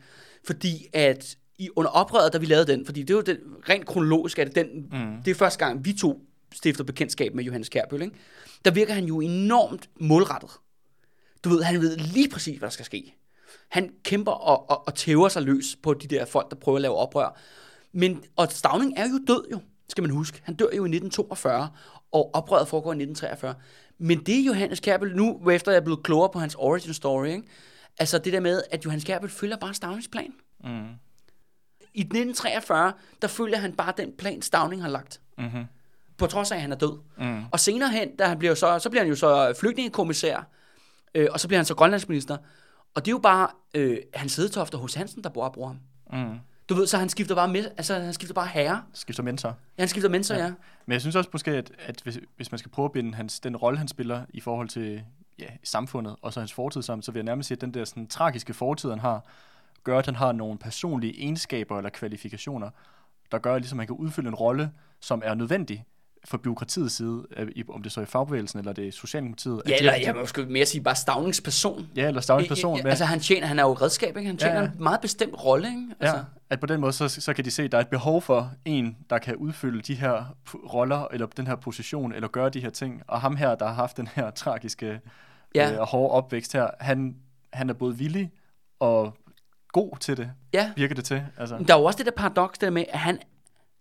[0.47, 3.37] Fordi at i, under oprøret, da vi lavede den, fordi det er jo den,
[3.69, 5.23] rent kronologisk, er det, den, mm.
[5.25, 6.21] det er første gang, vi to
[6.55, 8.15] stifter bekendtskab med Johannes Kjærbøl, ikke?
[8.65, 10.51] der virker han jo enormt målrettet.
[11.47, 13.15] Du ved, han ved lige præcis, hvad der skal ske.
[13.69, 16.83] Han kæmper og, og, og tæver sig løs på de der folk, der prøver at
[16.83, 17.39] lave oprør.
[17.93, 20.41] Men, og Stavning er jo død jo, skal man huske.
[20.45, 21.69] Han dør jo i 1942,
[22.13, 23.55] og oprøret foregår i 1943.
[23.99, 27.27] Men det er Johannes Kjærbøl, nu efter jeg er blevet klogere på hans origin story,
[27.27, 27.43] ikke?
[27.99, 30.33] altså det der med, at Johannes Kjærbøl følger bare Stavnings plan.
[30.65, 30.89] Mm.
[31.95, 32.93] I 1943,
[33.23, 35.21] der følger han bare den plan, Stavning har lagt.
[35.39, 35.65] Mm-hmm.
[36.19, 36.99] På trods af, at han er død.
[37.19, 37.45] Mm.
[37.53, 40.49] Og senere hen, da han bliver så, så bliver han jo så flygtningekommissær,
[41.17, 42.37] øh, og så bliver han så grønlandsminister.
[42.95, 45.79] Og det er jo bare øh, hans hedetofter hos Hansen, der bor og bruger ham.
[46.27, 46.39] Mm.
[46.69, 48.83] Du ved, så han skifter bare med, altså han skifter bare herre.
[48.93, 49.49] Skifter mentor.
[49.49, 50.45] Ja, han skifter mentor, ja.
[50.45, 50.53] Ja.
[50.87, 53.41] Men jeg synes også måske, at, at hvis, hvis man skal prøve at binde hans,
[53.41, 55.03] den rolle, han spiller i forhold til
[55.39, 57.85] ja, samfundet, og så hans fortid sammen, så vil jeg nærmest sige, at den der
[57.85, 59.25] sådan, tragiske fortid, han har,
[59.85, 62.71] gør, at han har nogle personlige egenskaber eller kvalifikationer,
[63.33, 65.85] der gør, at ligesom, han kan udfylde en rolle, som er nødvendig
[66.25, 67.27] for byråkratiets side,
[67.69, 69.63] om det så er i fagbevægelsen eller det er Socialdemokratiet.
[69.65, 71.87] at Ja, eller jeg må måske mere sige bare stavningsperson.
[71.97, 72.77] ja, eller stavns person.
[72.77, 74.27] Ja, med- Altså han tjener, han er jo redskab, ikke?
[74.27, 74.73] Han tjener Ja, ja, ja.
[74.77, 75.83] en meget bestemt rolle, ikke?
[76.01, 77.89] Altså, Ja, at på den måde, så, så kan de se, at der er et
[77.89, 80.37] behov for en, der kan udfylde de her
[80.75, 83.03] roller, eller den her position, eller gøre de her ting.
[83.09, 85.01] Og ham her, der har haft den her tragiske
[85.55, 85.73] Ja.
[85.73, 87.17] øh, og hårde opvækst her, han,
[87.53, 88.33] han er både villig
[88.81, 89.17] og
[89.73, 90.73] god til det, ja.
[90.77, 91.23] virker det til.
[91.39, 93.19] Altså, Der er jo også det der paradoks der med, at han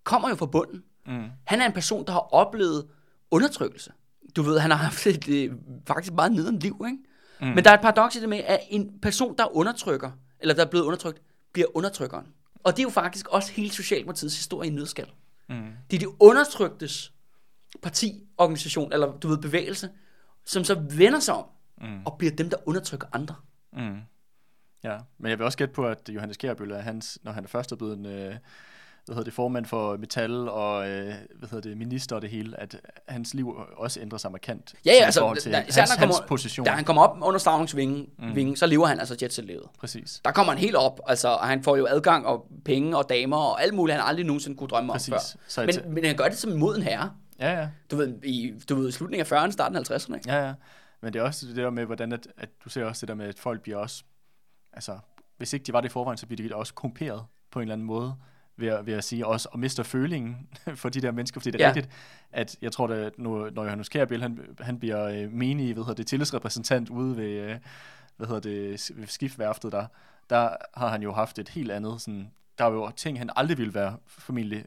[0.03, 0.83] kommer jo fra bunden.
[1.05, 2.87] Mm, Han er en person, der har oplevet
[3.31, 3.91] undertrykkelse.
[4.35, 5.53] Du ved, han har haft et øh,
[5.87, 6.97] faktisk meget nederen liv, ikke?
[7.41, 7.47] Mm.
[7.47, 10.65] Men der er et paradoks i det med, at en person, der undertrykker, eller der
[10.65, 11.21] er blevet undertrykt,
[11.53, 12.25] bliver undertrykkeren.
[12.63, 15.07] Og det er jo faktisk også hele Socialdemokratiets historie i nødskal.
[15.49, 15.55] mm,
[15.91, 17.13] Det er de undertryktes
[17.81, 19.89] parti, organisation, eller du ved, bevægelse,
[20.45, 21.45] som så vender sig om,
[21.81, 22.05] mm.
[22.05, 23.35] og bliver dem, der undertrykker andre.
[23.73, 23.99] mm.
[24.83, 27.47] Ja, men jeg vil også gætte på, at Johannes Kjærbøl er hans, når han er
[27.47, 28.35] først er blevet en, øh,
[29.05, 32.59] hvad hedder det, formand for Metal og øh, hvad hedder det, minister og det hele,
[32.59, 35.99] at hans liv også ændrer sig markant Ja, ja, altså, til da, hans, han hans
[35.99, 36.65] kommer, position.
[36.65, 38.35] da han kommer op under stavningsvingen, mm.
[38.35, 39.63] vingen, så lever han altså jetset-livet.
[39.79, 40.21] Præcis.
[40.25, 43.37] Der kommer han helt op, altså, og han får jo adgang og penge og damer
[43.37, 45.13] og alt muligt, han aldrig nogensinde kunne drømme Præcis.
[45.13, 45.67] om Så før.
[45.71, 47.11] tæ- Men, men han gør det som en moden herre.
[47.39, 47.67] Ja, ja.
[47.91, 50.15] Du ved, i du ved, slutningen af 40'erne, starten af 50'erne.
[50.15, 50.31] Ikke?
[50.31, 50.53] Ja, ja.
[51.01, 53.15] Men det er også det der med, hvordan at, at du ser også det der
[53.15, 54.03] med, at folk bliver også,
[54.73, 54.97] altså,
[55.37, 57.73] hvis ikke de var det i forvejen, så bliver de også komperet på en eller
[57.73, 58.15] anden måde,
[58.57, 61.61] ved at, ved at sige også, og mister følingen for de der mennesker, fordi det
[61.61, 61.73] er Ja.
[61.73, 61.89] rigtigt,
[62.31, 65.93] at jeg tror, at når, når Johannes Kjærbiel, han, han bliver øh, menig, hvad hedder
[65.95, 67.55] det, tillidsrepræsentant ude ved, øh,
[68.17, 69.85] hvad hedder det, ved skiftværftet der,
[70.29, 73.57] der har han jo haft et helt andet, sådan, der er jo ting, han aldrig
[73.57, 74.65] ville være formentlig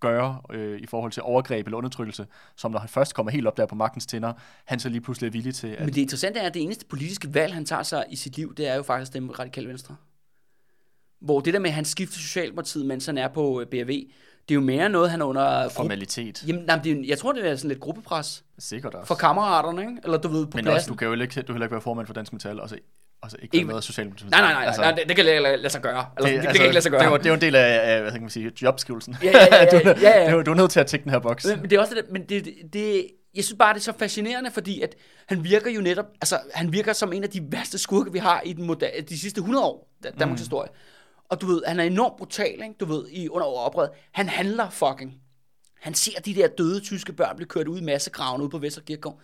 [0.00, 2.26] gøre øh, i forhold til overgreb eller undertrykkelse,
[2.56, 4.32] som når han først kommer helt op der på magtens tænder,
[4.64, 5.80] han så lige pludselig er villig til at...
[5.84, 8.54] Men det interessante er, at det eneste politiske valg, han tager sig i sit liv,
[8.54, 9.96] det er jo faktisk dem radikale venstre.
[11.20, 13.88] Hvor det der med, at han skifter Socialdemokratiet, mens han er på øh, BRV,
[14.48, 15.62] det er jo mere noget, han er under...
[15.62, 16.44] gruppe- formalitet.
[16.46, 19.06] Jamen, nej, det er, jeg tror, det er sådan lidt gruppepres Sikkert også.
[19.06, 19.92] for kammeraterne, ikke?
[20.04, 20.76] Eller du ved, på Men pladsen.
[20.76, 22.76] også, du kan jo ikke, du heller ikke være formand for Dansk Metal, og så,
[23.22, 24.30] og så ikke være med Socialdemokratiet.
[24.30, 26.06] Nej, nej, nej, altså, nej, det, det kan lade, lade, lade sig gøre.
[26.16, 27.00] Eller, det, det, det kan ikke lade sig gøre.
[27.00, 29.16] Det er, jo, det er jo en del af, hvad kan man sige, jobskrivelsen.
[29.22, 30.32] Ja, ja, ja, ja, ja, ja.
[30.32, 31.46] Du, du er nødt til at tække den her boks.
[31.46, 33.92] Men, men det er også det, men det, det, jeg synes bare, det er så
[33.98, 34.94] fascinerende, fordi at
[35.26, 38.40] han virker jo netop, altså han virker som en af de værste skurke, vi har
[38.44, 40.42] i den moderne, de sidste 100 år, Danmarks mm.
[40.42, 40.68] historie.
[41.28, 42.74] Og du ved, han er enormt brutal, ikke?
[42.80, 43.90] du ved, i under oprøret.
[44.12, 45.20] Han handler fucking.
[45.80, 49.20] Han ser de der døde tyske børn blive kørt ud i massegravene ude på Vesterkirkegård.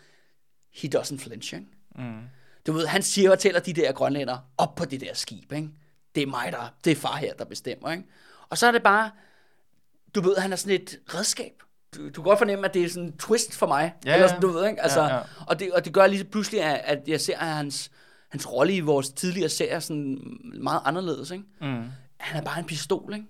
[0.70, 1.66] He doesn't flinch, ikke?
[1.96, 2.20] Mm.
[2.66, 5.68] Du ved, han siger og tæller de der grønlænder op på det der skib, ikke?
[6.14, 8.04] Det er mig, der, det er far her, der bestemmer, ikke?
[8.48, 9.10] Og så er det bare,
[10.14, 11.52] du ved, han er sådan et redskab.
[11.96, 13.94] Du, du kan godt fornemme, at det er sådan en twist for mig.
[14.04, 14.82] Ja, Eller sådan, du ved, ikke?
[14.82, 15.20] Altså, Ja, ja.
[15.46, 17.90] Og, det, og det gør lige pludselig, at, at jeg ser, at hans,
[18.32, 20.18] hans rolle i vores tidligere serier sådan
[20.54, 21.44] meget anderledes, ikke?
[21.60, 21.82] Mm.
[22.16, 23.26] Han er bare en pistol, ikke?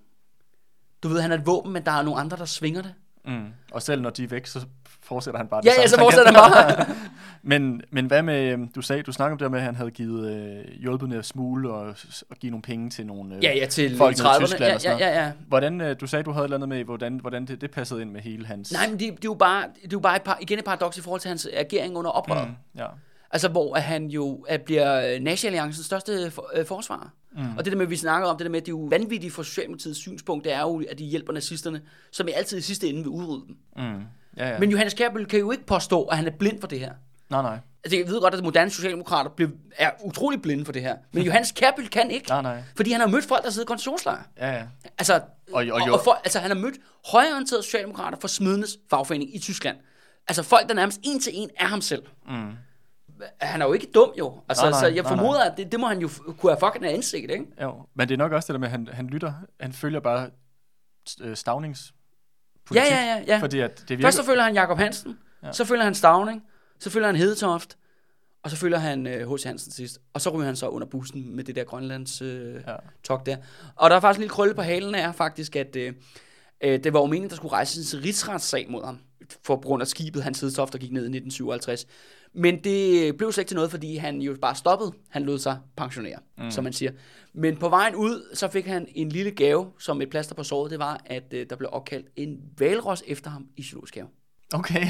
[1.03, 2.95] Du ved, han er et våben, men der er nogle andre, der svinger det.
[3.25, 3.47] Mm.
[3.73, 4.61] Og selv når de er væk, så
[5.03, 6.87] fortsætter han bare Ja, det ja, så fortsætter han bare.
[7.43, 9.91] men, men hvad med, øhm, du sagde, du snakkede om det med, at han havde
[9.91, 11.95] givet øh, hjulpet med at smule og,
[12.31, 14.47] og give nogle penge til nogle øh, Ja, ja, til folk i nede i 30'erne.
[14.47, 15.33] Tyskland Ja, og sådan ja, ja, ja.
[15.49, 18.03] Hvordan, øh, du sagde, du havde et eller andet med, hvordan, hvordan det, det passede
[18.03, 18.73] ind med hele hans...
[18.73, 20.65] Nej, men det, det er jo bare, det er jo bare et par, igen et
[20.65, 22.49] paradoks i forhold til hans agering under oprøret.
[22.49, 22.87] Mm, ja.
[23.33, 27.09] Altså, hvor han jo at bliver Nazi-alliancens største for, øh, forsvarer.
[27.37, 27.57] Mm.
[27.59, 28.85] Og det der med, at vi snakker om, det der med, at det er jo
[28.91, 31.81] vanvittigt for Socialdemokratiets synspunkt, det er jo, at de hjælper nazisterne,
[32.13, 33.57] som i altid i sidste ende vil udrydde dem.
[33.77, 34.03] Mm,
[34.37, 34.59] ja, ja.
[34.59, 36.93] Men Johannes Kjærbøl kan jo ikke påstå, at han er blind for det her.
[37.31, 37.59] nej, nej.
[37.85, 40.97] Altså, jeg ved godt, at moderne socialdemokrater bliver, er utrolig blinde for det her.
[41.13, 42.29] Men Johannes Kjærbøl kan ikke.
[42.29, 42.63] Nej, nej.
[42.77, 44.23] Fordi han har mødt folk, der sidder i koncentrationslejre.
[44.39, 44.63] Ja, ja.
[44.99, 45.23] Altså, og,
[45.53, 46.75] Og- og og for, altså, han har mødt
[47.13, 49.77] højreorienterede socialdemokrater fra Smidenes fagforening i Tyskland.
[50.29, 52.03] Altså folk, der nærmest en til en er ham selv.
[52.29, 52.51] Mm.
[53.41, 54.41] Han er jo ikke dum jo.
[54.49, 56.09] Altså, Nej, nej, så jeg nej, formoder, at det, det må han jo
[56.39, 57.47] kunne have fucking have indset, ikke?
[57.63, 60.01] Jo, men det er nok også det der med, at han, han lytter, han følger
[60.01, 60.31] bare
[61.21, 61.95] øh, stavnings
[62.75, 63.39] Ja, ja, ja, ja.
[63.39, 64.03] Fordi at det virker...
[64.05, 65.53] Først så følger han Jakob Hansen, ja.
[65.53, 66.43] så følger han Stavning,
[66.79, 67.77] så følger han Hedetoft,
[68.43, 69.45] og så følger han H.C.
[69.45, 69.99] Hansen sidst.
[70.15, 72.77] Og så ryger han så under bussen med det der Grønlands øh, ja.
[73.05, 73.37] Talk der.
[73.77, 75.93] Og der er faktisk en lille krølle på halen er faktisk, at øh,
[76.65, 78.99] øh, det var jo meningen, der skulle rejses en rigsretssag mod ham,
[79.45, 81.87] for grund af skibet, hans Hedetoft, der gik ned i 1957.
[82.35, 84.93] Men det blev slet ikke til noget, fordi han jo bare stoppede.
[85.09, 86.51] Han lod sig pensionere, mm.
[86.51, 86.91] som man siger.
[87.33, 90.71] Men på vejen ud, så fik han en lille gave, som et plaster på såret.
[90.71, 94.09] Det var, at øh, der blev opkaldt en valros efter ham i zoologisk have.
[94.55, 94.87] Okay.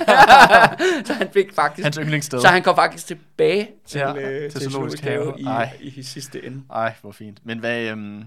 [1.07, 1.85] så han fik faktisk...
[1.85, 2.41] Hans yndlingssted.
[2.41, 5.41] Så han kom faktisk tilbage til, Ja, øh, til til, zoologisk have have.
[5.41, 5.79] i, Ej.
[5.81, 6.63] i sidste ende.
[6.71, 7.47] Ej, hvor fint.
[7.47, 8.25] Men hvad, øhm,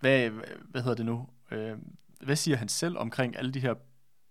[0.00, 0.30] hvad,
[0.70, 1.26] hvad hedder det nu?
[1.52, 1.72] Øh,
[2.20, 3.74] hvad siger han selv omkring alle de her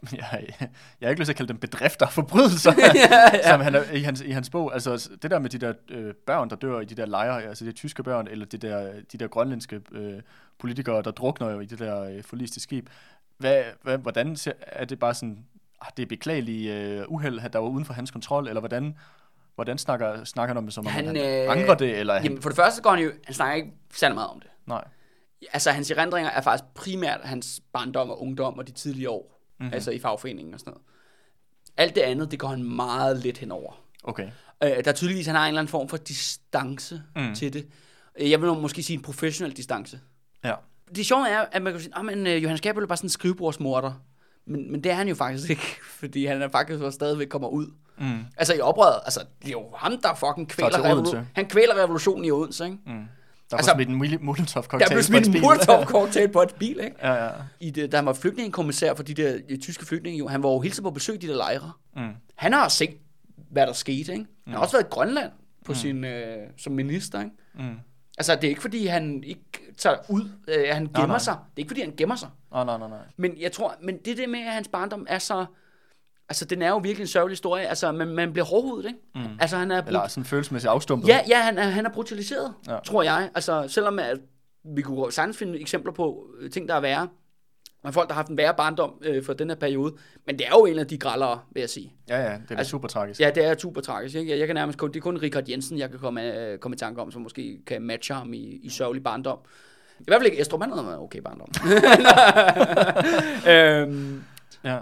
[0.12, 0.70] jeg, jeg
[1.02, 2.92] har ikke lyst til at kalde dem bedrifter, forbrydelser, ja,
[3.34, 3.52] ja.
[3.52, 4.74] som han er, i, hans, i hans bog.
[4.74, 7.66] Altså det der med de der øh, børn, der dør i de der lejre, altså
[7.66, 10.22] de tyske børn, eller de der, de der grønlandske øh,
[10.60, 12.90] politikere, der drukner jo i det der øh, forliste skib.
[13.38, 15.46] Hvad, hvad, hvordan ser, er det bare sådan,
[15.82, 18.98] ah, det er beklagelige øh, uheld, der var uden for hans kontrol, eller hvordan,
[19.56, 21.98] hvordan snakker, snakker han om det, som om han, han øh, angrer det?
[22.00, 24.50] Eller jamen, for det første går han jo, han snakker ikke særlig meget om det.
[24.66, 24.84] Nej.
[25.54, 29.34] Altså hans erindringer er faktisk primært hans barndom og ungdom og de tidlige år
[29.64, 29.74] mm-hmm.
[29.74, 30.84] altså i fagforeningen og sådan noget.
[31.78, 33.84] Alt det andet, det går han meget lidt henover.
[34.04, 34.28] Okay.
[34.64, 37.36] Øh, der er tydeligvis, han har en eller anden form for distance mm.
[37.36, 37.68] til det.
[38.20, 40.00] Øh, jeg vil måske sige en professionel distance.
[40.44, 40.54] Ja.
[40.96, 43.06] Det sjove er, at man kan sige, at oh, uh, Johannes Gabriel er bare sådan
[43.06, 43.94] en skrivebordsmorder.
[44.46, 47.68] Men, men det er han jo faktisk ikke, fordi han er faktisk stadigvæk kommer ud.
[47.98, 48.26] Mm.
[48.38, 52.26] Altså i oprøret, altså det er jo ham, der fucking kvæler, revolu- han kvæler revolutionen
[52.26, 52.78] i Odense, ikke?
[52.86, 53.06] Mm.
[53.54, 56.96] Der altså, blev smidt en Molotov-cocktail Der blev smidt en Molotov-cocktail på et bil, ikke?
[57.02, 57.30] Ja, ja.
[57.60, 60.28] I det, der var flygtningekommissær for de der de tyske flygtninge, jo.
[60.28, 61.72] han var jo hele tiden på besøg i de der lejre.
[61.96, 62.10] Mm.
[62.36, 62.98] Han har set,
[63.52, 64.14] hvad der skete, ikke?
[64.14, 64.54] Han mm.
[64.54, 65.32] har også været i Grønland
[65.66, 65.76] på mm.
[65.76, 67.32] sin, øh, som minister, ikke?
[67.56, 67.76] Mm.
[68.18, 69.44] Altså, det er ikke fordi, han ikke
[69.78, 71.18] tager ud, øh, han gemmer nej, nej.
[71.18, 71.34] sig.
[71.34, 72.30] Det er ikke fordi, han gemmer sig.
[72.52, 73.00] Nej, nej, nej, nej.
[73.18, 75.46] Men jeg tror, men det det med, at hans barndom er så
[76.30, 77.68] Altså, den er jo virkelig en sørgelig historie.
[77.68, 79.00] Altså, man, man bliver hårdhudet, ikke?
[79.16, 79.38] Mm.
[79.40, 79.82] Altså, han er...
[79.82, 81.08] Brut- Eller sådan følelsesmæssigt afstumpet.
[81.08, 82.78] Ja, ja, han er, han er brutaliseret, ja.
[82.86, 83.30] tror jeg.
[83.36, 84.18] Altså, selvom at
[84.76, 87.08] vi kunne sagtens finde eksempler på øh, ting, der er værre.
[87.84, 89.96] Men folk, der har haft en værre barndom øh, for den her periode.
[90.26, 91.94] Men det er jo en af de grallere, vil jeg sige.
[92.10, 93.20] Ja, ja, det er altså, super tragisk.
[93.20, 94.16] Ja, det er super tragisk.
[94.16, 94.32] Ikke?
[94.32, 96.76] Jeg, jeg kan nærmest kun, det er kun Richard Jensen, jeg kan komme, øh, komme
[96.76, 99.38] i tanke om, som måske kan matche ham i, i sørgelig barndom.
[100.00, 101.48] I hvert fald ikke Estrup, han havde okay barndom.
[103.54, 104.24] øhm,
[104.64, 104.78] ja.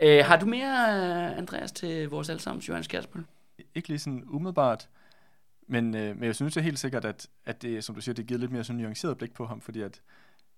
[0.00, 3.24] Øh, har du mere, Andreas, til vores allesammens Johannes Kjærsbøl?
[3.74, 4.88] Ikke lige sådan umiddelbart,
[5.66, 8.14] men, øh, men jeg synes det er helt sikkert, at, at det, som du siger,
[8.14, 10.00] det giver lidt mere sådan nuanceret blik på ham, fordi at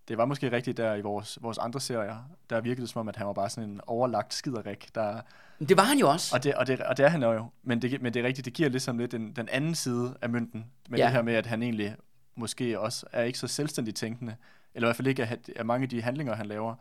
[0.09, 3.09] det var måske rigtigt der i vores, vores andre serier, der virkede det som om,
[3.09, 5.21] at han var bare sådan en overlagt skiderik, der...
[5.59, 6.37] Det var han jo også.
[6.37, 8.45] Og det, og det, og det er han jo, men det, men det er rigtigt,
[8.45, 11.05] det giver ligesom lidt den, den anden side af mønten, med ja.
[11.05, 11.97] det her med, at han egentlig
[12.35, 14.37] måske også er ikke så selvstændigt tænkende,
[14.75, 16.75] eller i hvert fald ikke, at, at mange af de handlinger, han laver,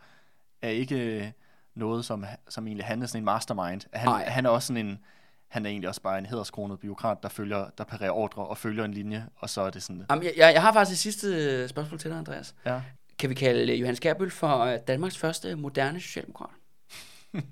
[0.62, 1.34] er ikke
[1.78, 3.82] noget, som, som egentlig han er sådan en mastermind.
[3.94, 5.00] Han, han er også sådan en,
[5.48, 8.86] han er egentlig også bare en hederskronet byråkrat, der følger, der parerer ordre og følger
[8.86, 10.06] en linje, og så er det sådan...
[10.10, 12.56] Jamen, jeg, jeg har faktisk et sidste øh, spørgsmål til dig, Andreas.
[12.66, 12.82] Ja.
[13.20, 16.50] Kan vi kalde Johannes Kærbøl for øh, Danmarks første moderne socialdemokrat?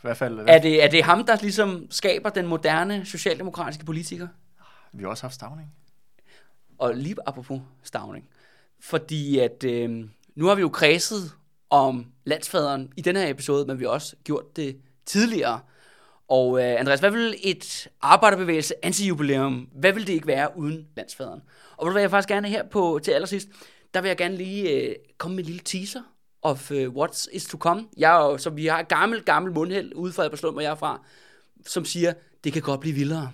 [0.00, 0.38] I hvert fald...
[0.48, 4.28] Er det, er det ham, der ligesom skaber den moderne socialdemokratiske politiker?
[4.92, 5.74] Vi har også haft Stavning.
[6.78, 8.28] Og lige apropos Stavning.
[8.80, 11.32] Fordi at øh, nu har vi jo kredset
[11.70, 15.60] om landsfaderen i den her episode, men vi har også gjort det tidligere.
[16.28, 21.40] Og øh, Andreas, hvad vil et arbejderbevægelse antijubilæum, hvad vil det ikke være uden landsfaderen?
[21.76, 23.48] Og hvad vil jeg faktisk gerne her på til allersidst,
[23.94, 26.02] der vil jeg gerne lige øh, komme med en lille teaser
[26.42, 27.86] of uh, what's is to come.
[27.96, 30.70] Jeg er jo, så vi har et gammelt, gammelt mundhæld ude fra Albertslund, hvor jeg
[30.70, 31.00] er fra,
[31.66, 32.12] som siger,
[32.44, 33.30] det kan godt blive vildere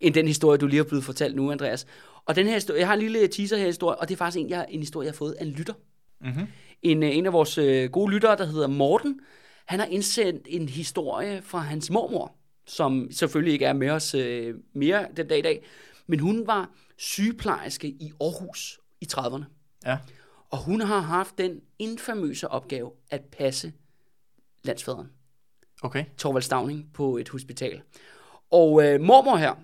[0.00, 1.86] end den historie, du lige har blevet fortalt nu, Andreas.
[2.24, 4.40] Og den her historie, jeg har en lille teaser her historie, og det er faktisk
[4.40, 5.74] en, jeg, en historie, jeg har fået af en lytter.
[6.20, 6.46] Mm-hmm.
[6.84, 9.20] En, øh, en af vores øh, gode lyttere, der hedder Morten,
[9.66, 14.54] han har indsendt en historie fra hans mormor, som selvfølgelig ikke er med os øh,
[14.72, 15.64] mere den dag i dag,
[16.06, 19.44] men hun var sygeplejerske i Aarhus i 30'erne.
[19.86, 19.98] Ja.
[20.50, 23.72] Og hun har haft den infamøse opgave at passe
[24.64, 25.08] landsfaderen.
[25.82, 26.04] Okay.
[26.18, 27.82] Torvald Stavning på et hospital.
[28.50, 29.54] Og øh, mormor her,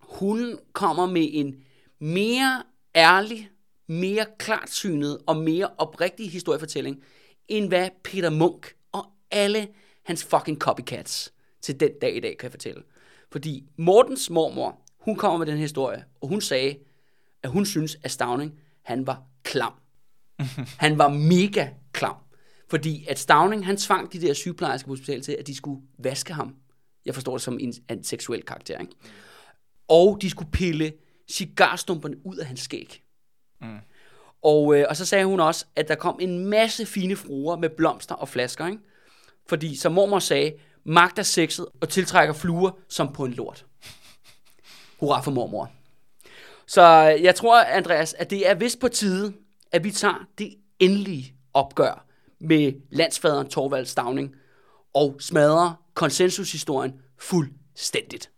[0.00, 1.64] hun kommer med en
[1.98, 2.62] mere
[2.94, 3.50] ærlig
[3.86, 7.02] mere klartsynet og mere oprigtig historiefortælling,
[7.48, 9.68] end hvad Peter Munk og alle
[10.04, 11.32] hans fucking copycats
[11.62, 12.82] til den dag i dag kan fortælle.
[13.32, 16.78] Fordi Mortens mormor, hun kommer med den historie, og hun sagde,
[17.42, 19.72] at hun synes, at Stavning, han var klam.
[20.84, 22.16] han var mega klam.
[22.70, 26.32] Fordi at Stavning, han tvang de der sygeplejersker på hospitalet til, at de skulle vaske
[26.32, 26.54] ham.
[27.06, 28.92] Jeg forstår det som en, en seksuel karakter, ikke?
[29.88, 30.92] Og de skulle pille
[31.30, 33.03] cigarstumperne ud af hans skæg.
[33.64, 33.78] Mm.
[34.42, 37.68] Og, øh, og så sagde hun også, at der kom en masse fine fruer med
[37.68, 38.78] blomster og flasker, ikke?
[39.48, 40.52] Fordi, som mormor sagde,
[40.84, 43.66] magt er sexet og tiltrækker fluer som på en lort.
[45.00, 45.70] Hurra for mormor.
[46.66, 46.82] Så
[47.22, 49.32] jeg tror, Andreas, at det er vist på tide,
[49.72, 52.06] at vi tager det endelige opgør
[52.40, 54.34] med landsfaderen Torvald Stavning
[54.94, 58.30] og smadrer konsensushistorien fuldstændigt.